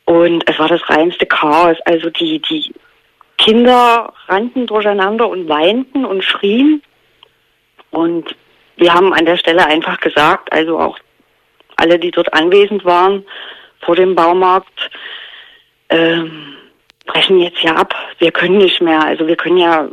Und 0.05 0.47
es 0.49 0.57
war 0.59 0.67
das 0.67 0.87
reinste 0.89 1.25
Chaos. 1.25 1.77
Also 1.85 2.09
die, 2.09 2.39
die 2.39 2.73
Kinder 3.37 4.13
rannten 4.27 4.67
durcheinander 4.67 5.27
und 5.27 5.49
weinten 5.49 6.05
und 6.05 6.23
schrien. 6.23 6.81
Und 7.91 8.35
wir 8.77 8.93
haben 8.93 9.13
an 9.13 9.25
der 9.25 9.37
Stelle 9.37 9.65
einfach 9.65 9.99
gesagt, 9.99 10.51
also 10.51 10.79
auch 10.79 10.97
alle, 11.77 11.99
die 11.99 12.11
dort 12.11 12.33
anwesend 12.33 12.85
waren 12.85 13.25
vor 13.81 13.95
dem 13.95 14.15
Baumarkt, 14.15 14.89
ähm, 15.89 16.55
brechen 17.05 17.39
jetzt 17.39 17.61
ja 17.61 17.75
ab. 17.75 17.93
Wir 18.19 18.31
können 18.31 18.57
nicht 18.57 18.81
mehr. 18.81 19.03
Also 19.03 19.27
wir 19.27 19.35
können 19.35 19.57
ja, 19.57 19.87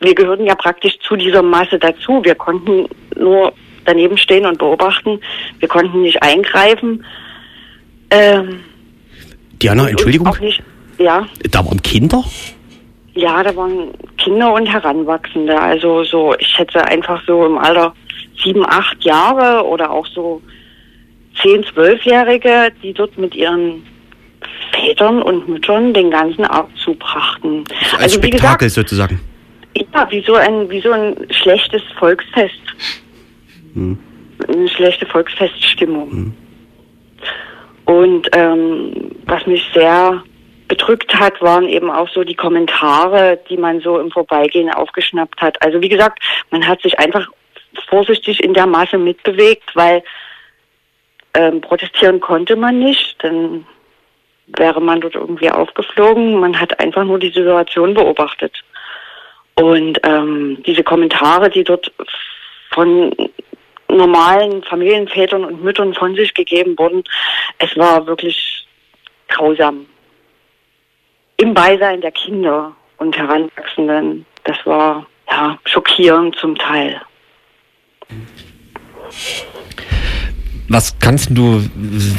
wir 0.00 0.14
gehörten 0.14 0.46
ja 0.46 0.54
praktisch 0.54 0.98
zu 1.00 1.16
dieser 1.16 1.42
Masse 1.42 1.78
dazu. 1.78 2.24
Wir 2.24 2.34
konnten 2.34 2.88
nur 3.16 3.52
daneben 3.84 4.18
stehen 4.18 4.46
und 4.46 4.58
beobachten. 4.58 5.20
Wir 5.58 5.68
konnten 5.68 6.02
nicht 6.02 6.22
eingreifen. 6.22 7.04
Ähm, 8.10 8.60
Diana, 9.62 9.88
Entschuldigung. 9.88 10.26
Auch 10.26 10.40
nicht, 10.40 10.62
ja. 10.98 11.26
Da 11.50 11.64
waren 11.64 11.80
Kinder? 11.82 12.24
Ja, 13.14 13.42
da 13.42 13.54
waren 13.56 13.92
Kinder 14.28 14.52
und 14.52 14.66
Heranwachsende. 14.66 15.58
Also 15.58 16.04
so, 16.04 16.34
ich 16.38 16.46
schätze 16.48 16.84
einfach 16.84 17.22
so 17.26 17.46
im 17.46 17.56
Alter 17.56 17.94
sieben, 18.42 18.64
acht 18.66 19.02
Jahre 19.02 19.64
oder 19.64 19.90
auch 19.90 20.06
so 20.06 20.42
zehn, 21.40 21.64
zwölfjährige, 21.64 22.70
die 22.82 22.92
dort 22.92 23.16
mit 23.16 23.34
ihren 23.34 23.86
Vätern 24.72 25.22
und 25.22 25.48
Müttern 25.48 25.94
den 25.94 26.10
ganzen 26.10 26.44
Abend 26.44 26.76
zubrachten. 26.78 27.64
Als 27.92 28.02
also, 28.02 28.18
Spektakel 28.18 28.66
gesagt, 28.66 28.88
sozusagen. 28.88 29.20
Ja, 29.94 30.06
wie 30.10 30.22
so 30.22 30.34
ein, 30.34 30.68
wie 30.68 30.80
so 30.80 30.92
ein 30.92 31.16
schlechtes 31.30 31.82
Volksfest. 31.98 32.60
Hm. 33.72 33.98
Eine 34.46 34.68
schlechte 34.68 35.06
Volksfeststimmung. 35.06 36.10
Hm. 36.10 36.32
Und 37.86 38.28
ähm, 38.32 38.92
was 39.24 39.46
mich 39.46 39.64
sehr 39.72 40.22
bedrückt 40.68 41.14
hat, 41.14 41.40
waren 41.40 41.68
eben 41.68 41.90
auch 41.90 42.08
so 42.10 42.22
die 42.22 42.34
Kommentare, 42.34 43.40
die 43.48 43.56
man 43.56 43.80
so 43.80 43.98
im 43.98 44.10
Vorbeigehen 44.10 44.70
aufgeschnappt 44.70 45.40
hat. 45.40 45.60
Also 45.62 45.80
wie 45.80 45.88
gesagt, 45.88 46.22
man 46.50 46.66
hat 46.66 46.82
sich 46.82 46.98
einfach 46.98 47.26
vorsichtig 47.88 48.42
in 48.42 48.54
der 48.54 48.66
Masse 48.66 48.98
mitbewegt, 48.98 49.74
weil 49.74 50.04
ähm, 51.34 51.60
protestieren 51.60 52.20
konnte 52.20 52.54
man 52.54 52.78
nicht, 52.78 53.16
dann 53.24 53.66
wäre 54.56 54.80
man 54.80 55.00
dort 55.00 55.14
irgendwie 55.14 55.50
aufgeflogen. 55.50 56.38
Man 56.38 56.58
hat 56.58 56.78
einfach 56.80 57.04
nur 57.04 57.18
die 57.18 57.32
Situation 57.32 57.94
beobachtet. 57.94 58.62
Und 59.54 60.00
ähm, 60.04 60.62
diese 60.64 60.84
Kommentare, 60.84 61.50
die 61.50 61.64
dort 61.64 61.92
von 62.70 63.14
normalen 63.90 64.62
Familienvätern 64.62 65.44
und 65.44 65.62
Müttern 65.62 65.94
von 65.94 66.14
sich 66.14 66.32
gegeben 66.34 66.78
wurden, 66.78 67.04
es 67.58 67.76
war 67.76 68.06
wirklich 68.06 68.66
grausam 69.28 69.86
im 71.38 71.54
Beisein 71.54 72.00
der 72.00 72.12
Kinder 72.12 72.74
und 72.98 73.16
Heranwachsenden. 73.16 74.26
Das 74.44 74.58
war 74.64 75.06
ja 75.30 75.58
schockierend 75.64 76.36
zum 76.36 76.56
Teil. 76.56 77.00
Was 80.70 80.96
kannst 81.00 81.30
du, 81.32 81.62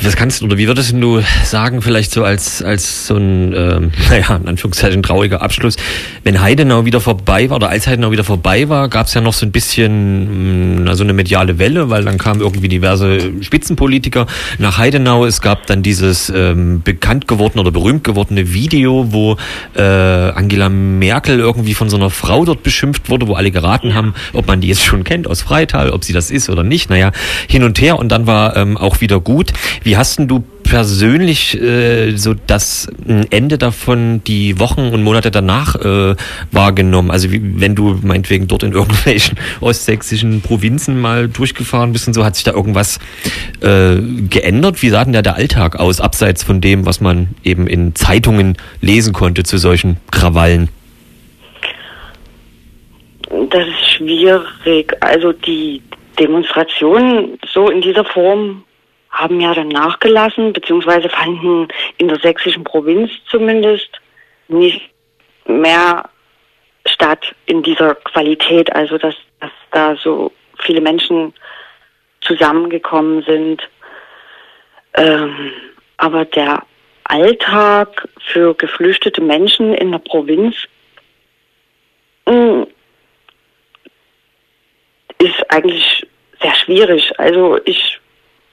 was 0.01 0.15
kannst 0.15 0.41
oder 0.41 0.57
wie 0.57 0.65
würdest 0.65 0.93
du 0.93 1.21
sagen, 1.43 1.83
vielleicht 1.83 2.11
so 2.11 2.23
als, 2.23 2.63
als 2.63 3.05
so 3.05 3.15
ein, 3.15 3.53
ähm, 3.53 3.91
naja, 4.09 4.37
in 4.37 4.47
Anführungszeichen 4.47 5.03
trauriger 5.03 5.43
Abschluss, 5.43 5.75
wenn 6.23 6.41
Heidenau 6.41 6.83
wieder 6.83 6.99
vorbei 6.99 7.47
war, 7.51 7.57
oder 7.57 7.69
als 7.69 7.85
Heidenau 7.85 8.11
wieder 8.11 8.23
vorbei 8.23 8.67
war, 8.67 8.89
gab 8.89 9.05
es 9.05 9.13
ja 9.13 9.21
noch 9.21 9.33
so 9.33 9.45
ein 9.45 9.51
bisschen, 9.51 10.83
na, 10.83 10.95
so 10.95 11.03
eine 11.03 11.13
mediale 11.13 11.59
Welle, 11.59 11.91
weil 11.91 12.03
dann 12.03 12.17
kamen 12.17 12.41
irgendwie 12.41 12.69
diverse 12.69 13.19
Spitzenpolitiker 13.41 14.25
nach 14.57 14.79
Heidenau. 14.79 15.27
Es 15.27 15.41
gab 15.41 15.67
dann 15.67 15.83
dieses 15.83 16.31
ähm, 16.35 16.81
bekannt 16.81 17.27
gewordene 17.27 17.61
oder 17.61 17.71
berühmt 17.71 18.03
gewordene 18.03 18.51
Video, 18.51 19.11
wo 19.11 19.37
äh, 19.75 19.83
Angela 19.83 20.69
Merkel 20.69 21.39
irgendwie 21.39 21.75
von 21.75 21.91
so 21.91 21.97
einer 21.97 22.09
Frau 22.09 22.45
dort 22.45 22.63
beschimpft 22.63 23.11
wurde, 23.11 23.27
wo 23.27 23.35
alle 23.35 23.51
geraten 23.51 23.93
haben, 23.93 24.15
ob 24.33 24.47
man 24.47 24.59
die 24.59 24.69
jetzt 24.69 24.83
schon 24.83 25.03
kennt 25.03 25.27
aus 25.27 25.43
Freital, 25.43 25.91
ob 25.91 26.03
sie 26.03 26.13
das 26.13 26.31
ist 26.31 26.49
oder 26.49 26.63
nicht. 26.63 26.89
Naja, 26.89 27.11
hin 27.47 27.63
und 27.63 27.79
her 27.79 27.99
und 27.99 28.09
dann 28.11 28.25
war 28.25 28.38
ähm, 28.55 28.77
auch 28.77 29.01
wieder 29.01 29.19
gut. 29.19 29.53
Wie 29.83 29.97
hast 29.97 30.19
denn 30.19 30.27
du 30.27 30.43
persönlich 30.63 31.59
äh, 31.59 32.15
so 32.15 32.35
das 32.35 32.87
Ende 33.31 33.57
davon 33.57 34.21
die 34.25 34.59
Wochen 34.59 34.81
und 34.89 35.01
Monate 35.01 35.31
danach 35.31 35.75
äh, 35.75 36.15
wahrgenommen? 36.51 37.09
Also 37.09 37.31
wie, 37.31 37.41
wenn 37.59 37.75
du 37.75 37.99
meinetwegen 38.03 38.47
dort 38.47 38.63
in 38.63 38.73
irgendwelchen 38.73 39.37
ostsächsischen 39.61 40.41
Provinzen 40.41 41.01
mal 41.01 41.27
durchgefahren 41.27 41.91
bist 41.91 42.07
und 42.07 42.13
so, 42.13 42.23
hat 42.23 42.35
sich 42.35 42.43
da 42.43 42.51
irgendwas 42.51 42.99
äh, 43.61 43.95
geändert? 44.29 44.81
Wie 44.81 44.89
sah 44.89 45.03
denn 45.03 45.13
da 45.13 45.21
der 45.21 45.35
Alltag 45.35 45.77
aus, 45.77 45.99
abseits 45.99 46.43
von 46.43 46.61
dem, 46.61 46.85
was 46.85 47.01
man 47.01 47.29
eben 47.43 47.67
in 47.67 47.95
Zeitungen 47.95 48.57
lesen 48.81 49.13
konnte 49.13 49.43
zu 49.43 49.57
solchen 49.57 49.97
Krawallen? 50.11 50.69
Das 53.29 53.67
ist 53.67 53.89
schwierig. 53.97 54.93
Also 55.01 55.31
die 55.33 55.81
Demonstrationen 56.19 57.39
so 57.51 57.69
in 57.69 57.81
dieser 57.81 58.05
Form 58.05 58.63
haben 59.09 59.41
ja 59.41 59.53
dann 59.53 59.69
nachgelassen, 59.69 60.53
beziehungsweise 60.53 61.09
fanden 61.09 61.67
in 61.97 62.07
der 62.07 62.19
sächsischen 62.19 62.63
Provinz 62.63 63.11
zumindest 63.29 63.89
nicht 64.47 64.91
mehr 65.45 66.09
statt 66.85 67.35
in 67.45 67.63
dieser 67.63 67.95
Qualität, 67.95 68.73
also 68.73 68.97
dass, 68.97 69.15
dass 69.39 69.51
da 69.71 69.95
so 69.95 70.31
viele 70.59 70.81
Menschen 70.81 71.33
zusammengekommen 72.21 73.23
sind. 73.23 73.67
Ähm, 74.95 75.51
aber 75.97 76.25
der 76.25 76.63
Alltag 77.05 78.07
für 78.19 78.53
geflüchtete 78.53 79.21
Menschen 79.21 79.73
in 79.73 79.91
der 79.91 79.99
Provinz 79.99 80.55
mh, 82.25 82.33
hm, 82.33 82.67
ist 85.19 85.51
eigentlich 85.51 86.07
sehr 86.41 86.55
schwierig. 86.55 87.11
Also 87.17 87.59
ich 87.65 87.99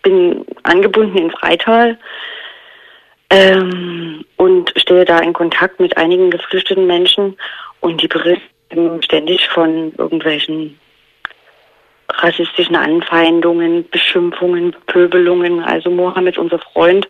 bin 0.02 0.44
angebunden 0.62 1.18
in 1.18 1.30
Freital 1.30 1.98
ähm, 3.30 4.24
und 4.36 4.72
stehe 4.76 5.04
da 5.04 5.18
in 5.18 5.32
Kontakt 5.32 5.80
mit 5.80 5.96
einigen 5.96 6.30
geflüchteten 6.30 6.86
Menschen 6.86 7.36
und 7.80 8.02
die 8.02 8.08
berichten 8.08 9.02
ständig 9.02 9.48
von 9.48 9.92
irgendwelchen 9.96 10.78
rassistischen 12.08 12.76
Anfeindungen, 12.76 13.88
Beschimpfungen, 13.90 14.74
Pöbelungen. 14.86 15.62
Also 15.62 15.90
Mohammed, 15.90 16.38
unser 16.38 16.58
Freund, 16.58 17.08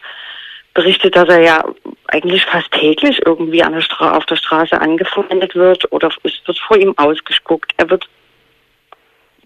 berichtet, 0.75 1.17
dass 1.17 1.29
er 1.29 1.43
ja 1.43 1.65
eigentlich 2.09 2.45
fast 2.45 2.71
täglich 2.73 3.21
irgendwie 3.25 3.63
an 3.63 3.73
der 3.73 4.17
auf 4.17 4.27
der 4.27 4.37
Straße 4.37 4.79
angefeindet 4.81 5.55
wird 5.55 5.91
oder 5.91 6.09
es 6.23 6.33
wird 6.47 6.59
vor 6.59 6.77
ihm 6.77 6.93
ausgespuckt. 6.97 7.73
Er 7.79 7.89
wird 7.91 8.07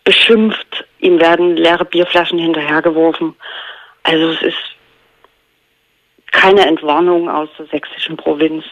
beschimpft, 0.04 0.84
ihm 1.00 1.20
werden 1.20 1.56
leere 1.56 1.84
Bierflaschen 1.84 2.38
hinterhergeworfen. 2.38 3.34
Also 4.02 4.30
es 4.30 4.42
ist 4.42 4.56
keine 6.32 6.66
Entwarnung 6.66 7.28
aus 7.28 7.48
der 7.58 7.66
sächsischen 7.66 8.16
Provinz. 8.16 8.64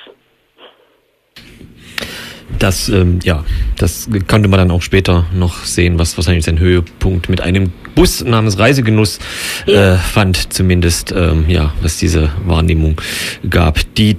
Das, 2.58 2.88
ähm, 2.88 3.20
ja, 3.22 3.44
das 3.76 4.08
konnte 4.26 4.48
man 4.48 4.58
dann 4.58 4.70
auch 4.70 4.82
später 4.82 5.26
noch 5.32 5.64
sehen, 5.64 5.98
was 5.98 6.16
wahrscheinlich 6.16 6.44
sein 6.44 6.58
Höhepunkt 6.58 7.28
mit 7.28 7.40
einem 7.40 7.72
Bus 7.94 8.24
namens 8.24 8.58
Reisegenuss 8.58 9.20
äh, 9.66 9.94
fand, 9.94 10.52
zumindest, 10.52 11.12
ähm, 11.12 11.44
ja, 11.48 11.72
was 11.82 11.98
diese 11.98 12.32
Wahrnehmung 12.46 13.00
gab. 13.48 13.78
Die 13.94 14.16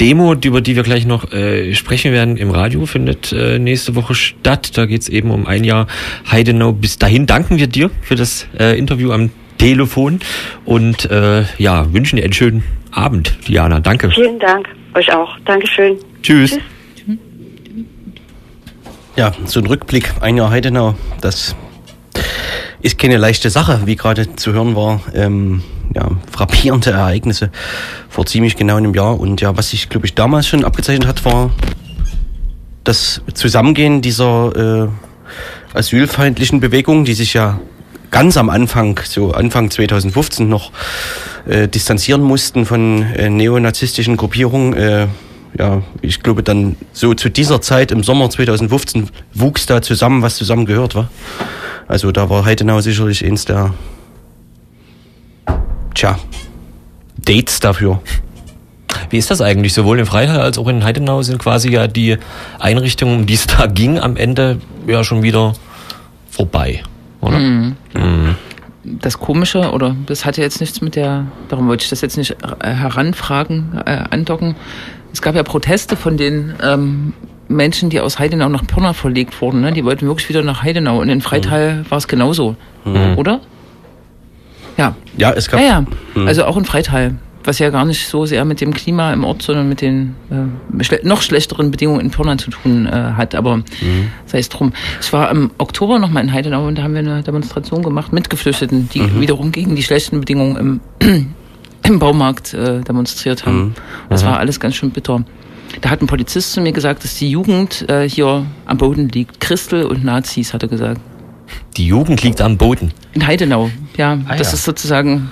Demo, 0.00 0.34
über 0.34 0.60
die 0.60 0.76
wir 0.76 0.82
gleich 0.82 1.06
noch 1.06 1.32
äh, 1.32 1.74
sprechen 1.74 2.12
werden 2.12 2.36
im 2.36 2.50
Radio, 2.50 2.86
findet 2.86 3.32
äh, 3.32 3.58
nächste 3.58 3.94
Woche 3.94 4.14
statt. 4.14 4.76
Da 4.76 4.86
geht's 4.86 5.08
eben 5.08 5.30
um 5.30 5.46
ein 5.46 5.64
Jahr 5.64 5.86
Heidenau. 6.30 6.72
Bis 6.72 6.98
dahin 6.98 7.26
danken 7.26 7.58
wir 7.58 7.66
dir 7.66 7.90
für 8.02 8.14
das 8.14 8.46
äh, 8.58 8.78
Interview 8.78 9.12
am 9.12 9.30
Telefon 9.58 10.20
und 10.64 11.10
äh, 11.10 11.44
ja, 11.58 11.92
wünschen 11.92 12.16
dir 12.16 12.24
einen 12.24 12.32
schönen 12.32 12.64
Abend, 12.90 13.36
Diana. 13.46 13.80
Danke. 13.80 14.10
Vielen 14.10 14.38
Dank. 14.38 14.68
Euch 14.94 15.12
auch. 15.12 15.36
Dankeschön. 15.44 15.96
Tschüss. 16.22 16.50
Tschüss. 16.50 16.60
Ja, 19.16 19.32
so 19.44 19.60
ein 19.60 19.66
Rückblick, 19.66 20.12
ein 20.20 20.36
Jahr 20.36 20.50
Heidenau, 20.50 20.96
das 21.20 21.54
ist 22.82 22.98
keine 22.98 23.16
leichte 23.16 23.48
Sache, 23.48 23.82
wie 23.84 23.94
gerade 23.94 24.34
zu 24.34 24.52
hören 24.52 24.74
war. 24.74 25.00
Ähm, 25.14 25.62
ja, 25.94 26.10
frappierende 26.30 26.90
Ereignisse 26.90 27.50
vor 28.08 28.26
ziemlich 28.26 28.56
genau 28.56 28.76
einem 28.76 28.94
Jahr. 28.94 29.18
Und 29.18 29.40
ja, 29.40 29.56
was 29.56 29.70
sich, 29.70 29.88
glaube 29.88 30.06
ich, 30.06 30.14
damals 30.14 30.46
schon 30.46 30.64
abgezeichnet 30.64 31.06
hat, 31.08 31.24
war 31.24 31.50
das 32.84 33.22
Zusammengehen 33.32 34.02
dieser 34.02 34.88
äh, 35.74 35.76
asylfeindlichen 35.76 36.60
Bewegung, 36.60 37.04
die 37.04 37.14
sich 37.14 37.34
ja 37.34 37.60
ganz 38.10 38.36
am 38.36 38.48
Anfang, 38.48 39.00
so 39.04 39.32
Anfang 39.32 39.70
2015 39.70 40.48
noch 40.48 40.70
äh, 41.46 41.66
distanzieren 41.66 42.22
mussten 42.22 42.64
von 42.64 43.02
äh, 43.02 43.28
neonazistischen 43.28 44.16
Gruppierungen. 44.16 44.74
Äh, 44.74 45.08
ja, 45.58 45.82
ich 46.00 46.22
glaube 46.22 46.42
dann 46.42 46.76
so 46.92 47.14
zu 47.14 47.28
dieser 47.28 47.60
Zeit 47.60 47.90
im 47.90 48.02
Sommer 48.02 48.30
2015 48.30 49.08
wuchs 49.32 49.66
da 49.66 49.82
zusammen, 49.82 50.22
was 50.22 50.36
zusammengehört 50.36 50.94
war. 50.94 51.08
Also 51.88 52.12
da 52.12 52.30
war 52.30 52.44
Heidenau 52.44 52.80
sicherlich 52.80 53.24
eins 53.24 53.44
der, 53.44 53.74
tja, 55.94 56.18
Dates 57.16 57.60
dafür. 57.60 58.00
Wie 59.10 59.18
ist 59.18 59.30
das 59.30 59.40
eigentlich? 59.40 59.72
Sowohl 59.74 59.98
in 59.98 60.06
Freital 60.06 60.40
als 60.40 60.58
auch 60.58 60.68
in 60.68 60.84
Heidenau 60.84 61.22
sind 61.22 61.38
quasi 61.38 61.70
ja 61.70 61.86
die 61.86 62.16
Einrichtungen, 62.58 63.20
um 63.20 63.26
die 63.26 63.34
es 63.34 63.46
da 63.46 63.66
ging, 63.68 63.98
am 63.98 64.16
Ende 64.16 64.58
ja 64.86 65.04
schon 65.04 65.22
wieder 65.22 65.54
vorbei, 66.30 66.82
oder? 67.20 67.38
Mhm. 67.38 67.76
Mhm. 67.94 68.34
Das 68.84 69.18
Komische, 69.18 69.70
oder 69.72 69.96
das 70.06 70.26
hatte 70.26 70.42
jetzt 70.42 70.60
nichts 70.60 70.82
mit 70.82 70.94
der, 70.94 71.26
darum 71.48 71.68
wollte 71.68 71.84
ich 71.84 71.90
das 71.90 72.02
jetzt 72.02 72.18
nicht 72.18 72.36
heranfragen, 72.62 73.80
äh, 73.86 74.04
andocken. 74.10 74.56
Es 75.12 75.22
gab 75.22 75.34
ja 75.34 75.42
Proteste 75.42 75.96
von 75.96 76.16
den 76.18 76.54
ähm, 76.62 77.14
Menschen, 77.48 77.88
die 77.88 78.00
aus 78.00 78.18
Heidenau 78.18 78.48
nach 78.48 78.66
Pirna 78.66 78.92
verlegt 78.92 79.40
wurden. 79.40 79.62
Ne? 79.62 79.72
Die 79.72 79.84
wollten 79.84 80.06
wirklich 80.06 80.28
wieder 80.28 80.42
nach 80.42 80.62
Heidenau. 80.62 81.00
Und 81.00 81.08
in 81.08 81.20
Freital 81.22 81.84
war 81.88 81.98
es 81.98 82.08
genauso, 82.08 82.56
Mhm. 82.84 83.16
oder? 83.16 83.40
Ja. 84.76 84.94
Ja, 85.16 85.32
es 85.32 85.48
gab. 85.48 85.60
Ja, 85.60 85.66
ja. 85.66 85.84
Mhm. 86.14 86.26
Also 86.26 86.44
auch 86.44 86.56
in 86.56 86.64
Freital. 86.64 87.14
Was 87.46 87.58
ja 87.58 87.68
gar 87.68 87.84
nicht 87.84 88.08
so 88.08 88.24
sehr 88.24 88.42
mit 88.46 88.62
dem 88.62 88.72
Klima 88.72 89.12
im 89.12 89.22
Ort, 89.22 89.42
sondern 89.42 89.68
mit 89.68 89.82
den 89.82 90.14
äh, 90.30 90.82
schle 90.82 91.00
noch 91.04 91.20
schlechteren 91.20 91.70
Bedingungen 91.70 92.00
in 92.00 92.10
Pirna 92.10 92.38
zu 92.38 92.50
tun 92.50 92.86
äh, 92.86 92.90
hat. 92.90 93.34
Aber 93.34 93.62
sei 94.24 94.38
es 94.38 94.48
drum. 94.48 94.72
Ich 95.02 95.12
war 95.12 95.30
im 95.30 95.50
Oktober 95.58 95.98
nochmal 95.98 96.22
in 96.22 96.32
Heidenau 96.32 96.66
und 96.66 96.78
da 96.78 96.84
haben 96.84 96.94
wir 96.94 97.00
eine 97.00 97.22
Demonstration 97.22 97.82
gemacht 97.82 98.14
mit 98.14 98.30
Geflüchteten, 98.30 98.88
die 98.88 99.20
wiederum 99.20 99.52
gegen 99.52 99.76
die 99.76 99.82
schlechten 99.82 100.20
Bedingungen 100.20 100.80
im, 101.00 101.34
im 101.82 101.98
Baumarkt 101.98 102.54
äh, 102.54 102.80
demonstriert 102.80 103.44
haben. 103.44 103.74
Das 104.08 104.24
war 104.24 104.38
alles 104.38 104.58
ganz 104.58 104.76
schön 104.76 104.90
bitter. 104.90 105.22
Da 105.82 105.90
hat 105.90 106.00
ein 106.00 106.06
Polizist 106.06 106.52
zu 106.52 106.62
mir 106.62 106.72
gesagt, 106.72 107.04
dass 107.04 107.16
die 107.16 107.28
Jugend 107.28 107.86
äh, 107.90 108.08
hier 108.08 108.46
am 108.64 108.78
Boden 108.78 109.10
liegt. 109.10 109.40
Christel 109.40 109.84
und 109.84 110.02
Nazis, 110.02 110.54
hat 110.54 110.62
er 110.62 110.68
gesagt. 110.68 111.00
Die 111.76 111.86
Jugend 111.86 112.22
liegt 112.22 112.40
am 112.40 112.56
Boden. 112.56 112.92
In 113.12 113.26
Heidenau, 113.26 113.70
ja. 113.96 114.18
Ah, 114.26 114.36
dass 114.36 114.48
ja. 114.48 114.54
es 114.54 114.64
sozusagen 114.64 115.30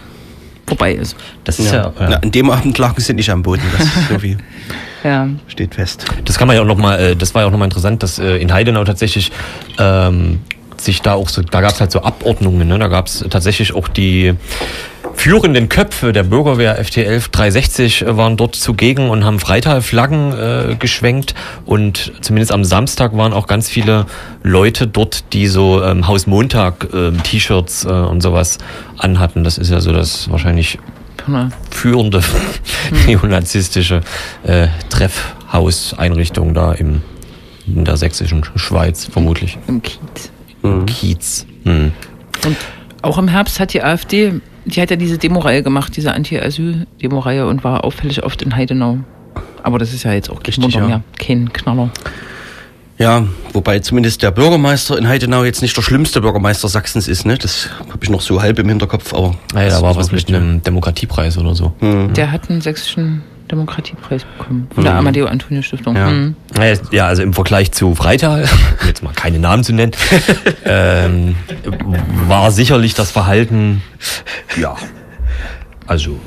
vorbei 0.67 0.93
ist. 0.93 1.17
Das 1.45 1.59
ist 1.59 1.73
ja, 1.73 1.93
Ja. 1.99 2.09
Na, 2.09 2.17
an 2.17 2.31
dem 2.31 2.51
Abend 2.51 2.79
lagen 2.79 3.01
sie 3.01 3.15
nicht 3.15 3.31
am 3.31 3.43
Boden, 3.43 3.63
das 3.77 3.87
ist 3.87 4.09
so 4.09 4.19
viel 4.19 4.39
Ja. 5.05 5.29
steht 5.49 5.75
fest. 5.75 6.05
Das 6.25 6.39
kann 6.39 6.47
man 6.47 6.57
ja 6.57 6.63
auch 6.63 6.67
noch 6.67 6.79
mal, 6.79 6.99
äh, 6.99 7.17
das 7.17 7.35
war 7.35 7.43
ja 7.43 7.49
auch 7.49 7.53
nochmal 7.53 7.67
interessant, 7.67 8.03
dass 8.03 8.19
äh, 8.21 8.37
in 8.37 8.53
Heidenau 8.53 8.85
tatsächlich 8.85 9.33
ähm, 9.79 10.39
sich 10.85 11.03
da 11.03 11.15
auch 11.15 11.29
so, 11.29 11.43
da 11.43 11.61
gab 11.61 11.73
es 11.73 11.81
halt 11.81 11.93
so 11.93 12.03
Abordnungen, 12.03 12.69
ne? 12.69 12.79
da 12.79 12.89
gab 12.89 13.07
es 13.07 13.25
tatsächlich 13.29 13.75
auch 13.75 13.89
die 13.89 14.35
führenden 15.15 15.69
Köpfe 15.69 16.13
der 16.13 16.25
Bürgerwehr 16.25 16.83
FT 16.83 16.99
11360 16.99 18.05
waren 18.09 18.37
dort 18.37 18.57
zugegen 18.57 19.11
und 19.11 19.25
haben 19.25 19.39
Freital-Flaggen 19.39 20.33
äh, 20.33 20.77
geschwenkt 20.79 21.35
und 21.65 22.13
zumindest 22.21 22.53
am 22.53 22.65
Samstag 22.65 23.17
waren 23.17 23.33
auch 23.33 23.47
ganz 23.47 23.69
viele 23.69 24.07
Leute 24.43 24.87
dort, 24.87 25.33
die 25.33 25.47
so 25.47 25.83
ähm, 25.83 26.09
Hausmontag 26.09 26.89
ähm, 26.93 27.23
T-Shirts 27.23 27.85
äh, 27.85 27.89
und 27.89 28.21
sowas 28.21 28.59
anhatten. 28.99 29.45
Das 29.45 29.59
ist 29.59 29.71
ja 29.71 29.81
so 29.81 29.93
das 29.93 30.31
wahrscheinlich 30.31 30.79
Pirna. 31.17 31.51
führende 31.71 32.21
neonazistische 33.07 34.01
äh, 34.43 34.69
Treffhauseinrichtung 34.89 36.55
da 36.55 36.73
im, 36.73 37.03
in 37.67 37.85
der 37.85 37.97
sächsischen 37.97 38.45
Schweiz, 38.57 39.07
vermutlich. 39.07 39.59
Im 39.69 39.83
Kiez. 39.83 40.32
Kiez. 40.87 41.47
Hm. 41.65 41.93
Und 42.45 42.57
auch 43.03 43.19
im 43.19 43.29
Herbst 43.29 43.61
hat 43.61 43.73
die 43.73 43.83
AfD, 43.83 44.41
die 44.65 44.81
hat 44.81 44.91
ja 44.91 44.97
diese 44.97 45.19
Demoreihe 45.19 45.63
gemacht, 45.63 45.97
diese 45.97 46.13
Anti-Asyl-Demoreihe 46.13 47.47
und 47.47 47.65
war 47.65 47.85
auffällig 47.85 48.23
oft 48.23 48.43
in 48.43 48.55
Heidenau. 48.55 48.99
Aber 49.63 49.79
das 49.79 49.93
ist 49.93 50.03
ja 50.03 50.13
jetzt 50.13 50.31
auch 50.31 50.43
kein 50.43 50.55
Richtig, 50.55 50.75
ja. 50.75 50.87
mehr. 50.87 51.03
Kein 51.19 51.53
Knaller. 51.53 51.91
Ja, 52.99 53.27
wobei 53.53 53.81
zumindest 53.81 54.23
der 54.23 54.31
Bürgermeister 54.31 54.97
in 54.97 55.09
Heidenau 55.09 55.45
jetzt 55.45 55.63
nicht 55.63 55.77
der 55.77 55.83
schlimmste 55.83 56.21
Bürgermeister 56.21 56.69
Sachsens 56.69 57.09
ist, 57.09 57.27
ne? 57.27 57.37
Das 57.37 57.71
habe 57.89 57.99
ich 58.03 58.11
noch 58.11 58.21
so 58.21 58.41
halb 58.41 58.59
im 58.59 58.69
Hinterkopf, 58.69 59.13
aber. 59.15 59.35
Naja, 59.55 59.71
da 59.71 59.83
war 59.83 59.97
was 59.97 60.13
mit 60.13 60.29
einem 60.29 60.63
Demokratiepreis 60.63 61.39
oder 61.39 61.55
so. 61.55 61.73
Der 61.81 62.31
hat 62.31 62.49
einen 62.49 62.61
sächsischen 62.61 63.23
Demokratiepreis 63.53 64.25
bekommen. 64.25 64.67
Von 64.75 64.85
der 64.85 64.95
Amadeo 64.95 65.27
Antonio 65.27 65.63
Stiftung. 65.63 65.95
Ja. 65.95 66.11
Mhm. 66.11 66.37
Ja, 66.91 67.07
also 67.07 67.23
im 67.23 67.35
Vergleich 67.35 67.71
zu 67.73 67.95
Freital, 67.95 68.49
um 68.81 68.87
jetzt 68.87 69.03
mal 69.03 69.13
keine 69.13 69.39
Namen 69.39 69.63
zu 69.63 69.73
nennen, 69.73 69.93
ähm, 70.65 71.37
war 72.27 72.51
sicherlich 72.51 72.95
das 72.95 73.11
Verhalten, 73.11 73.83
ja, 74.61 74.75
also, 75.87 76.19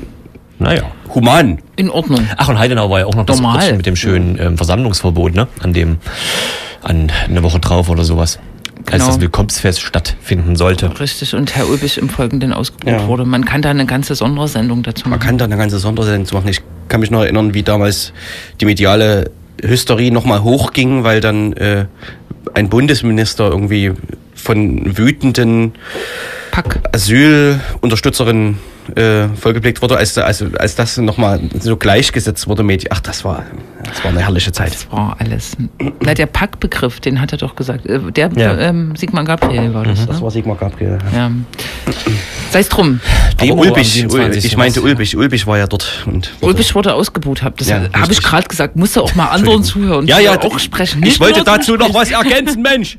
naja. 0.58 0.82
Human. 1.14 1.58
In 1.76 1.90
Ordnung. 1.90 2.26
Ach, 2.36 2.48
und 2.48 2.58
Heidenau 2.58 2.90
war 2.90 3.00
ja 3.00 3.06
auch 3.06 3.14
noch 3.14 3.26
das 3.26 3.40
Normal. 3.40 3.56
Örtchen 3.56 3.76
mit 3.78 3.86
dem 3.86 3.96
schönen 3.96 4.38
ähm, 4.38 4.56
Versammlungsverbot, 4.56 5.34
ne? 5.34 5.48
An 5.60 5.72
dem, 5.72 5.98
an 6.82 7.10
eine 7.28 7.42
Woche 7.42 7.58
drauf 7.58 7.88
oder 7.88 8.04
sowas. 8.04 8.38
Als 8.86 9.02
Genau. 9.02 9.06
das 9.06 9.20
Willkommensfest 9.20 9.80
stattfinden 9.80 10.54
sollte. 10.56 10.98
Richtig. 11.00 11.34
Und 11.34 11.56
Herr 11.56 11.68
Ulbich 11.68 11.98
im 11.98 12.08
Folgenden 12.08 12.52
ausgebucht 12.52 12.86
Ja. 13.00 13.06
wurde. 13.08 13.24
Man 13.24 13.44
kann 13.44 13.60
da 13.62 13.70
eine 13.70 13.84
ganze 13.86 14.14
Sondersendung 14.14 14.82
dazu 14.84 15.08
Man 15.08 15.18
machen. 15.18 15.26
kann 15.26 15.38
da 15.38 15.44
eine 15.46 15.56
ganze 15.56 15.78
Sondersendung 15.78 16.26
zu 16.26 16.34
machen. 16.34 16.48
Ich 16.48 16.60
kann 16.88 17.00
mich 17.00 17.10
noch 17.10 17.22
erinnern, 17.22 17.52
wie 17.54 17.62
damals 17.64 18.12
die 18.60 18.64
mediale 18.64 19.30
Hysterie 19.62 20.10
nochmal 20.12 20.42
hochging, 20.44 21.02
weil 21.02 21.20
dann 21.20 21.52
äh, 21.54 21.86
ein 22.54 22.68
Bundesminister 22.68 23.48
irgendwie 23.48 23.92
von 24.34 24.96
wütenden 24.96 25.72
Pack. 26.52 26.78
Asylunterstützerinnen 26.92 28.58
äh, 28.94 29.28
vollgeblickt 29.28 29.82
wurde, 29.82 29.96
als, 29.96 30.16
als, 30.18 30.44
als 30.54 30.74
das 30.76 30.96
nochmal 30.98 31.40
so 31.60 31.76
gleichgesetzt 31.76 32.46
wurde 32.46 32.62
mit, 32.62 32.90
ach, 32.92 33.00
das 33.00 33.24
war, 33.24 33.44
das 33.84 34.02
war 34.04 34.10
eine 34.10 34.20
herrliche 34.20 34.52
Zeit. 34.52 34.72
Das 34.72 34.90
war 34.92 35.16
alles. 35.18 35.56
Na, 36.00 36.14
der 36.14 36.26
Packbegriff, 36.26 37.00
den 37.00 37.20
hat 37.20 37.32
er 37.32 37.38
doch 37.38 37.56
gesagt. 37.56 37.86
Äh, 37.86 38.00
Der 38.12 38.30
Ja. 38.36 38.58
ähm, 38.58 38.94
Sigmar 38.96 39.24
Gabriel 39.24 39.74
war 39.74 39.84
das. 39.84 40.06
Das 40.06 40.20
war 40.20 40.30
Sigmar 40.30 40.56
Gabriel. 40.56 40.98
Ja. 41.14 41.30
Sei 42.50 42.60
es 42.60 42.68
drum. 42.68 43.00
Am 43.40 43.50
Ulbich, 43.50 43.92
27. 43.92 44.44
ich 44.44 44.56
meinte? 44.56 44.80
Ulbich, 44.82 45.16
Ulbich 45.16 45.46
war 45.46 45.58
ja 45.58 45.66
dort. 45.66 46.04
Und 46.06 46.32
wurde- 46.40 46.46
Ulbich 46.46 46.74
wurde 46.74 46.94
ausgebucht. 46.94 47.42
Hab 47.42 47.56
das 47.58 47.68
Ja, 47.68 47.82
habe 47.92 48.12
ich 48.12 48.22
gerade 48.22 48.46
gesagt. 48.48 48.76
Musste 48.76 49.02
auch 49.02 49.14
mal 49.14 49.26
anderen 49.28 49.62
zuhören. 49.64 50.06
Ja, 50.06 50.18
ja, 50.20 50.40
auch 50.40 50.58
sprechen. 50.58 50.98
Ich 51.00 51.04
Nicht 51.04 51.20
wollte 51.20 51.42
dazu 51.44 51.76
noch 51.76 51.92
was 51.94 52.10
ergänzen, 52.10 52.62
Mensch. 52.62 52.98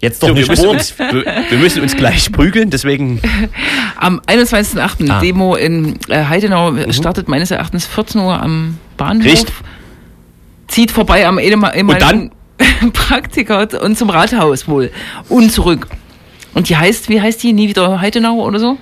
Jetzt 0.00 0.22
doch 0.22 0.28
So, 0.28 0.34
wir, 0.34 0.40
nicht 0.42 0.50
müssen 0.50 0.64
bohren. 0.64 0.76
uns, 0.76 0.98
wir, 0.98 1.24
wir 1.50 1.58
müssen 1.58 1.82
uns 1.82 1.96
gleich 1.96 2.30
prügeln, 2.30 2.70
deswegen. 2.70 3.20
Am 3.96 4.20
21.08. 4.26 5.10
Ah. 5.10 5.20
Demo 5.20 5.54
in 5.56 5.98
äh, 6.08 6.24
Heidenau 6.24 6.72
startet 6.92 7.28
meines 7.28 7.50
Erachtens 7.50 7.86
14 7.86 8.20
Uhr 8.20 8.40
am 8.42 8.78
Bahnhof. 8.98 9.24
Richtig. 9.24 9.54
Zieht 10.68 10.90
vorbei 10.90 11.26
am 11.26 11.38
ehema- 11.38 11.74
ehemaligen 11.74 12.30
Praktiker 12.92 13.66
und 13.82 13.96
zum 13.96 14.10
Rathaus 14.10 14.68
wohl. 14.68 14.90
Und 15.28 15.50
zurück. 15.50 15.86
Und 16.52 16.68
die 16.68 16.76
heißt, 16.76 17.08
wie 17.08 17.20
heißt 17.20 17.42
die? 17.42 17.52
Nie 17.52 17.68
wieder 17.68 18.00
Heidenau 18.00 18.34
oder 18.44 18.58
so? 18.58 18.76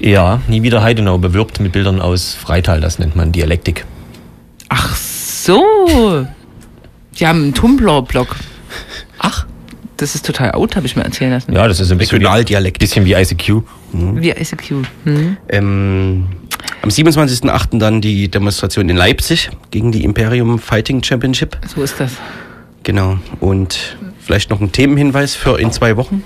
Ja, 0.00 0.40
nie 0.48 0.62
wieder 0.62 0.82
Heidenau 0.82 1.18
bewirbt 1.18 1.58
mit 1.60 1.72
Bildern 1.72 2.00
aus 2.00 2.34
Freital, 2.34 2.80
das 2.80 2.98
nennt 2.98 3.16
man 3.16 3.32
Dialektik. 3.32 3.84
Ach 4.68 4.94
so. 4.94 6.26
Die 7.18 7.26
haben 7.26 7.42
einen 7.42 7.54
Tumblr-Blog. 7.54 8.36
Ach. 9.18 9.46
Das 9.96 10.14
ist 10.14 10.24
total 10.24 10.52
out, 10.52 10.76
habe 10.76 10.86
ich 10.86 10.94
mir 10.94 11.02
erzählen 11.02 11.32
lassen. 11.32 11.52
Ja, 11.52 11.66
das 11.66 11.80
ist 11.80 11.90
ein 11.90 11.98
bisschen 11.98 12.20
wie, 12.20 12.24
Regionaldialekt. 12.24 12.78
bisschen 12.78 13.04
wie 13.04 13.14
ICQ. 13.14 13.62
Wie 13.92 14.30
ICQ. 14.30 14.86
Hm? 15.02 15.36
Ähm, 15.48 16.26
am 16.82 16.88
27.08. 16.88 17.78
dann 17.78 18.00
die 18.00 18.28
Demonstration 18.28 18.88
in 18.88 18.96
Leipzig 18.96 19.50
gegen 19.72 19.90
die 19.90 20.04
Imperium 20.04 20.60
Fighting 20.60 21.02
Championship. 21.02 21.58
So 21.66 21.82
ist 21.82 21.98
das. 21.98 22.12
Genau. 22.84 23.18
Und 23.40 23.96
vielleicht 24.20 24.50
noch 24.50 24.60
ein 24.60 24.70
Themenhinweis 24.70 25.34
für 25.34 25.58
in 25.58 25.72
zwei 25.72 25.96
Wochen. 25.96 26.22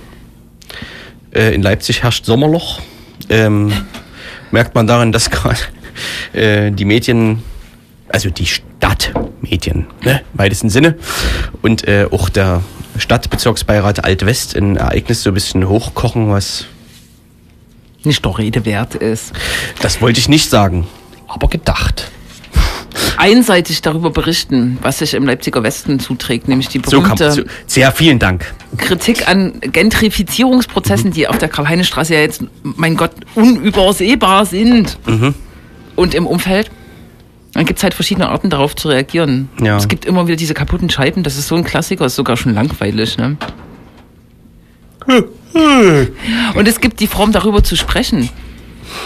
Äh, 1.34 1.54
in 1.54 1.62
Leipzig 1.62 2.02
herrscht 2.02 2.26
Sommerloch. 2.26 2.82
Ähm, 3.30 3.72
merkt 4.50 4.74
man 4.74 4.86
daran, 4.86 5.12
dass 5.12 5.30
gerade 5.30 5.60
äh, 6.34 6.70
die 6.70 6.84
Medien 6.84 7.42
also 8.12 8.30
die 8.30 8.46
Stadtmedien, 8.46 9.86
ne, 10.04 10.20
im 10.32 10.38
weitesten 10.38 10.70
Sinne. 10.70 10.96
Und 11.62 11.88
äh, 11.88 12.06
auch 12.10 12.28
der 12.28 12.62
Stadtbezirksbeirat 12.98 14.04
Alt-West 14.04 14.56
ein 14.56 14.76
Ereignis 14.76 15.22
so 15.22 15.30
ein 15.30 15.34
bisschen 15.34 15.68
hochkochen, 15.68 16.30
was, 16.30 16.66
Nicht 18.04 18.24
doch 18.24 18.38
Rede 18.38 18.64
wert 18.64 18.94
ist. 18.94 19.32
das 19.80 20.00
wollte 20.00 20.20
ich 20.20 20.28
nicht 20.28 20.50
sagen. 20.50 20.86
Aber 21.28 21.48
gedacht. 21.48 22.10
Einseitig 23.16 23.80
darüber 23.82 24.10
berichten, 24.10 24.78
was 24.82 24.98
sich 24.98 25.14
im 25.14 25.24
Leipziger 25.24 25.62
Westen 25.62 25.98
zuträgt, 26.00 26.48
nämlich 26.48 26.68
die 26.68 26.80
So 26.84 27.00
kam, 27.00 27.16
berühmte 27.16 27.32
so, 27.32 27.42
sehr 27.66 27.92
vielen 27.92 28.18
Dank. 28.18 28.52
Kritik 28.76 29.28
an 29.28 29.60
Gentrifizierungsprozessen, 29.60 31.10
die 31.12 31.28
auf 31.28 31.38
der 31.38 31.48
Karl-Heine-Straße 31.48 32.14
ja 32.14 32.20
jetzt, 32.20 32.44
mein 32.62 32.96
Gott, 32.96 33.12
unübersehbar 33.34 34.44
sind. 34.46 34.98
Und 35.96 36.14
im 36.14 36.26
Umfeld. 36.26 36.70
Dann 37.54 37.66
gibt 37.66 37.78
es 37.78 37.82
halt 37.82 37.94
verschiedene 37.94 38.28
Arten, 38.28 38.50
darauf 38.50 38.74
zu 38.74 38.88
reagieren. 38.88 39.48
Ja. 39.60 39.76
Es 39.76 39.88
gibt 39.88 40.04
immer 40.04 40.26
wieder 40.26 40.36
diese 40.36 40.54
kaputten 40.54 40.88
Scheiben, 40.88 41.22
das 41.22 41.36
ist 41.36 41.48
so 41.48 41.54
ein 41.54 41.64
Klassiker, 41.64 42.06
ist 42.06 42.16
sogar 42.16 42.36
schon 42.36 42.54
langweilig. 42.54 43.18
Ne? 43.18 43.36
Und 46.54 46.66
es 46.68 46.80
gibt 46.80 47.00
die 47.00 47.06
Form, 47.06 47.32
darüber 47.32 47.62
zu 47.62 47.76
sprechen. 47.76 48.30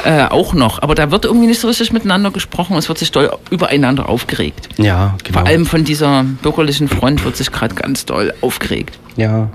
Äh, 0.04 0.24
auch 0.26 0.52
noch. 0.52 0.82
Aber 0.82 0.94
da 0.94 1.10
wird 1.10 1.24
irgendwie 1.24 1.46
nicht 1.46 1.60
so 1.60 1.68
richtig 1.68 1.92
miteinander 1.92 2.30
gesprochen. 2.30 2.76
Es 2.76 2.88
wird 2.88 2.98
sich 2.98 3.12
doll 3.12 3.30
übereinander 3.50 4.08
aufgeregt. 4.08 4.68
Ja, 4.78 5.16
genau. 5.22 5.40
Vor 5.40 5.48
allem 5.48 5.66
von 5.66 5.84
dieser 5.84 6.24
bürgerlichen 6.42 6.88
Front 6.88 7.24
wird 7.24 7.36
sich 7.36 7.50
gerade 7.52 7.74
ganz 7.74 8.04
doll 8.04 8.32
aufgeregt. 8.40 8.98
Ja. 9.16 9.48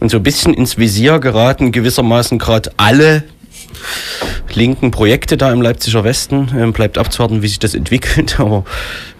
Und 0.00 0.10
so 0.10 0.18
ein 0.18 0.22
bisschen 0.22 0.54
ins 0.54 0.78
Visier 0.78 1.18
geraten 1.18 1.72
gewissermaßen 1.72 2.38
gerade 2.38 2.70
alle 2.76 3.24
linken 4.54 4.90
Projekte 4.90 5.36
da 5.36 5.52
im 5.52 5.62
Leipziger 5.62 6.04
Westen. 6.04 6.50
Ähm, 6.56 6.72
bleibt 6.72 6.98
abzuwarten, 6.98 7.42
wie 7.42 7.48
sich 7.48 7.58
das 7.58 7.74
entwickelt. 7.74 8.38
Aber 8.40 8.64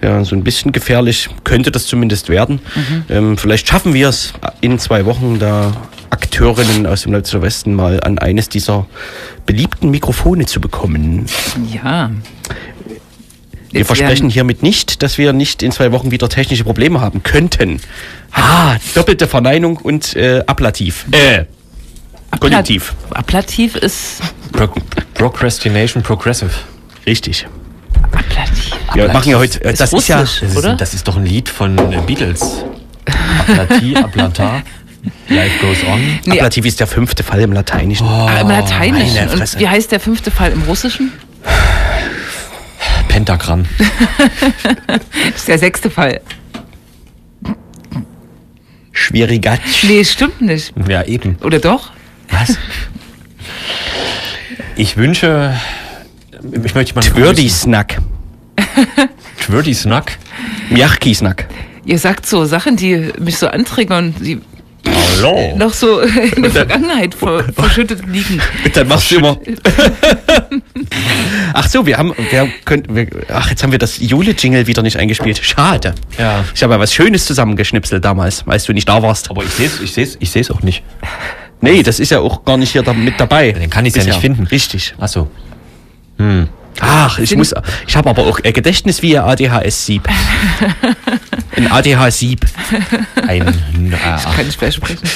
ja, 0.02 0.24
so 0.24 0.34
ein 0.34 0.44
bisschen 0.44 0.72
gefährlich 0.72 1.28
könnte 1.44 1.70
das 1.70 1.86
zumindest 1.86 2.28
werden. 2.28 2.60
Ähm, 3.08 3.36
vielleicht 3.36 3.68
schaffen 3.68 3.94
wir 3.94 4.08
es 4.08 4.32
in 4.60 4.78
zwei 4.78 5.06
Wochen, 5.06 5.38
da 5.38 5.72
Akteurinnen 6.10 6.86
aus 6.86 7.02
dem 7.02 7.12
Leipziger 7.12 7.42
Westen 7.42 7.74
mal 7.74 8.00
an 8.02 8.18
eines 8.18 8.48
dieser 8.48 8.86
beliebten 9.46 9.90
Mikrofone 9.90 10.46
zu 10.46 10.60
bekommen. 10.60 11.26
Ja. 11.72 12.10
Wir 13.70 13.80
Jetzt 13.80 13.86
versprechen 13.86 14.28
hiermit 14.28 14.62
nicht, 14.62 15.02
dass 15.02 15.16
wir 15.16 15.32
nicht 15.32 15.62
in 15.62 15.72
zwei 15.72 15.92
Wochen 15.92 16.10
wieder 16.10 16.28
technische 16.28 16.64
Probleme 16.64 17.00
haben 17.00 17.22
könnten. 17.22 17.80
Ah, 18.30 18.76
doppelte 18.94 19.26
Verneinung 19.26 19.78
und 19.78 20.14
äh, 20.14 20.42
Ablativ. 20.46 21.06
Äh, 21.10 21.46
Konjunktiv. 22.40 22.94
Ablativ 23.10 23.76
ist 23.76 24.20
Pro 24.52 24.68
Procrastination 25.14 26.02
Progressive. 26.02 26.50
Richtig. 27.06 27.46
Ablativ. 28.02 28.72
Wir 28.94 29.08
machen 29.08 29.30
ja 29.30 29.38
heute, 29.38 29.64
äh, 29.64 29.74
das 29.74 29.92
ist 29.92 30.08
ja, 30.08 30.20
Das 30.20 30.42
ist, 30.42 30.64
das 30.78 30.94
ist 30.94 31.08
doch 31.08 31.16
ein 31.16 31.24
Lied 31.24 31.48
von 31.48 31.78
äh, 31.78 32.00
Beatles. 32.06 32.64
Aplati, 33.38 33.96
Aplata, 34.02 34.62
Life 35.28 35.58
Goes 35.60 35.78
On. 35.84 36.00
Nee, 36.24 36.32
Ablativ 36.32 36.66
ist 36.66 36.80
der 36.80 36.86
fünfte 36.86 37.22
Fall 37.22 37.40
im 37.40 37.52
Lateinischen. 37.52 38.06
ah, 38.06 38.40
im 38.40 38.48
Lateinischen. 38.48 39.28
Und 39.30 39.58
wie 39.58 39.68
heißt 39.68 39.90
der 39.92 40.00
fünfte 40.00 40.30
Fall 40.30 40.52
im 40.52 40.62
Russischen? 40.62 41.12
Pentagramm. 43.08 43.66
Das 44.86 45.36
ist 45.36 45.48
der 45.48 45.58
sechste 45.58 45.90
Fall. 45.90 46.20
Schwierigatsch. 48.92 49.84
Nee, 49.84 50.04
stimmt 50.04 50.40
nicht. 50.40 50.72
Ja, 50.88 51.02
eben. 51.04 51.36
Oder 51.42 51.58
doch? 51.58 51.92
Was? 52.32 52.58
Ich 54.76 54.96
wünsche. 54.96 55.54
Ich 56.64 56.74
möchte 56.74 56.94
mal. 56.94 57.02
Twirdy-Snack. 57.02 57.98
Twirdy 59.40 59.74
Snack. 59.74 60.18
Mjachki-Snack. 60.70 61.46
Ihr 61.84 61.98
sagt 61.98 62.26
so 62.26 62.44
Sachen, 62.44 62.76
die 62.76 63.12
mich 63.18 63.38
so 63.38 63.48
antriggern, 63.48 64.14
die 64.20 64.40
Hallo. 65.16 65.56
noch 65.56 65.72
so 65.72 66.00
in 66.00 66.42
der 66.42 66.50
Vergangenheit 66.50 67.14
ver 67.14 67.44
verschüttet 67.54 68.06
liegen. 68.06 68.40
Dann 68.74 68.88
machst 68.88 69.10
du 69.10 69.16
immer. 69.16 69.38
Ach 71.54 71.68
so, 71.68 71.86
wir 71.86 71.98
haben, 71.98 72.14
wir 72.30 72.48
können, 72.64 72.84
wir, 72.88 73.08
ach, 73.28 73.50
jetzt 73.50 73.62
haben 73.62 73.72
wir 73.72 73.78
das 73.78 73.98
Jule-Jingle 73.98 74.66
wieder 74.66 74.82
nicht 74.82 74.96
eingespielt. 74.96 75.38
Schade. 75.42 75.94
Ja. 76.18 76.44
Ich 76.54 76.62
habe 76.62 76.74
ja 76.74 76.80
was 76.80 76.94
Schönes 76.94 77.26
zusammengeschnipselt 77.26 78.04
damals, 78.04 78.44
als 78.46 78.64
du 78.64 78.72
nicht 78.72 78.88
da 78.88 79.02
warst. 79.02 79.30
Aber 79.30 79.44
ich 79.44 79.50
sehe 79.50 79.66
es 79.66 79.80
ich 79.80 79.92
seh's, 79.92 80.16
ich 80.18 80.30
seh's 80.30 80.50
auch 80.50 80.62
nicht. 80.62 80.82
Nee, 81.62 81.82
das 81.82 82.00
ist 82.00 82.10
ja 82.10 82.18
auch 82.18 82.44
gar 82.44 82.56
nicht 82.56 82.72
hier 82.72 82.82
da, 82.82 82.92
mit 82.92 83.18
dabei. 83.18 83.52
Den 83.52 83.70
kann 83.70 83.86
ich's 83.86 83.96
ja 83.96 84.04
nicht 84.04 84.20
finden. 84.20 84.46
Richtig. 84.48 84.94
Achso. 84.98 85.30
Ach, 86.80 87.18
ich 87.18 87.36
muss, 87.36 87.54
ich 87.86 87.96
habe 87.96 88.10
aber 88.10 88.26
auch 88.26 88.40
äh, 88.42 88.52
Gedächtnis 88.52 89.00
wie 89.02 89.16
ein 89.18 89.24
ADHS-Sieb. 89.24 90.08
Ein 91.56 91.70
ADH-Sieb. 91.70 92.46
Ein. 93.28 93.46
Äh, 93.48 93.90
Kann 93.90 94.48
ich 94.48 94.58
gleich 94.58 94.74
sprechen. 94.74 95.06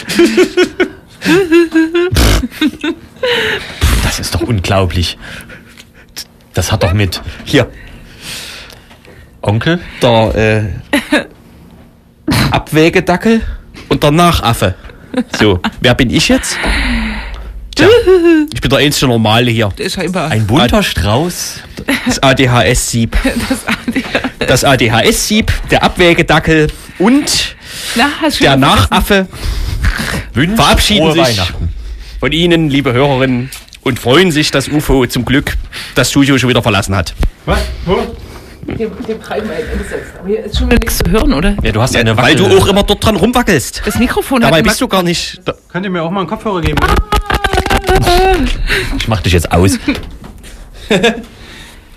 das 4.04 4.18
ist 4.20 4.34
doch 4.34 4.42
unglaublich. 4.42 5.18
Das 6.52 6.70
hat 6.70 6.82
doch 6.82 6.92
mit 6.92 7.22
Hier, 7.44 7.68
Onkel. 9.42 9.80
der 10.02 10.34
äh, 10.34 11.24
Abwägedackel 12.50 13.40
und 13.88 14.02
der 14.02 14.10
Nachaffe. 14.10 14.74
So, 15.38 15.60
wer 15.80 15.94
bin 15.94 16.10
ich 16.10 16.28
jetzt? 16.28 16.56
Tja, 17.74 17.88
ich 18.52 18.60
bin 18.60 18.70
der 18.70 18.78
einzige 18.78 19.06
Normale 19.08 19.50
hier. 19.50 19.68
Der 19.76 19.86
ist 19.86 19.94
scheinbar. 19.94 20.30
Ein 20.30 20.46
bunter 20.46 20.82
Strauß. 20.82 21.60
Das 22.06 22.22
ADHS-Sieb. 22.22 23.16
das 23.48 23.66
ADHS. 23.66 24.46
Das 24.46 24.64
ADHS-Sieb, 24.64 25.52
der 25.70 25.82
Abwägedackel 25.82 26.68
und 26.98 27.56
Na, 27.94 28.08
der? 28.40 28.56
Nachaffe 28.56 29.28
Wünscht 30.32 30.56
verabschieden 30.56 31.12
frohe 31.12 31.12
sich 31.12 31.38
Weihnachten. 31.38 31.68
von 32.20 32.32
Ihnen, 32.32 32.70
liebe 32.70 32.92
Hörerinnen, 32.92 33.50
und 33.82 33.98
freuen 33.98 34.32
sich, 34.32 34.50
dass 34.50 34.68
UFO 34.68 35.06
zum 35.06 35.24
Glück 35.24 35.56
das 35.94 36.10
Studio 36.10 36.38
schon 36.38 36.48
wieder 36.48 36.62
verlassen 36.62 36.94
hat. 36.94 37.14
Was? 37.44 37.60
Wo? 37.84 38.16
Wir, 38.66 38.90
wir 39.06 39.20
treiben 39.20 39.48
ein 39.50 39.56
Ende. 39.60 39.84
Aber 40.18 40.28
hier 40.28 40.44
ist 40.44 40.58
schon 40.58 40.66
wieder 40.68 40.78
nichts 40.80 40.98
zu 40.98 41.10
hören, 41.10 41.32
oder? 41.32 41.56
Ja, 41.62 41.72
du 41.72 41.80
hast 41.80 41.94
Ja, 41.94 42.00
eine 42.00 42.16
weil 42.16 42.34
Wackel- 42.34 42.48
du 42.48 42.58
auch 42.58 42.66
immer 42.66 42.82
dort 42.82 43.04
dran 43.04 43.16
rumwackelst. 43.16 43.82
Das 43.84 43.98
Mikrofon 43.98 44.40
Dabei 44.40 44.62
bist 44.62 44.80
du 44.80 44.88
gar 44.88 45.02
nicht. 45.02 45.40
Da, 45.44 45.54
Könnt 45.68 45.84
ihr 45.86 45.90
mir 45.90 46.02
auch 46.02 46.10
mal 46.10 46.20
einen 46.20 46.28
Kopfhörer 46.28 46.60
geben? 46.60 46.78
Ich 48.96 49.08
mach 49.08 49.20
dich 49.22 49.32
jetzt 49.32 49.50
aus. 49.52 49.78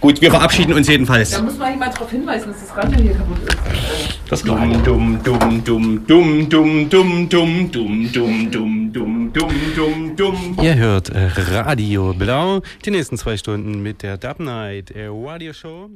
gut, 0.02 0.22
wir 0.22 0.30
verabschieden 0.32 0.74
uns 0.74 0.88
jedenfalls. 0.88 1.32
Da 1.32 1.42
muss 1.42 1.58
man 1.58 1.72
jemand 1.72 1.94
darauf 1.96 2.10
hinweisen, 2.12 2.52
dass 2.52 2.68
das 2.68 2.78
Radio 2.78 3.02
hier 3.02 3.14
kaputt 3.14 3.38
ist. 3.48 3.58
Das 4.30 4.44
dumm, 4.44 4.84
dumm, 4.84 5.20
dumm, 5.24 5.64
dumm, 5.66 6.06
dumm, 6.06 6.50
dumm, 6.50 6.90
dumm, 6.90 7.30
dumm, 7.30 7.70
dumm, 7.70 8.12
dumm, 8.12 8.52
dumm, 8.52 8.94
dumm, 8.94 9.34
dumm, 9.34 9.76
dumm, 9.76 10.16
dumm. 10.16 10.58
Ihr 10.62 10.76
hört 10.76 11.10
äh, 11.10 11.30
Radio 11.36 12.14
Blau. 12.14 12.62
Die 12.86 12.92
nächsten 12.92 13.18
zwei 13.18 13.38
Stunden 13.38 13.82
mit 13.82 14.04
der 14.04 14.18
Dub 14.18 14.40
Night 14.40 14.92
äh, 14.92 15.08
Radio 15.12 15.52
Show. 15.54 15.90